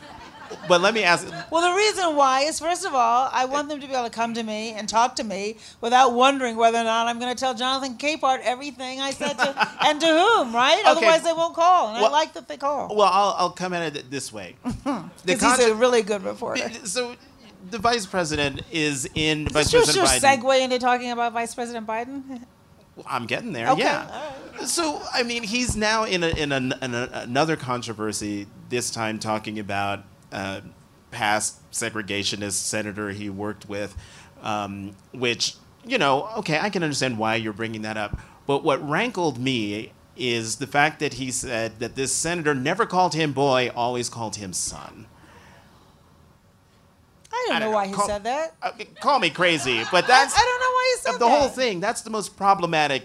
but 0.69 0.81
let 0.81 0.95
me 0.95 1.03
ask. 1.03 1.27
Well, 1.51 1.63
the 1.71 1.77
reason 1.77 2.17
why 2.17 2.43
is 2.43 2.59
first 2.59 2.85
of 2.85 2.95
all, 2.95 3.29
I 3.33 3.45
want 3.45 3.69
them 3.69 3.81
to 3.81 3.87
be 3.87 3.93
able 3.93 4.05
to 4.05 4.11
come 4.11 4.35
to 4.35 4.43
me 4.43 4.73
and 4.73 4.89
talk 4.89 5.17
to 5.17 5.25
me 5.25 5.57
without 5.81 6.13
wondering 6.13 6.57
whether 6.57 6.79
or 6.79 6.85
not 6.85 7.07
I'm 7.09 7.19
going 7.19 7.35
to 7.35 7.39
tell 7.39 7.55
Jonathan 7.55 7.97
Capehart 7.97 8.41
everything 8.43 9.01
I 9.01 9.11
said 9.11 9.35
to 9.39 9.69
and 9.87 10.01
to 10.01 10.07
whom, 10.07 10.55
right? 10.55 10.81
Okay. 10.81 10.91
Otherwise, 10.91 11.23
they 11.23 11.33
won't 11.33 11.55
call, 11.55 11.89
and 11.89 12.03
well, 12.03 12.07
I 12.07 12.13
like 12.13 12.33
that 12.35 12.49
they 12.49 12.57
call. 12.57 12.95
Well, 12.95 13.11
I'll, 13.11 13.35
I'll 13.39 13.51
come 13.51 13.73
at 13.73 13.97
it 13.97 14.11
this 14.11 14.33
way. 14.33 14.57
Because 15.25 15.59
he's 15.59 15.69
a 15.69 15.75
really 15.75 16.03
good 16.03 16.23
reporter. 16.25 16.71
So 16.85 17.15
the 17.71 17.79
vice 17.79 18.07
president 18.07 18.63
is 18.71 19.09
in 19.15 19.47
is 19.47 19.53
Vice 19.53 19.71
President 19.71 19.97
your 19.97 20.07
Biden. 20.07 20.43
segue 20.43 20.61
into 20.63 20.79
talking 20.79 21.11
about 21.11 21.33
Vice 21.33 21.55
President 21.55 21.87
Biden? 21.87 22.45
I'm 23.07 23.27
getting 23.27 23.53
there. 23.53 23.69
Okay. 23.71 23.83
Yeah. 23.83 24.09
Right. 24.59 24.69
So 24.69 25.01
I 25.13 25.23
mean, 25.23 25.43
he's 25.43 25.77
now 25.77 26.05
in 26.05 26.25
a, 26.25 26.29
in, 26.29 26.53
a, 26.53 26.57
in 26.57 26.95
a, 26.95 27.11
another 27.13 27.57
controversy. 27.57 28.47
This 28.69 28.91
time 28.91 29.19
talking 29.19 29.59
about 29.59 30.05
uh, 30.33 30.61
past 31.11 31.59
segregationist 31.71 32.53
senator 32.53 33.11
he 33.11 33.31
worked 33.31 33.69
with, 33.69 33.97
um, 34.43 34.95
which, 35.13 35.55
you 35.85 35.99
know, 35.99 36.29
okay, 36.39 36.59
I 36.59 36.71
can 36.71 36.83
understand 36.83 37.19
why 37.19 37.37
you're 37.37 37.53
bringing 37.53 37.83
that 37.83 37.97
up. 37.97 38.19
But 38.47 38.65
what 38.65 38.87
rankled 38.89 39.39
me 39.39 39.93
is 40.17 40.57
the 40.57 40.67
fact 40.67 41.01
that 41.01 41.15
he 41.15 41.31
said 41.31 41.79
that 41.81 41.95
this 41.95 42.13
senator 42.13 42.55
never 42.55 42.87
called 42.87 43.15
him 43.15 43.33
boy, 43.33 43.71
always 43.75 44.09
called 44.09 44.37
him 44.37 44.53
son. 44.53 45.07
I 47.31 47.45
don't, 47.47 47.57
I 47.57 47.59
don't 47.61 47.71
know, 47.71 47.77
why 47.77 47.87
he 47.87 47.93
call, 47.93 48.07
said 48.07 48.25
that. 48.25 48.55
Uh, 48.63 48.73
call 49.01 49.19
me 49.21 49.31
crazy, 49.31 49.83
but 49.93 50.07
that's 50.07 50.35
I, 50.35 50.41
I 50.41 50.45
don't 50.45 50.61
know 50.61 50.73
why 50.73 50.95
he 50.95 51.01
said 51.01 51.13
the 51.13 51.19
that. 51.19 51.25
The 51.25 51.31
whole 51.31 51.49
thing. 51.49 51.81
That's 51.81 52.03
the 52.03 52.11
most 52.11 52.37
problematic 52.37 53.05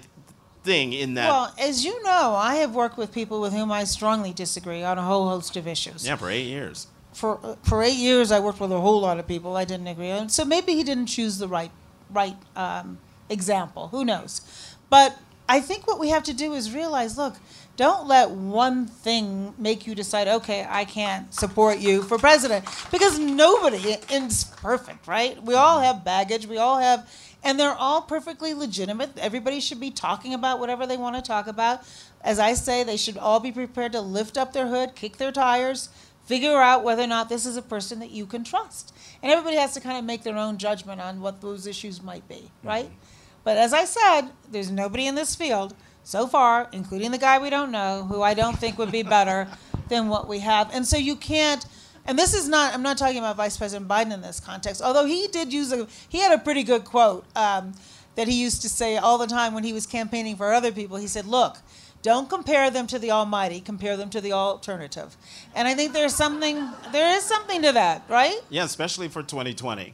thing 0.63 0.93
in 0.93 1.15
that. 1.15 1.27
Well, 1.27 1.53
as 1.59 1.85
you 1.85 2.01
know, 2.03 2.33
I 2.35 2.55
have 2.55 2.73
worked 2.73 2.97
with 2.97 3.11
people 3.13 3.41
with 3.41 3.53
whom 3.53 3.71
I 3.71 3.83
strongly 3.83 4.33
disagree 4.33 4.81
on 4.81 4.97
a 4.97 5.03
whole 5.03 5.29
host 5.29 5.55
of 5.55 5.67
issues. 5.67 6.07
Yeah, 6.07 6.15
for 6.15 6.29
eight 6.29 6.47
years 6.47 6.87
for 7.13 7.57
for 7.63 7.83
eight 7.83 7.97
years, 7.97 8.31
I 8.31 8.39
worked 8.39 8.59
with 8.59 8.71
a 8.71 8.79
whole 8.79 9.01
lot 9.01 9.19
of 9.19 9.27
people 9.27 9.55
I 9.55 9.65
didn't 9.65 9.87
agree 9.87 10.11
on. 10.11 10.29
So 10.29 10.45
maybe 10.45 10.73
he 10.73 10.83
didn't 10.83 11.07
choose 11.07 11.37
the 11.37 11.47
right 11.47 11.71
right 12.09 12.37
um, 12.55 12.97
example. 13.29 13.87
Who 13.89 14.05
knows? 14.05 14.41
But 14.89 15.17
I 15.47 15.59
think 15.59 15.87
what 15.87 15.99
we 15.99 16.09
have 16.09 16.23
to 16.23 16.33
do 16.33 16.53
is 16.53 16.73
realize, 16.73 17.17
look, 17.17 17.35
don't 17.75 18.07
let 18.07 18.29
one 18.29 18.85
thing 18.85 19.55
make 19.57 19.87
you 19.87 19.95
decide, 19.95 20.27
okay, 20.27 20.65
I 20.69 20.85
can't 20.85 21.33
support 21.33 21.79
you 21.79 22.03
for 22.03 22.17
president 22.19 22.65
because 22.91 23.17
nobody 23.17 23.97
is 24.11 24.43
perfect, 24.57 25.07
right? 25.07 25.41
We 25.43 25.55
all 25.55 25.81
have 25.81 26.05
baggage. 26.05 26.45
We 26.45 26.57
all 26.57 26.77
have, 26.77 27.09
and 27.43 27.59
they're 27.59 27.73
all 27.73 28.01
perfectly 28.01 28.53
legitimate. 28.53 29.17
Everybody 29.17 29.59
should 29.59 29.79
be 29.79 29.89
talking 29.89 30.35
about 30.35 30.59
whatever 30.59 30.85
they 30.85 30.97
want 30.97 31.15
to 31.15 31.21
talk 31.21 31.47
about. 31.47 31.81
As 32.21 32.37
I 32.37 32.53
say, 32.53 32.83
they 32.83 32.97
should 32.97 33.17
all 33.17 33.39
be 33.39 33.51
prepared 33.51 33.91
to 33.93 34.01
lift 34.01 34.37
up 34.37 34.53
their 34.53 34.67
hood, 34.67 34.95
kick 34.95 35.17
their 35.17 35.31
tires, 35.31 35.89
figure 36.25 36.57
out 36.57 36.83
whether 36.83 37.03
or 37.03 37.07
not 37.07 37.29
this 37.29 37.45
is 37.45 37.57
a 37.57 37.61
person 37.61 37.99
that 37.99 38.11
you 38.11 38.25
can 38.25 38.43
trust. 38.43 38.95
And 39.21 39.31
everybody 39.31 39.57
has 39.57 39.73
to 39.73 39.81
kind 39.81 39.97
of 39.97 40.05
make 40.05 40.23
their 40.23 40.37
own 40.37 40.57
judgment 40.57 41.01
on 41.01 41.21
what 41.21 41.41
those 41.41 41.67
issues 41.67 42.01
might 42.01 42.27
be, 42.27 42.35
mm-hmm. 42.35 42.67
right? 42.67 42.85
Mm-hmm. 42.85 43.41
But 43.43 43.57
as 43.57 43.73
I 43.73 43.85
said, 43.85 44.29
there's 44.49 44.71
nobody 44.71 45.05
in 45.05 45.15
this 45.15 45.35
field 45.35 45.75
so 46.03 46.27
far, 46.27 46.69
including 46.71 47.11
the 47.11 47.17
guy 47.17 47.39
we 47.39 47.49
don't 47.49 47.71
know, 47.71 48.05
who 48.09 48.21
I 48.21 48.33
don't 48.33 48.57
think 48.57 48.77
would 48.77 48.91
be 48.91 49.03
better 49.03 49.47
than 49.89 50.07
what 50.07 50.27
we 50.27 50.39
have. 50.39 50.73
And 50.73 50.85
so 50.85 50.97
you 50.97 51.15
can't. 51.15 51.65
And 52.05 52.19
this 52.19 52.33
is 52.33 52.49
not. 52.49 52.73
I'm 52.73 52.83
not 52.83 52.97
talking 52.97 53.17
about 53.17 53.37
Vice 53.37 53.57
President 53.57 53.89
Biden 53.89 54.13
in 54.13 54.21
this 54.21 54.39
context. 54.39 54.81
Although 54.81 55.05
he 55.05 55.27
did 55.27 55.53
use 55.53 55.71
a. 55.71 55.87
He 56.09 56.19
had 56.19 56.37
a 56.37 56.37
pretty 56.37 56.63
good 56.63 56.83
quote 56.83 57.25
um, 57.35 57.73
that 58.15 58.27
he 58.27 58.41
used 58.41 58.61
to 58.63 58.69
say 58.69 58.97
all 58.97 59.17
the 59.17 59.27
time 59.27 59.53
when 59.53 59.63
he 59.63 59.71
was 59.71 59.85
campaigning 59.85 60.35
for 60.35 60.51
other 60.53 60.71
people. 60.71 60.97
He 60.97 61.07
said, 61.07 61.25
"Look." 61.25 61.57
Don't 62.03 62.29
compare 62.29 62.69
them 62.69 62.85
to 62.87 62.99
the 62.99 63.11
Almighty. 63.11 63.61
Compare 63.61 63.95
them 63.95 64.09
to 64.11 64.19
the 64.19 64.33
alternative. 64.33 65.15
And 65.55 65.67
I 65.67 65.73
think 65.73 65.93
there's 65.93 66.13
something. 66.13 66.69
There 66.91 67.15
is 67.15 67.23
something 67.23 67.61
to 67.63 67.71
that, 67.71 68.03
right? 68.09 68.39
Yeah, 68.49 68.65
especially 68.65 69.07
for 69.07 69.23
2020. 69.23 69.93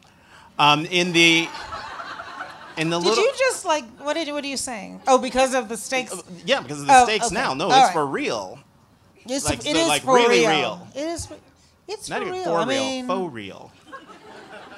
Um, 0.58 0.86
in 0.88 1.14
the. 1.14 1.48
In 2.78 2.90
the 2.90 2.98
Did 2.98 3.08
little, 3.10 3.24
you 3.24 3.32
just 3.38 3.66
like 3.66 3.84
what 4.00 4.14
did 4.14 4.32
what 4.32 4.44
are 4.44 4.48
you 4.48 4.56
saying? 4.56 5.02
Oh, 5.06 5.18
because 5.18 5.54
of 5.54 5.68
the 5.68 5.76
stakes. 5.76 6.14
Uh, 6.14 6.22
yeah, 6.46 6.62
because 6.62 6.80
of 6.80 6.88
the 6.88 6.94
oh, 6.96 7.04
stakes 7.06 7.26
okay. 7.28 7.36
now. 7.36 7.54
No, 7.54 7.66
All 7.66 7.72
it's 7.72 7.80
right. 7.88 7.94
for 7.94 8.06
real. 8.06 8.58
It's, 9.26 9.46
like, 9.46 9.60
it 9.60 9.76
so, 9.76 9.82
is 9.82 9.88
like 9.88 10.02
for 10.04 10.16
really 10.16 10.48
real. 10.48 10.50
real. 10.50 10.88
It 10.96 11.08
is. 11.10 11.28
It's 11.90 12.10
Not 12.10 12.20
for 12.22 12.28
even 12.28 12.34
real. 12.36 12.44
for 12.46 12.52
I 12.52 12.66
real. 12.66 12.68
mean, 12.68 13.08
faux 13.08 13.34
real. 13.34 13.72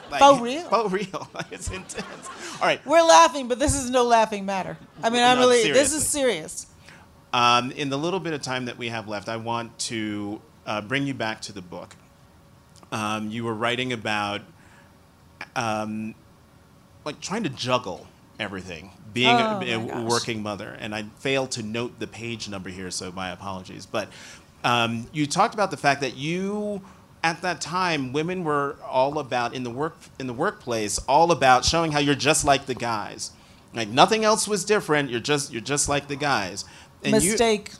Like, 0.10 0.20
faux 0.20 0.42
real. 0.42 0.62
Faux 0.70 0.92
real. 0.92 1.30
it's 1.52 1.70
intense. 1.70 2.30
All 2.60 2.68
right. 2.68 2.84
We're 2.86 3.04
laughing, 3.04 3.48
but 3.48 3.60
this 3.60 3.76
is 3.76 3.90
no 3.90 4.04
laughing 4.04 4.46
matter. 4.46 4.78
I 5.04 5.10
mean, 5.10 5.24
I'm 5.24 5.38
No, 5.38 5.44
really. 5.44 5.62
seriously. 5.62 5.84
This 5.84 5.94
is 5.94 6.08
serious. 6.08 6.68
Um, 7.34 7.72
in 7.72 7.90
the 7.90 7.98
little 7.98 8.20
bit 8.20 8.34
of 8.34 8.42
time 8.42 8.66
that 8.66 8.78
we 8.78 8.90
have 8.90 9.08
left, 9.08 9.30
I 9.30 9.38
want 9.38 9.78
to 9.80 10.42
uh, 10.66 10.82
bring 10.82 11.08
you 11.08 11.14
back 11.14 11.42
to 11.42 11.54
the 11.54 11.62
book. 11.62 11.96
Um, 12.92 13.30
you 13.30 13.46
were 13.46 13.54
writing 13.54 13.94
about 13.94 14.42
um, 15.56 16.14
like 17.06 17.22
trying 17.22 17.44
to 17.44 17.50
juggle 17.50 18.08
everything, 18.40 18.92
being 19.14 19.30
Oh, 19.36 19.62
a, 19.62 19.76
a 19.76 20.04
working 20.06 20.44
mother, 20.44 20.76
and 20.80 20.94
I 20.94 21.04
failed 21.20 21.52
to 21.52 21.64
note 21.64 22.00
the 22.00 22.08
page 22.08 22.50
number 22.50 22.70
here, 22.70 22.92
so 22.92 23.12
my 23.12 23.32
apologies. 23.32 23.86
But 23.86 24.10
um, 24.64 25.08
you 25.14 25.26
talked 25.26 25.54
about 25.54 25.72
the 25.72 25.78
fact 25.78 26.02
that 26.02 26.18
you, 26.18 26.82
at 27.24 27.42
that 27.44 27.62
time, 27.62 28.12
women 28.14 28.44
were 28.44 28.76
all 28.86 29.20
about 29.20 29.54
in 29.54 29.64
the 29.64 29.70
work 29.72 29.96
in 30.20 30.28
the 30.28 30.34
workplace, 30.34 30.98
all 31.08 31.32
about 31.32 31.64
showing 31.64 31.94
how 31.94 32.00
you're 32.00 32.14
just 32.16 32.44
like 32.44 32.66
the 32.66 32.76
guys. 32.76 33.32
Like 33.74 33.88
nothing 33.88 34.26
else 34.26 34.50
was 34.50 34.66
different. 34.66 35.10
You're 35.10 35.22
just 35.22 35.52
you're 35.54 35.62
just 35.62 35.88
like 35.88 36.08
the 36.10 36.18
guys. 36.18 36.66
And 37.04 37.22
you- 37.24 37.32
Mistake. 37.32 37.72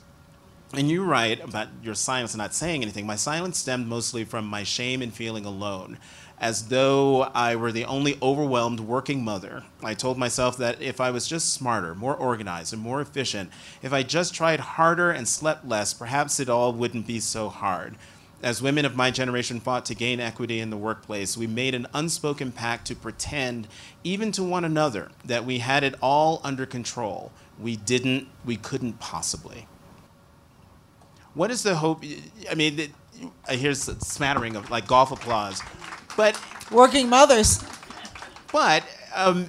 and 0.74 0.90
you 0.90 1.04
write 1.04 1.42
about 1.44 1.68
your 1.82 1.94
silence 1.94 2.32
and 2.32 2.38
not 2.38 2.54
saying 2.54 2.82
anything. 2.82 3.06
My 3.06 3.16
silence 3.16 3.58
stemmed 3.58 3.86
mostly 3.86 4.24
from 4.24 4.46
my 4.46 4.62
shame 4.64 5.02
and 5.02 5.12
feeling 5.12 5.44
alone, 5.44 5.98
as 6.40 6.68
though 6.68 7.22
I 7.34 7.54
were 7.56 7.70
the 7.72 7.84
only 7.84 8.18
overwhelmed 8.22 8.80
working 8.80 9.22
mother. 9.22 9.64
I 9.82 9.94
told 9.94 10.18
myself 10.18 10.56
that 10.56 10.80
if 10.82 11.00
I 11.00 11.10
was 11.10 11.28
just 11.28 11.52
smarter, 11.52 11.94
more 11.94 12.16
organized, 12.16 12.72
and 12.72 12.82
more 12.82 13.00
efficient, 13.00 13.50
if 13.82 13.92
I 13.92 14.02
just 14.02 14.34
tried 14.34 14.60
harder 14.60 15.10
and 15.10 15.28
slept 15.28 15.68
less, 15.68 15.92
perhaps 15.94 16.40
it 16.40 16.48
all 16.48 16.72
wouldn't 16.72 17.06
be 17.06 17.20
so 17.20 17.48
hard. 17.48 17.96
As 18.42 18.60
women 18.60 18.84
of 18.84 18.96
my 18.96 19.12
generation 19.12 19.60
fought 19.60 19.84
to 19.84 19.94
gain 19.94 20.18
equity 20.18 20.58
in 20.58 20.70
the 20.70 20.76
workplace, 20.76 21.36
we 21.36 21.46
made 21.46 21.76
an 21.76 21.86
unspoken 21.94 22.50
pact 22.50 22.88
to 22.88 22.96
pretend, 22.96 23.68
even 24.02 24.32
to 24.32 24.42
one 24.42 24.64
another, 24.64 25.12
that 25.24 25.44
we 25.44 25.58
had 25.60 25.84
it 25.84 25.94
all 26.00 26.40
under 26.42 26.66
control. 26.66 27.30
We 27.62 27.76
didn't, 27.76 28.28
we 28.44 28.56
couldn't 28.56 28.98
possibly. 28.98 29.66
What 31.34 31.50
is 31.50 31.62
the 31.62 31.76
hope? 31.76 32.04
I 32.50 32.54
mean, 32.54 32.78
it, 32.78 32.90
I 33.48 33.54
hear 33.54 33.70
a 33.70 33.74
smattering 33.74 34.56
of 34.56 34.70
like 34.70 34.86
golf 34.86 35.12
applause, 35.12 35.62
but 36.16 36.38
Working 36.70 37.08
mothers. 37.08 37.62
but 38.52 38.82
um, 39.14 39.46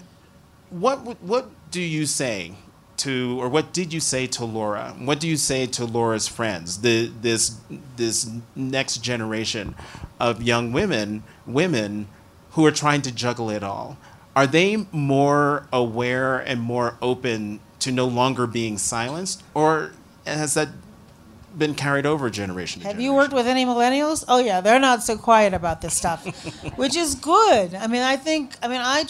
what 0.69 0.99
what 1.21 1.49
do 1.71 1.81
you 1.81 2.05
say 2.05 2.53
to, 2.97 3.37
or 3.41 3.49
what 3.49 3.73
did 3.73 3.93
you 3.93 3.99
say 3.99 4.27
to 4.27 4.45
Laura? 4.45 4.93
What 4.97 5.19
do 5.19 5.27
you 5.27 5.37
say 5.37 5.65
to 5.67 5.85
Laura's 5.85 6.27
friends? 6.27 6.81
The 6.81 7.11
this 7.21 7.59
this 7.95 8.29
next 8.55 8.97
generation 8.97 9.75
of 10.19 10.41
young 10.41 10.71
women 10.71 11.23
women 11.45 12.07
who 12.51 12.65
are 12.65 12.71
trying 12.71 13.01
to 13.03 13.11
juggle 13.11 13.49
it 13.49 13.63
all. 13.63 13.97
Are 14.35 14.47
they 14.47 14.85
more 14.91 15.67
aware 15.71 16.39
and 16.39 16.59
more 16.59 16.97
open 17.01 17.59
to 17.83 17.91
no 17.91 18.05
longer 18.07 18.47
being 18.47 18.77
silenced, 18.77 19.43
or 19.53 19.91
has 20.25 20.53
that 20.55 20.69
been 21.57 21.75
carried 21.75 22.05
over 22.05 22.29
generation 22.29 22.81
to 22.81 22.87
Have 22.87 22.95
generation? 22.95 23.11
you 23.11 23.13
worked 23.15 23.33
with 23.33 23.45
any 23.47 23.65
millennials? 23.65 24.23
Oh 24.27 24.39
yeah, 24.39 24.59
they're 24.61 24.79
not 24.79 25.03
so 25.03 25.17
quiet 25.17 25.53
about 25.53 25.81
this 25.81 25.93
stuff, 25.93 26.25
which 26.77 26.95
is 26.95 27.15
good. 27.15 27.75
I 27.75 27.87
mean, 27.87 28.01
I 28.01 28.15
think. 28.17 28.55
I 28.61 28.67
mean, 28.67 28.81
I. 28.81 29.05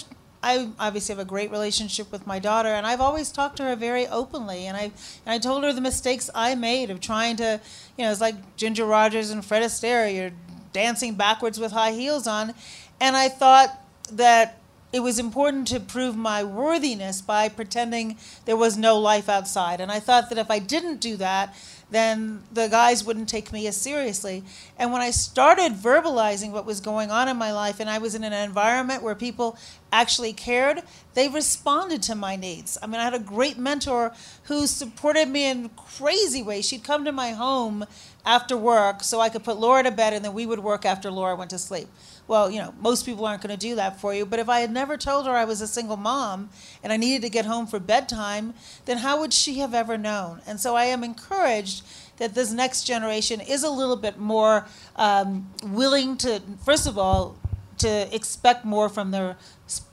I 0.46 0.68
obviously 0.78 1.16
have 1.16 1.22
a 1.26 1.30
great 1.30 1.52
relationship 1.52 2.12
with 2.12 2.28
my 2.28 2.38
daughter, 2.38 2.68
and 2.68 2.86
I've 2.86 3.00
always 3.00 3.32
talked 3.32 3.56
to 3.58 3.64
her 3.64 3.78
very 3.78 4.08
openly. 4.08 4.68
And 4.68 4.76
I 4.76 4.84
and 5.26 5.28
I 5.28 5.38
told 5.40 5.64
her 5.64 5.72
the 5.72 5.80
mistakes 5.80 6.30
I 6.36 6.54
made 6.56 6.90
of 6.90 7.00
trying 7.00 7.38
to, 7.38 7.62
you 7.98 8.04
know, 8.04 8.12
it's 8.12 8.20
like 8.20 8.36
Ginger 8.58 8.86
Rogers 8.86 9.30
and 9.32 9.46
Fred 9.46 9.64
Astaire. 9.64 10.14
You're 10.14 10.32
dancing 10.74 11.16
backwards 11.16 11.62
with 11.62 11.72
high 11.72 11.92
heels 11.94 12.28
on, 12.28 12.54
and 13.00 13.16
I 13.16 13.30
thought 13.30 13.70
that 14.12 14.60
it 14.94 15.02
was 15.02 15.18
important 15.18 15.68
to 15.70 15.80
prove 15.80 16.16
my 16.16 16.44
worthiness 16.44 17.20
by 17.20 17.50
pretending 17.50 18.16
there 18.46 18.56
was 18.56 18.78
no 18.78 19.00
life 19.00 19.28
outside. 19.28 19.82
And 19.82 19.92
I 19.92 20.00
thought 20.00 20.30
that 20.30 20.38
if 20.38 20.52
I 20.52 20.60
didn't 20.60 21.02
do 21.02 21.18
that, 21.18 21.56
then 21.90 22.44
the 22.52 22.68
guys 22.68 23.04
wouldn't 23.04 23.28
take 23.28 23.52
me 23.52 23.66
as 23.66 23.76
seriously. 23.76 24.44
And 24.78 24.92
when 24.92 25.02
I 25.02 25.10
started 25.10 25.74
verbalizing 25.74 26.52
what 26.52 26.66
was 26.66 26.80
going 26.80 27.10
on 27.10 27.28
in 27.28 27.38
my 27.38 27.52
life, 27.52 27.80
and 27.80 27.90
I 27.90 27.98
was 27.98 28.14
in 28.14 28.24
an 28.24 28.34
environment 28.34 29.02
where 29.02 29.16
people 29.16 29.58
actually 29.92 30.34
cared, 30.34 30.84
they 31.16 31.28
responded 31.28 32.04
to 32.04 32.16
my 32.16 32.36
needs. 32.36 32.78
I 32.82 32.86
mean, 32.86 33.02
I 33.02 33.04
had 33.04 33.14
a 33.16 33.20
great 33.20 33.58
mentor 33.58 34.14
who 34.44 34.68
supported 34.68 35.28
me 35.28 35.50
in 35.50 35.70
crazy 35.70 36.44
ways. 36.44 36.68
She'd 36.68 36.84
come 36.84 37.04
to 37.06 37.12
my 37.12 37.32
home 37.32 37.86
after 38.26 38.56
work 38.56 39.04
so 39.04 39.20
I 39.20 39.30
could 39.30 39.44
put 39.44 39.58
Laura 39.58 39.84
to 39.84 39.92
bed, 39.92 40.14
and 40.14 40.24
then 40.24 40.34
we 40.34 40.46
would 40.46 40.60
work 40.60 40.86
after 40.86 41.10
Laura 41.10 41.36
went 41.36 41.50
to 41.50 41.58
sleep. 41.58 41.88
Well, 42.28 42.50
you 42.50 42.60
know, 42.60 42.74
most 42.80 43.06
people 43.06 43.26
aren't 43.26 43.42
going 43.42 43.58
to 43.58 43.68
do 43.68 43.76
that 43.76 44.00
for 44.00 44.14
you. 44.14 44.26
But 44.26 44.40
if 44.40 44.50
I 44.50 44.62
had 44.62 44.72
never 44.72 44.98
told 44.98 45.26
her 45.26 45.34
I 45.34 45.46
was 45.46 45.62
a 45.62 45.68
single 45.68 45.98
mom 45.98 46.50
and 46.82 46.94
I 46.94 46.98
needed 46.98 47.22
to 47.24 47.30
get 47.30 47.46
home 47.46 47.68
for 47.68 47.80
bedtime, 47.80 48.54
then 48.86 49.00
how 49.00 49.20
would 49.20 49.34
she 49.34 49.60
have 49.60 49.74
ever 49.74 49.98
known? 49.98 50.42
And 50.48 50.60
so 50.60 50.76
I 50.76 50.86
am 50.86 51.04
encouraged 51.04 51.84
that 52.18 52.34
this 52.34 52.52
next 52.52 52.84
generation 52.84 53.42
is 53.42 53.64
a 53.64 53.70
little 53.70 53.98
bit 53.98 54.18
more 54.18 54.68
um, 54.96 55.50
willing 55.64 56.18
to, 56.18 56.42
first 56.64 56.88
of 56.88 56.98
all, 56.98 57.38
to 57.80 58.16
expect 58.16 58.64
more 58.64 58.88
from 58.88 59.12
their 59.12 59.36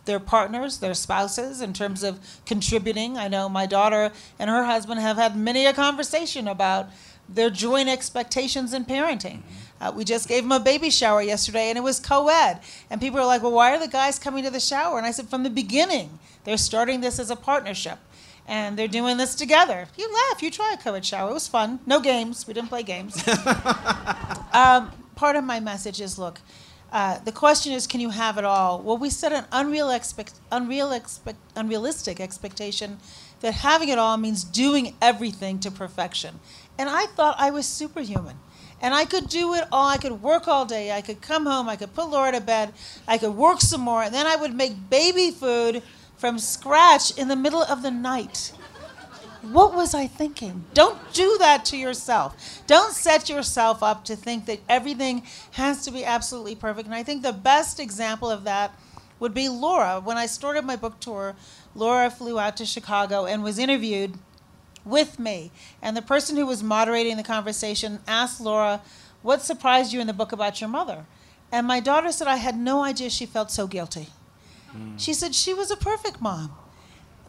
their 0.05 0.21
partners, 0.21 0.79
their 0.79 0.95
spouses, 0.95 1.61
in 1.61 1.73
terms 1.73 2.03
of 2.03 2.19
contributing. 2.45 3.17
I 3.17 3.29
know 3.29 3.49
my 3.49 3.67
daughter 3.67 4.13
and 4.39 4.51
her 4.51 4.65
husband 4.65 5.01
have 5.01 5.17
had 5.17 5.37
many 5.37 5.67
a 5.67 5.73
conversation 5.73 6.49
about 6.49 6.91
their 7.29 7.51
joint 7.51 7.89
expectations 7.89 8.75
in 8.75 8.85
parenting. 8.85 9.43
Uh, 9.81 9.93
we 9.95 10.05
just 10.05 10.29
gave 10.29 10.43
them 10.43 10.53
a 10.53 10.61
baby 10.61 10.91
shower 10.91 11.23
yesterday, 11.23 11.71
and 11.71 11.79
it 11.79 11.83
was 11.83 11.99
co-ed. 11.99 12.61
And 12.91 13.01
people 13.01 13.19
are 13.19 13.27
like, 13.27 13.43
"Well, 13.43 13.53
why 13.53 13.75
are 13.75 13.79
the 13.79 13.89
guys 13.89 14.19
coming 14.19 14.45
to 14.45 14.51
the 14.51 14.61
shower?" 14.61 14.99
And 14.99 15.07
I 15.07 15.11
said, 15.11 15.29
"From 15.29 15.43
the 15.43 15.51
beginning, 15.51 16.19
they're 16.45 16.57
starting 16.57 17.01
this 17.01 17.19
as 17.19 17.31
a 17.31 17.37
partnership." 17.37 17.99
And 18.47 18.77
they're 18.77 18.89
doing 18.89 19.17
this 19.17 19.35
together. 19.37 19.87
You 19.97 20.13
laugh. 20.13 20.43
You 20.43 20.51
try 20.51 20.73
a 20.73 20.77
co-ed 20.77 21.05
shower. 21.05 21.31
It 21.31 21.35
was 21.35 21.47
fun. 21.47 21.79
No 21.87 22.01
games. 22.01 22.49
We 22.49 22.55
didn't 22.55 22.69
play 22.69 22.83
games. 22.83 23.17
um, 24.53 24.91
part 25.15 25.37
of 25.37 25.45
my 25.45 25.61
message 25.61 26.01
is 26.01 26.19
look, 26.19 26.41
uh, 26.93 27.19
the 27.21 27.33
question 27.33 27.73
is, 27.73 27.87
can 27.87 28.01
you 28.01 28.11
have 28.11 28.37
it 28.39 28.45
all? 28.45 28.81
Well, 28.81 28.99
we 28.99 29.11
set 29.11 29.33
an 29.33 29.45
unreal 29.53 29.91
expect, 29.91 30.35
unreal 30.51 30.91
expect, 30.91 31.39
unrealistic 31.55 32.21
expectation 32.21 32.99
that 33.41 33.55
having 33.55 33.89
it 33.89 33.99
all 33.99 34.17
means 34.17 34.43
doing 34.43 34.97
everything 35.01 35.61
to 35.61 35.71
perfection. 35.71 36.41
And 36.77 36.89
I 36.89 37.07
thought 37.07 37.37
I 37.39 37.51
was 37.51 37.67
superhuman. 37.67 38.37
And 38.81 38.95
I 38.95 39.05
could 39.05 39.29
do 39.29 39.55
it 39.55 39.65
all. 39.71 39.89
I 39.89 39.99
could 39.99 40.23
work 40.23 40.49
all 40.49 40.65
day. 40.65 40.93
I 40.93 41.03
could 41.03 41.21
come 41.21 41.47
home. 41.47 41.69
I 41.69 41.77
could 41.77 41.95
put 41.95 42.09
Laura 42.09 42.33
to 42.33 42.41
bed. 42.41 42.73
I 43.07 43.19
could 43.19 43.37
work 43.37 43.61
some 43.61 43.83
more. 43.83 44.03
And 44.03 44.15
then 44.15 44.27
I 44.27 44.37
would 44.37 44.55
make 44.55 44.89
baby 44.89 45.31
food 45.31 45.83
from 46.17 46.39
scratch 46.39 47.17
in 47.19 47.29
the 47.29 47.37
middle 47.37 47.63
of 47.63 47.83
the 47.83 47.91
night. 47.91 48.53
What 49.43 49.75
was 49.75 49.95
I 49.95 50.07
thinking? 50.07 50.65
Don't 50.75 50.99
do 51.15 51.37
that 51.39 51.65
to 51.67 51.77
yourself. 51.77 52.63
Don't 52.67 52.93
set 52.93 53.31
yourself 53.31 53.83
up 53.83 54.05
to 54.05 54.17
think 54.17 54.45
that 54.47 54.61
everything 54.69 55.23
has 55.53 55.83
to 55.85 55.91
be 55.91 56.05
absolutely 56.05 56.55
perfect. 56.55 56.87
And 56.87 56.95
I 56.95 57.03
think 57.03 57.23
the 57.23 57.33
best 57.33 57.81
example 57.81 58.31
of 58.31 58.45
that 58.45 58.79
would 59.19 59.33
be 59.33 59.49
Laura. 59.49 60.01
When 60.01 60.19
I 60.19 60.27
started 60.27 60.65
my 60.65 60.77
book 60.77 61.01
tour, 61.01 61.37
Laura 61.75 62.11
flew 62.11 62.39
out 62.39 62.57
to 62.59 62.67
Chicago 62.67 63.25
and 63.25 63.43
was 63.43 63.59
interviewed 63.59 64.19
with 64.91 65.19
me. 65.19 65.51
And 65.81 65.97
the 65.97 66.03
person 66.03 66.37
who 66.37 66.47
was 66.47 66.63
moderating 66.63 67.17
the 67.17 67.23
conversation 67.23 68.01
asked 68.07 68.41
Laura, 68.41 68.83
What 69.23 69.43
surprised 69.43 69.93
you 69.93 70.01
in 70.01 70.07
the 70.07 70.13
book 70.13 70.33
about 70.33 70.61
your 70.61 70.69
mother? 70.69 71.07
And 71.53 71.67
my 71.67 71.81
daughter 71.81 72.13
said, 72.13 72.29
I 72.29 72.37
had 72.37 72.57
no 72.57 72.85
idea 72.85 73.11
she 73.11 73.27
felt 73.27 73.51
so 73.51 73.67
guilty. 73.67 74.09
Hmm. 74.71 74.97
She 74.97 75.15
said 75.15 75.35
she 75.35 75.55
was 75.55 75.71
a 75.71 75.77
perfect 75.77 76.21
mom 76.21 76.53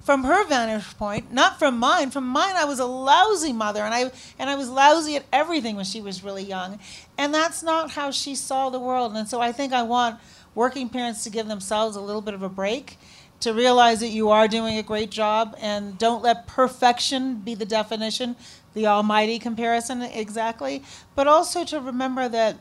from 0.03 0.23
her 0.23 0.45
vantage 0.45 0.97
point, 0.97 1.31
not 1.31 1.59
from 1.59 1.77
mine. 1.77 2.09
From 2.11 2.27
mine, 2.27 2.55
I 2.55 2.65
was 2.65 2.79
a 2.79 2.85
lousy 2.85 3.53
mother, 3.53 3.83
and 3.83 3.93
I 3.93 4.11
and 4.39 4.49
I 4.49 4.55
was 4.55 4.69
lousy 4.69 5.15
at 5.15 5.25
everything 5.31 5.75
when 5.75 5.85
she 5.85 6.01
was 6.01 6.23
really 6.23 6.43
young, 6.43 6.79
and 7.17 7.33
that's 7.33 7.61
not 7.61 7.91
how 7.91 8.11
she 8.11 8.35
saw 8.35 8.69
the 8.69 8.79
world. 8.79 9.15
And 9.15 9.27
so 9.27 9.41
I 9.41 9.51
think 9.51 9.73
I 9.73 9.83
want 9.83 10.19
working 10.55 10.89
parents 10.89 11.23
to 11.23 11.29
give 11.29 11.47
themselves 11.47 11.95
a 11.95 12.01
little 12.01 12.21
bit 12.21 12.33
of 12.33 12.43
a 12.43 12.49
break, 12.49 12.97
to 13.41 13.53
realize 13.53 13.99
that 13.99 14.09
you 14.09 14.29
are 14.29 14.47
doing 14.47 14.77
a 14.77 14.83
great 14.83 15.11
job, 15.11 15.55
and 15.59 15.97
don't 15.97 16.23
let 16.23 16.47
perfection 16.47 17.35
be 17.35 17.53
the 17.55 17.65
definition, 17.65 18.35
the 18.73 18.87
almighty 18.87 19.37
comparison 19.37 20.01
exactly, 20.01 20.83
but 21.15 21.27
also 21.27 21.63
to 21.65 21.79
remember 21.79 22.29
that 22.29 22.57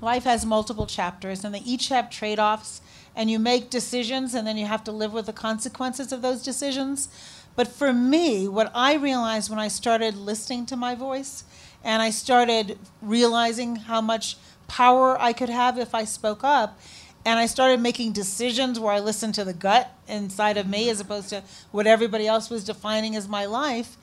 life 0.00 0.24
has 0.24 0.44
multiple 0.44 0.86
chapters, 0.86 1.44
and 1.44 1.54
they 1.54 1.60
each 1.60 1.88
have 1.88 2.10
trade-offs 2.10 2.80
and 3.16 3.30
you 3.30 3.38
make 3.38 3.70
decisions 3.70 4.34
and 4.34 4.46
then 4.46 4.56
you 4.56 4.66
have 4.66 4.82
to 4.84 4.92
live 4.92 5.12
with 5.12 5.26
the 5.26 5.32
consequences 5.32 6.12
of 6.12 6.20
those 6.20 6.42
decisions. 6.42 7.08
But 7.54 7.68
for 7.68 7.92
me, 7.92 8.48
what 8.48 8.72
I 8.74 8.94
realized 8.94 9.48
when 9.48 9.60
I 9.60 9.68
started 9.68 10.16
listening 10.16 10.66
to 10.66 10.76
my 10.76 10.96
voice 10.96 11.44
and 11.84 12.02
I 12.02 12.10
started 12.10 12.76
realizing 13.00 13.76
how 13.76 14.00
much 14.00 14.36
power 14.66 15.20
I 15.20 15.32
could 15.32 15.50
have 15.50 15.78
if 15.78 15.94
I 15.94 16.04
spoke 16.04 16.42
up, 16.42 16.80
and 17.24 17.38
I 17.38 17.46
started 17.46 17.80
making 17.80 18.12
decisions 18.12 18.78
where 18.78 18.92
I 18.92 19.00
listened 19.00 19.34
to 19.34 19.44
the 19.44 19.52
gut 19.52 19.90
inside 20.06 20.56
of 20.56 20.68
me 20.68 20.82
mm-hmm. 20.82 20.90
as 20.90 21.00
opposed 21.00 21.30
to 21.30 21.42
what 21.70 21.86
everybody 21.86 22.26
else 22.26 22.50
was 22.50 22.64
defining 22.64 23.16
as 23.16 23.28
my 23.28 23.46
life, 23.46 23.96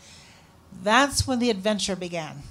that's 0.84 1.28
when 1.28 1.40
the 1.40 1.50
adventure 1.50 1.96
began. 1.96 2.44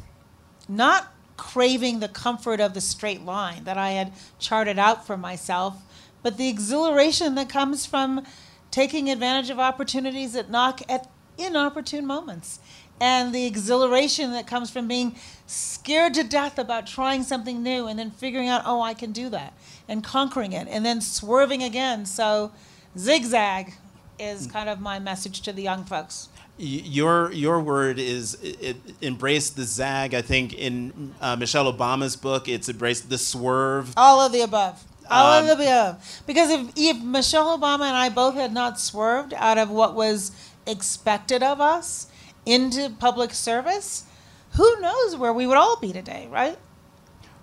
Not 0.68 1.12
craving 1.36 2.00
the 2.00 2.08
comfort 2.08 2.60
of 2.60 2.74
the 2.74 2.80
straight 2.80 3.24
line 3.24 3.64
that 3.64 3.78
I 3.78 3.90
had 3.90 4.12
charted 4.38 4.78
out 4.78 5.06
for 5.06 5.16
myself, 5.16 5.82
but 6.22 6.36
the 6.36 6.48
exhilaration 6.48 7.34
that 7.36 7.48
comes 7.48 7.86
from 7.86 8.24
taking 8.70 9.10
advantage 9.10 9.50
of 9.50 9.58
opportunities 9.58 10.34
that 10.34 10.50
knock 10.50 10.82
at 10.88 11.10
inopportune 11.38 12.06
moments. 12.06 12.60
And 13.00 13.34
the 13.34 13.46
exhilaration 13.46 14.32
that 14.32 14.46
comes 14.46 14.70
from 14.70 14.86
being 14.86 15.16
scared 15.46 16.12
to 16.14 16.22
death 16.22 16.58
about 16.58 16.86
trying 16.86 17.22
something 17.22 17.62
new 17.62 17.86
and 17.86 17.98
then 17.98 18.10
figuring 18.10 18.48
out, 18.48 18.62
oh, 18.66 18.82
I 18.82 18.92
can 18.92 19.10
do 19.12 19.30
that, 19.30 19.54
and 19.90 20.04
conquering 20.04 20.52
it, 20.52 20.68
and 20.70 20.86
then 20.86 21.00
swerving 21.00 21.62
again. 21.62 22.06
So, 22.06 22.52
zigzag 22.96 23.74
is 24.18 24.46
kind 24.46 24.68
of 24.68 24.80
my 24.80 24.98
message 24.98 25.40
to 25.42 25.52
the 25.52 25.62
young 25.62 25.84
folks. 25.84 26.28
Your 26.56 27.32
your 27.32 27.58
word 27.60 27.98
is 27.98 28.38
it, 28.42 28.76
embrace 29.00 29.50
the 29.50 29.64
zag. 29.64 30.14
I 30.14 30.22
think 30.22 30.52
in 30.54 31.14
uh, 31.20 31.34
Michelle 31.36 31.72
Obama's 31.72 32.16
book, 32.16 32.48
it's 32.48 32.68
embrace 32.68 33.00
the 33.00 33.18
swerve. 33.18 33.92
All 33.96 34.20
of 34.20 34.30
the 34.32 34.42
above. 34.42 34.84
All 35.10 35.40
Um, 35.40 35.48
of 35.48 35.58
the 35.58 35.64
above. 35.64 36.22
Because 36.26 36.50
if, 36.50 36.70
if 36.76 37.02
Michelle 37.02 37.58
Obama 37.58 37.84
and 37.88 37.96
I 37.96 38.10
both 38.10 38.34
had 38.34 38.52
not 38.52 38.78
swerved 38.78 39.34
out 39.34 39.58
of 39.58 39.70
what 39.70 39.94
was 39.94 40.32
expected 40.66 41.42
of 41.42 41.60
us 41.60 42.06
into 42.46 42.90
public 42.90 43.32
service, 43.32 44.04
who 44.52 44.80
knows 44.80 45.16
where 45.16 45.32
we 45.32 45.46
would 45.46 45.56
all 45.56 45.78
be 45.80 45.92
today, 45.92 46.28
right? 46.30 46.58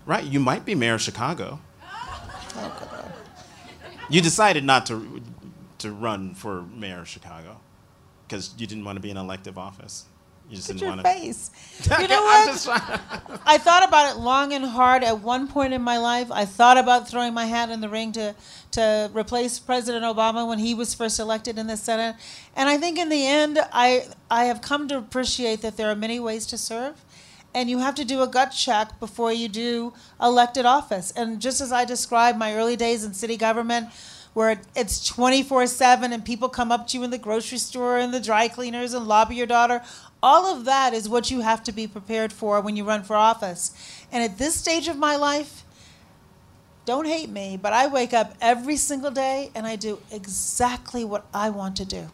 Right, 0.06 0.24
you 0.24 0.39
might 0.39 0.64
be 0.64 0.76
mayor 0.76 0.93
of 0.93 1.02
Chicago. 1.02 1.60
You 4.10 4.22
decided 4.22 4.64
not 4.64 4.86
to 4.88 5.22
to 5.80 5.91
run 5.91 6.34
for 6.34 6.64
mayor 6.64 7.01
of 7.01 7.08
Chicago 7.08 7.58
because 8.28 8.53
you 8.58 8.66
didn't 8.66 8.84
want 8.84 8.95
to 8.95 9.01
be 9.01 9.10
in 9.12 9.18
elective 9.18 9.58
office. 9.58 10.05
You 10.49 10.55
just 10.55 10.70
Look 10.70 10.78
didn't 10.78 10.88
your 10.95 11.03
want 11.03 11.08
face. 11.20 11.51
to. 11.84 11.97
You 12.01 12.08
know 12.08 12.22
what? 12.22 12.62
trying- 12.62 13.39
I 13.45 13.58
thought 13.58 13.86
about 13.86 14.16
it 14.16 14.20
long 14.20 14.53
and 14.53 14.64
hard 14.64 15.03
at 15.03 15.20
one 15.20 15.49
point 15.49 15.74
in 15.74 15.82
my 15.82 15.97
life. 15.97 16.32
I 16.32 16.45
thought 16.45 16.78
about 16.78 17.10
throwing 17.10 17.34
my 17.34 17.45
hat 17.45 17.70
in 17.70 17.82
the 17.82 17.89
ring 17.89 18.14
to 18.14 18.34
to 18.72 19.12
replace 19.14 19.60
President 19.60 20.05
Obama 20.05 20.47
when 20.47 20.60
he 20.60 20.74
was 20.74 20.93
first 20.93 21.20
elected 21.20 21.58
in 21.58 21.68
the 21.68 21.76
Senate. 21.78 22.16
And 22.55 22.70
I 22.70 22.78
think 22.78 22.97
in 22.97 23.10
the 23.10 23.28
end 23.28 23.60
I 23.74 24.05
I 24.32 24.45
have 24.45 24.62
come 24.62 24.88
to 24.88 24.97
appreciate 24.97 25.62
that 25.62 25.76
there 25.76 25.91
are 25.91 25.95
many 25.95 26.18
ways 26.20 26.45
to 26.47 26.58
serve 26.58 26.95
and 27.54 27.70
you 27.70 27.80
have 27.80 27.95
to 27.95 28.06
do 28.06 28.22
a 28.22 28.28
gut 28.28 28.52
check 28.52 29.00
before 29.00 29.34
you 29.34 29.48
do 29.48 29.93
elected 30.22 30.66
office. 30.66 31.12
And 31.12 31.39
just 31.39 31.62
as 31.62 31.72
I 31.72 31.86
described 31.86 32.38
my 32.38 32.56
early 32.56 32.76
days 32.76 33.04
in 33.04 33.14
city 33.14 33.38
government 33.38 33.89
where 34.34 34.62
it's 34.76 35.10
24/7 35.10 36.14
and 36.14 36.24
people 36.24 36.48
come 36.48 36.72
up 36.72 36.88
to 36.88 36.98
you 36.98 37.04
in 37.04 37.10
the 37.10 37.18
grocery 37.18 37.58
store 37.58 37.98
and 37.98 38.14
the 38.14 38.20
dry 38.20 38.48
cleaners 38.48 38.93
and 38.93 39.08
lobby 39.08 39.36
your 39.36 39.48
daughter 39.48 39.82
all 40.22 40.45
of 40.45 40.66
that 40.66 40.93
is 40.93 41.08
what 41.08 41.30
you 41.30 41.41
have 41.41 41.64
to 41.64 41.72
be 41.72 41.88
prepared 41.88 42.34
for 42.34 42.60
when 42.62 42.76
you 42.76 42.84
run 42.84 43.04
for 43.04 43.16
office. 43.16 43.72
And 44.12 44.24
at 44.24 44.38
this 44.38 44.56
stage 44.56 44.88
of 44.88 44.98
my 44.98 45.16
life, 45.16 45.64
don't 46.86 47.06
hate 47.06 47.30
me, 47.30 47.58
but 47.62 47.74
I 47.74 47.88
wake 47.88 48.14
up 48.14 48.34
every 48.41 48.78
single 48.78 49.12
day 49.12 49.52
and 49.54 49.68
I 49.68 49.76
do 49.76 50.00
exactly 50.10 51.04
what 51.04 51.26
I 51.34 51.50
want 51.50 51.76
to 51.78 51.86
do. 51.86 52.10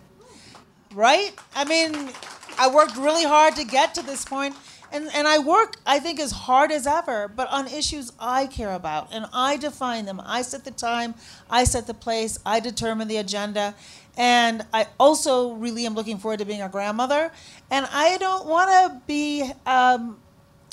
Right? 0.93 1.33
I 1.55 1.63
mean, 1.63 2.09
I 2.57 2.67
worked 2.67 2.97
really 2.97 3.23
hard 3.23 3.55
to 3.55 3.63
get 3.63 3.95
to 3.95 4.01
this 4.01 4.25
point, 4.25 4.55
and, 4.93 5.09
and 5.13 5.27
I 5.27 5.39
work, 5.39 5.75
I 5.85 5.99
think, 5.99 6.19
as 6.19 6.31
hard 6.31 6.71
as 6.71 6.85
ever, 6.87 7.27
but 7.27 7.49
on 7.49 7.67
issues 7.67 8.11
I 8.19 8.47
care 8.47 8.71
about, 8.73 9.09
and 9.11 9.25
I 9.33 9.57
define 9.57 10.05
them. 10.05 10.21
I 10.23 10.41
set 10.43 10.63
the 10.63 10.71
time, 10.71 11.15
I 11.49 11.63
set 11.65 11.87
the 11.87 11.93
place, 11.93 12.37
I 12.45 12.59
determine 12.59 13.07
the 13.07 13.17
agenda, 13.17 13.75
and 14.15 14.63
I 14.73 14.87
also 14.99 15.53
really 15.53 15.85
am 15.85 15.95
looking 15.95 16.17
forward 16.19 16.39
to 16.39 16.45
being 16.45 16.61
a 16.61 16.69
grandmother, 16.69 17.31
and 17.71 17.87
I 17.91 18.17
don't 18.17 18.45
want 18.45 18.69
to 18.69 19.01
be 19.07 19.51
um, 19.65 20.19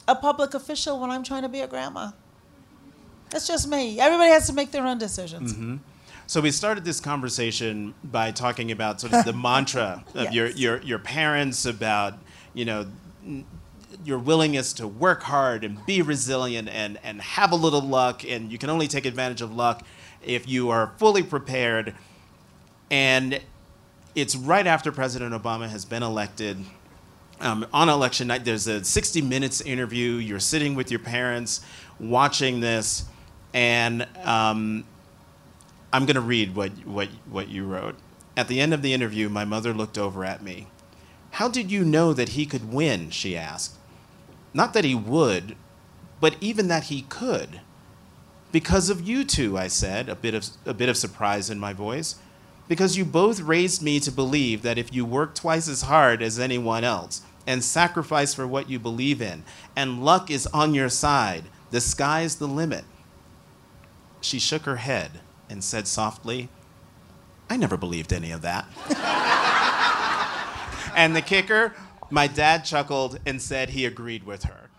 a 0.06 0.14
public 0.14 0.54
official 0.54 1.00
when 1.00 1.10
I'm 1.10 1.22
trying 1.24 1.42
to 1.42 1.48
be 1.48 1.60
a 1.60 1.66
grandma. 1.66 2.10
That's 3.30 3.46
just 3.46 3.68
me. 3.68 3.98
Everybody 4.00 4.30
has 4.30 4.46
to 4.48 4.52
make 4.52 4.70
their 4.72 4.84
own 4.86 4.98
decisions. 4.98 5.54
So 6.26 6.40
we 6.40 6.50
started 6.50 6.84
this 6.84 7.00
conversation 7.00 7.94
by 8.04 8.30
talking 8.32 8.70
about 8.70 9.00
sort 9.00 9.12
of 9.14 9.24
the 9.24 9.32
mantra 9.48 10.04
of 10.14 10.32
your, 10.32 10.46
Yes. 10.48 10.56
your 10.58 10.82
your 10.82 10.98
parents 10.98 11.64
about 11.64 12.14
you 12.54 12.64
know 12.64 12.86
your 14.04 14.18
willingness 14.18 14.72
to 14.74 14.86
work 14.88 15.22
hard 15.22 15.64
and 15.64 15.84
be 15.86 16.02
resilient 16.02 16.68
and 16.68 16.98
and 17.02 17.20
have 17.20 17.52
a 17.52 17.56
little 17.56 17.82
luck 17.82 18.24
and 18.24 18.50
you 18.50 18.58
can 18.58 18.70
only 18.70 18.88
take 18.88 19.04
advantage 19.04 19.42
of 19.42 19.54
luck 19.54 19.84
if 20.22 20.48
you 20.48 20.70
are 20.70 20.92
fully 20.98 21.22
prepared 21.22 21.94
and 22.90 23.40
it's 24.14 24.34
right 24.34 24.66
after 24.66 24.90
President 24.90 25.32
Obama 25.32 25.68
has 25.68 25.84
been 25.84 26.02
elected. 26.02 26.58
Um, 27.40 27.66
on 27.72 27.88
election 27.88 28.26
night, 28.26 28.44
there's 28.44 28.66
a 28.66 28.84
60 28.84 29.22
minutes 29.22 29.60
interview. 29.60 30.12
You're 30.14 30.40
sitting 30.40 30.74
with 30.74 30.90
your 30.90 31.00
parents 31.00 31.64
watching 31.98 32.60
this, 32.60 33.04
and 33.54 34.06
um, 34.24 34.84
I'm 35.92 36.04
going 36.04 36.16
to 36.16 36.20
read 36.20 36.54
what, 36.54 36.70
what, 36.86 37.08
what 37.30 37.48
you 37.48 37.64
wrote. 37.64 37.96
At 38.36 38.48
the 38.48 38.60
end 38.60 38.74
of 38.74 38.82
the 38.82 38.92
interview, 38.92 39.28
my 39.28 39.44
mother 39.44 39.72
looked 39.72 39.96
over 39.96 40.24
at 40.24 40.42
me. 40.42 40.66
How 41.32 41.48
did 41.48 41.70
you 41.70 41.84
know 41.84 42.12
that 42.12 42.30
he 42.30 42.44
could 42.44 42.72
win? 42.72 43.10
She 43.10 43.36
asked. 43.36 43.76
Not 44.52 44.74
that 44.74 44.84
he 44.84 44.94
would, 44.94 45.56
but 46.20 46.36
even 46.40 46.68
that 46.68 46.84
he 46.84 47.02
could. 47.02 47.60
Because 48.52 48.90
of 48.90 49.06
you 49.06 49.24
two, 49.24 49.56
I 49.56 49.68
said, 49.68 50.08
a 50.08 50.16
bit 50.16 50.34
of, 50.34 50.46
a 50.66 50.74
bit 50.74 50.88
of 50.88 50.96
surprise 50.96 51.50
in 51.50 51.58
my 51.58 51.72
voice. 51.72 52.16
Because 52.68 52.96
you 52.96 53.04
both 53.04 53.40
raised 53.40 53.82
me 53.82 53.98
to 54.00 54.12
believe 54.12 54.62
that 54.62 54.78
if 54.78 54.92
you 54.92 55.04
work 55.04 55.34
twice 55.34 55.68
as 55.68 55.82
hard 55.82 56.22
as 56.22 56.38
anyone 56.38 56.84
else 56.84 57.22
and 57.46 57.64
sacrifice 57.64 58.34
for 58.34 58.46
what 58.46 58.70
you 58.70 58.78
believe 58.78 59.20
in, 59.20 59.42
and 59.74 60.04
luck 60.04 60.30
is 60.30 60.46
on 60.48 60.74
your 60.74 60.88
side, 60.88 61.44
the 61.70 61.80
sky's 61.80 62.36
the 62.36 62.46
limit. 62.46 62.84
She 64.20 64.38
shook 64.38 64.62
her 64.62 64.76
head 64.76 65.20
and 65.48 65.64
said 65.64 65.88
softly, 65.88 66.48
I 67.48 67.56
never 67.56 67.76
believed 67.76 68.12
any 68.12 68.30
of 68.30 68.42
that. 68.42 68.66
and 70.94 71.16
the 71.16 71.22
kicker, 71.22 71.74
my 72.10 72.26
dad 72.26 72.64
chuckled 72.64 73.18
and 73.26 73.40
said 73.40 73.70
he 73.70 73.86
agreed 73.86 74.24
with 74.24 74.44
her. 74.44 74.70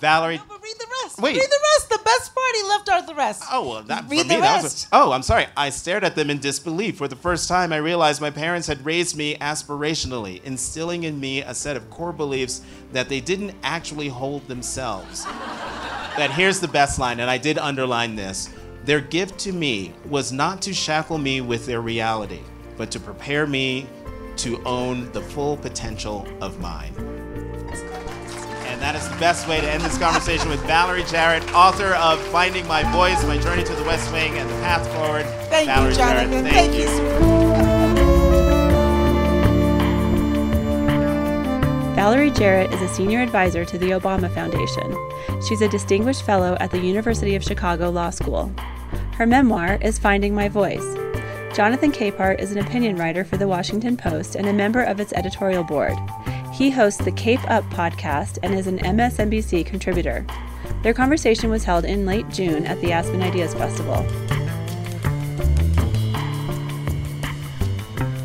Valerie. 0.00 0.40
But 0.48 0.62
read 0.62 0.74
the 0.78 0.86
rest. 1.02 1.20
Wait. 1.20 1.36
Read 1.36 1.48
the 1.48 1.60
rest. 1.74 1.88
The 1.88 2.00
best 2.04 2.34
part, 2.34 2.56
he 2.56 2.62
left 2.64 2.88
out 2.88 3.06
the 3.06 3.14
rest. 3.14 3.42
Oh 3.50 3.68
well, 3.68 3.82
that 3.84 4.04
Read 4.08 4.22
for 4.22 4.28
me 4.28 4.40
that 4.40 4.62
was. 4.62 4.84
A, 4.84 4.88
oh, 4.92 5.12
I'm 5.12 5.22
sorry. 5.22 5.46
I 5.56 5.70
stared 5.70 6.04
at 6.04 6.14
them 6.14 6.30
in 6.30 6.38
disbelief. 6.38 6.98
For 6.98 7.08
the 7.08 7.16
first 7.16 7.48
time, 7.48 7.72
I 7.72 7.78
realized 7.78 8.20
my 8.20 8.30
parents 8.30 8.66
had 8.66 8.84
raised 8.84 9.16
me 9.16 9.36
aspirationally, 9.36 10.42
instilling 10.44 11.04
in 11.04 11.18
me 11.18 11.42
a 11.42 11.54
set 11.54 11.76
of 11.76 11.88
core 11.90 12.12
beliefs 12.12 12.62
that 12.92 13.08
they 13.08 13.20
didn't 13.20 13.54
actually 13.62 14.08
hold 14.08 14.46
themselves. 14.48 15.24
that 15.24 16.30
here's 16.32 16.60
the 16.60 16.68
best 16.68 16.98
line, 16.98 17.20
and 17.20 17.30
I 17.30 17.38
did 17.38 17.58
underline 17.58 18.14
this. 18.14 18.50
Their 18.84 19.00
gift 19.00 19.38
to 19.40 19.52
me 19.52 19.94
was 20.06 20.32
not 20.32 20.60
to 20.62 20.74
shackle 20.74 21.16
me 21.16 21.40
with 21.40 21.64
their 21.64 21.80
reality, 21.80 22.40
but 22.76 22.90
to 22.90 23.00
prepare 23.00 23.46
me 23.46 23.86
to 24.36 24.62
own 24.64 25.10
the 25.12 25.20
full 25.20 25.56
potential 25.56 26.26
of 26.40 26.60
mine. 26.60 26.94
And 28.66 28.80
that 28.80 28.94
is 28.94 29.08
the 29.08 29.16
best 29.16 29.46
way 29.48 29.60
to 29.60 29.70
end 29.70 29.82
this 29.82 29.98
conversation 29.98 30.48
with 30.48 30.60
Valerie 30.62 31.04
Jarrett, 31.04 31.44
author 31.54 31.94
of 31.94 32.20
Finding 32.28 32.66
My 32.66 32.82
Voice, 32.92 33.22
My 33.24 33.38
Journey 33.38 33.64
to 33.64 33.74
the 33.74 33.84
West 33.84 34.12
Wing, 34.12 34.36
and 34.36 34.48
The 34.48 34.54
Path 34.54 34.86
Forward. 34.94 35.26
Thank 35.48 35.66
Valerie 35.66 35.90
you, 35.90 35.96
Jarrett, 35.96 36.28
thank, 36.30 36.48
Thank, 36.48 36.74
you. 36.74 36.80
you. 36.80 37.44
Valerie 41.94 42.32
Jarrett 42.32 42.72
is 42.72 42.82
a 42.82 42.88
senior 42.88 43.20
advisor 43.20 43.64
to 43.64 43.78
the 43.78 43.90
Obama 43.90 44.28
Foundation. 44.34 44.92
She's 45.48 45.62
a 45.62 45.68
distinguished 45.68 46.22
fellow 46.22 46.56
at 46.58 46.70
the 46.70 46.80
University 46.80 47.36
of 47.36 47.42
Chicago 47.44 47.88
Law 47.88 48.10
School. 48.10 48.52
Her 49.12 49.26
memoir 49.26 49.78
is 49.80 49.98
Finding 49.98 50.34
My 50.34 50.48
Voice. 50.48 50.84
Jonathan 51.54 51.92
Capehart 51.92 52.40
is 52.40 52.50
an 52.50 52.58
opinion 52.58 52.96
writer 52.96 53.22
for 53.22 53.36
the 53.36 53.46
Washington 53.46 53.96
Post 53.96 54.34
and 54.34 54.48
a 54.48 54.52
member 54.52 54.82
of 54.82 54.98
its 54.98 55.12
editorial 55.12 55.62
board. 55.62 55.94
He 56.52 56.68
hosts 56.68 57.04
the 57.04 57.12
Cape 57.12 57.48
Up 57.48 57.62
podcast 57.66 58.40
and 58.42 58.52
is 58.52 58.66
an 58.66 58.80
MSNBC 58.80 59.64
contributor. 59.64 60.26
Their 60.82 60.92
conversation 60.92 61.50
was 61.50 61.62
held 61.62 61.84
in 61.84 62.06
late 62.06 62.28
June 62.28 62.66
at 62.66 62.80
the 62.80 62.90
Aspen 62.90 63.22
Ideas 63.22 63.54
Festival. 63.54 64.02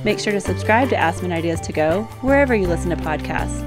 Make 0.04 0.18
sure 0.18 0.34
to 0.34 0.42
subscribe 0.42 0.90
to 0.90 0.98
Aspen 0.98 1.32
Ideas 1.32 1.62
to 1.62 1.72
Go 1.72 2.06
wherever 2.22 2.56
you 2.56 2.68
listen 2.68 2.90
to 2.90 2.96
podcasts. 2.96 3.64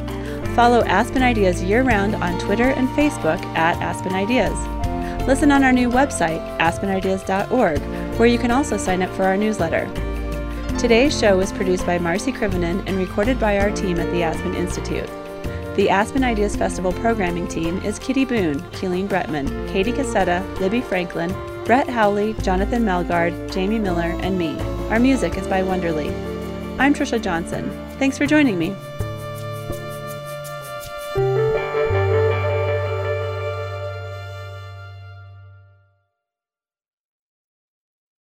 Follow 0.57 0.83
Aspen 0.87 1.23
Ideas 1.23 1.63
year 1.63 1.85
round 1.85 2.17
on 2.17 2.37
Twitter 2.41 2.71
and 2.71 2.89
Facebook 2.91 3.41
at 3.55 3.77
Aspen 3.77 4.13
Ideas. 4.13 4.59
Listen 5.29 5.53
on 5.53 5.63
our 5.63 5.73
new 5.73 5.89
website, 5.89 6.41
aspenideas.org, 6.59 7.81
where 8.19 8.29
you 8.29 8.39
can 8.39 8.51
also 8.51 8.77
sign 8.77 9.03
up 9.03 9.11
for 9.17 9.25
our 9.25 9.37
newsletter. 9.37 9.91
Today's 10.79 11.19
show 11.19 11.37
was 11.37 11.53
produced 11.53 11.87
by 11.87 11.99
Marcy 11.99 12.33
Krivonen 12.33 12.83
and 12.87 12.97
recorded 12.97 13.39
by 13.39 13.59
our 13.59 13.71
team 13.71 13.99
at 14.01 14.11
the 14.13 14.23
Aspen 14.23 14.55
Institute. 14.55 15.09
The 15.77 15.89
Aspen 15.89 16.25
Ideas 16.25 16.57
Festival 16.57 16.93
programming 16.93 17.49
team 17.49 17.79
is 17.79 17.99
Kitty 17.99 18.25
Boone, 18.25 18.61
Keeleen 18.73 19.09
Bretman, 19.09 19.71
Katie 19.73 19.93
Cassetta, 19.93 20.43
Libby 20.61 20.81
Franklin, 20.81 21.33
Brett 21.65 21.89
Howley, 21.89 22.35
Jonathan 22.43 22.85
Melgard, 22.85 23.53
Jamie 23.53 23.79
Miller, 23.79 24.17
and 24.21 24.37
me. 24.37 24.59
Our 24.91 24.99
music 24.99 25.37
is 25.37 25.47
by 25.47 25.63
Wonderly. 25.63 26.11
I'm 26.79 26.93
Trisha 26.93 27.23
Johnson. 27.23 27.71
Thanks 27.99 28.19
for 28.19 28.27
joining 28.27 28.59
me. 28.59 28.75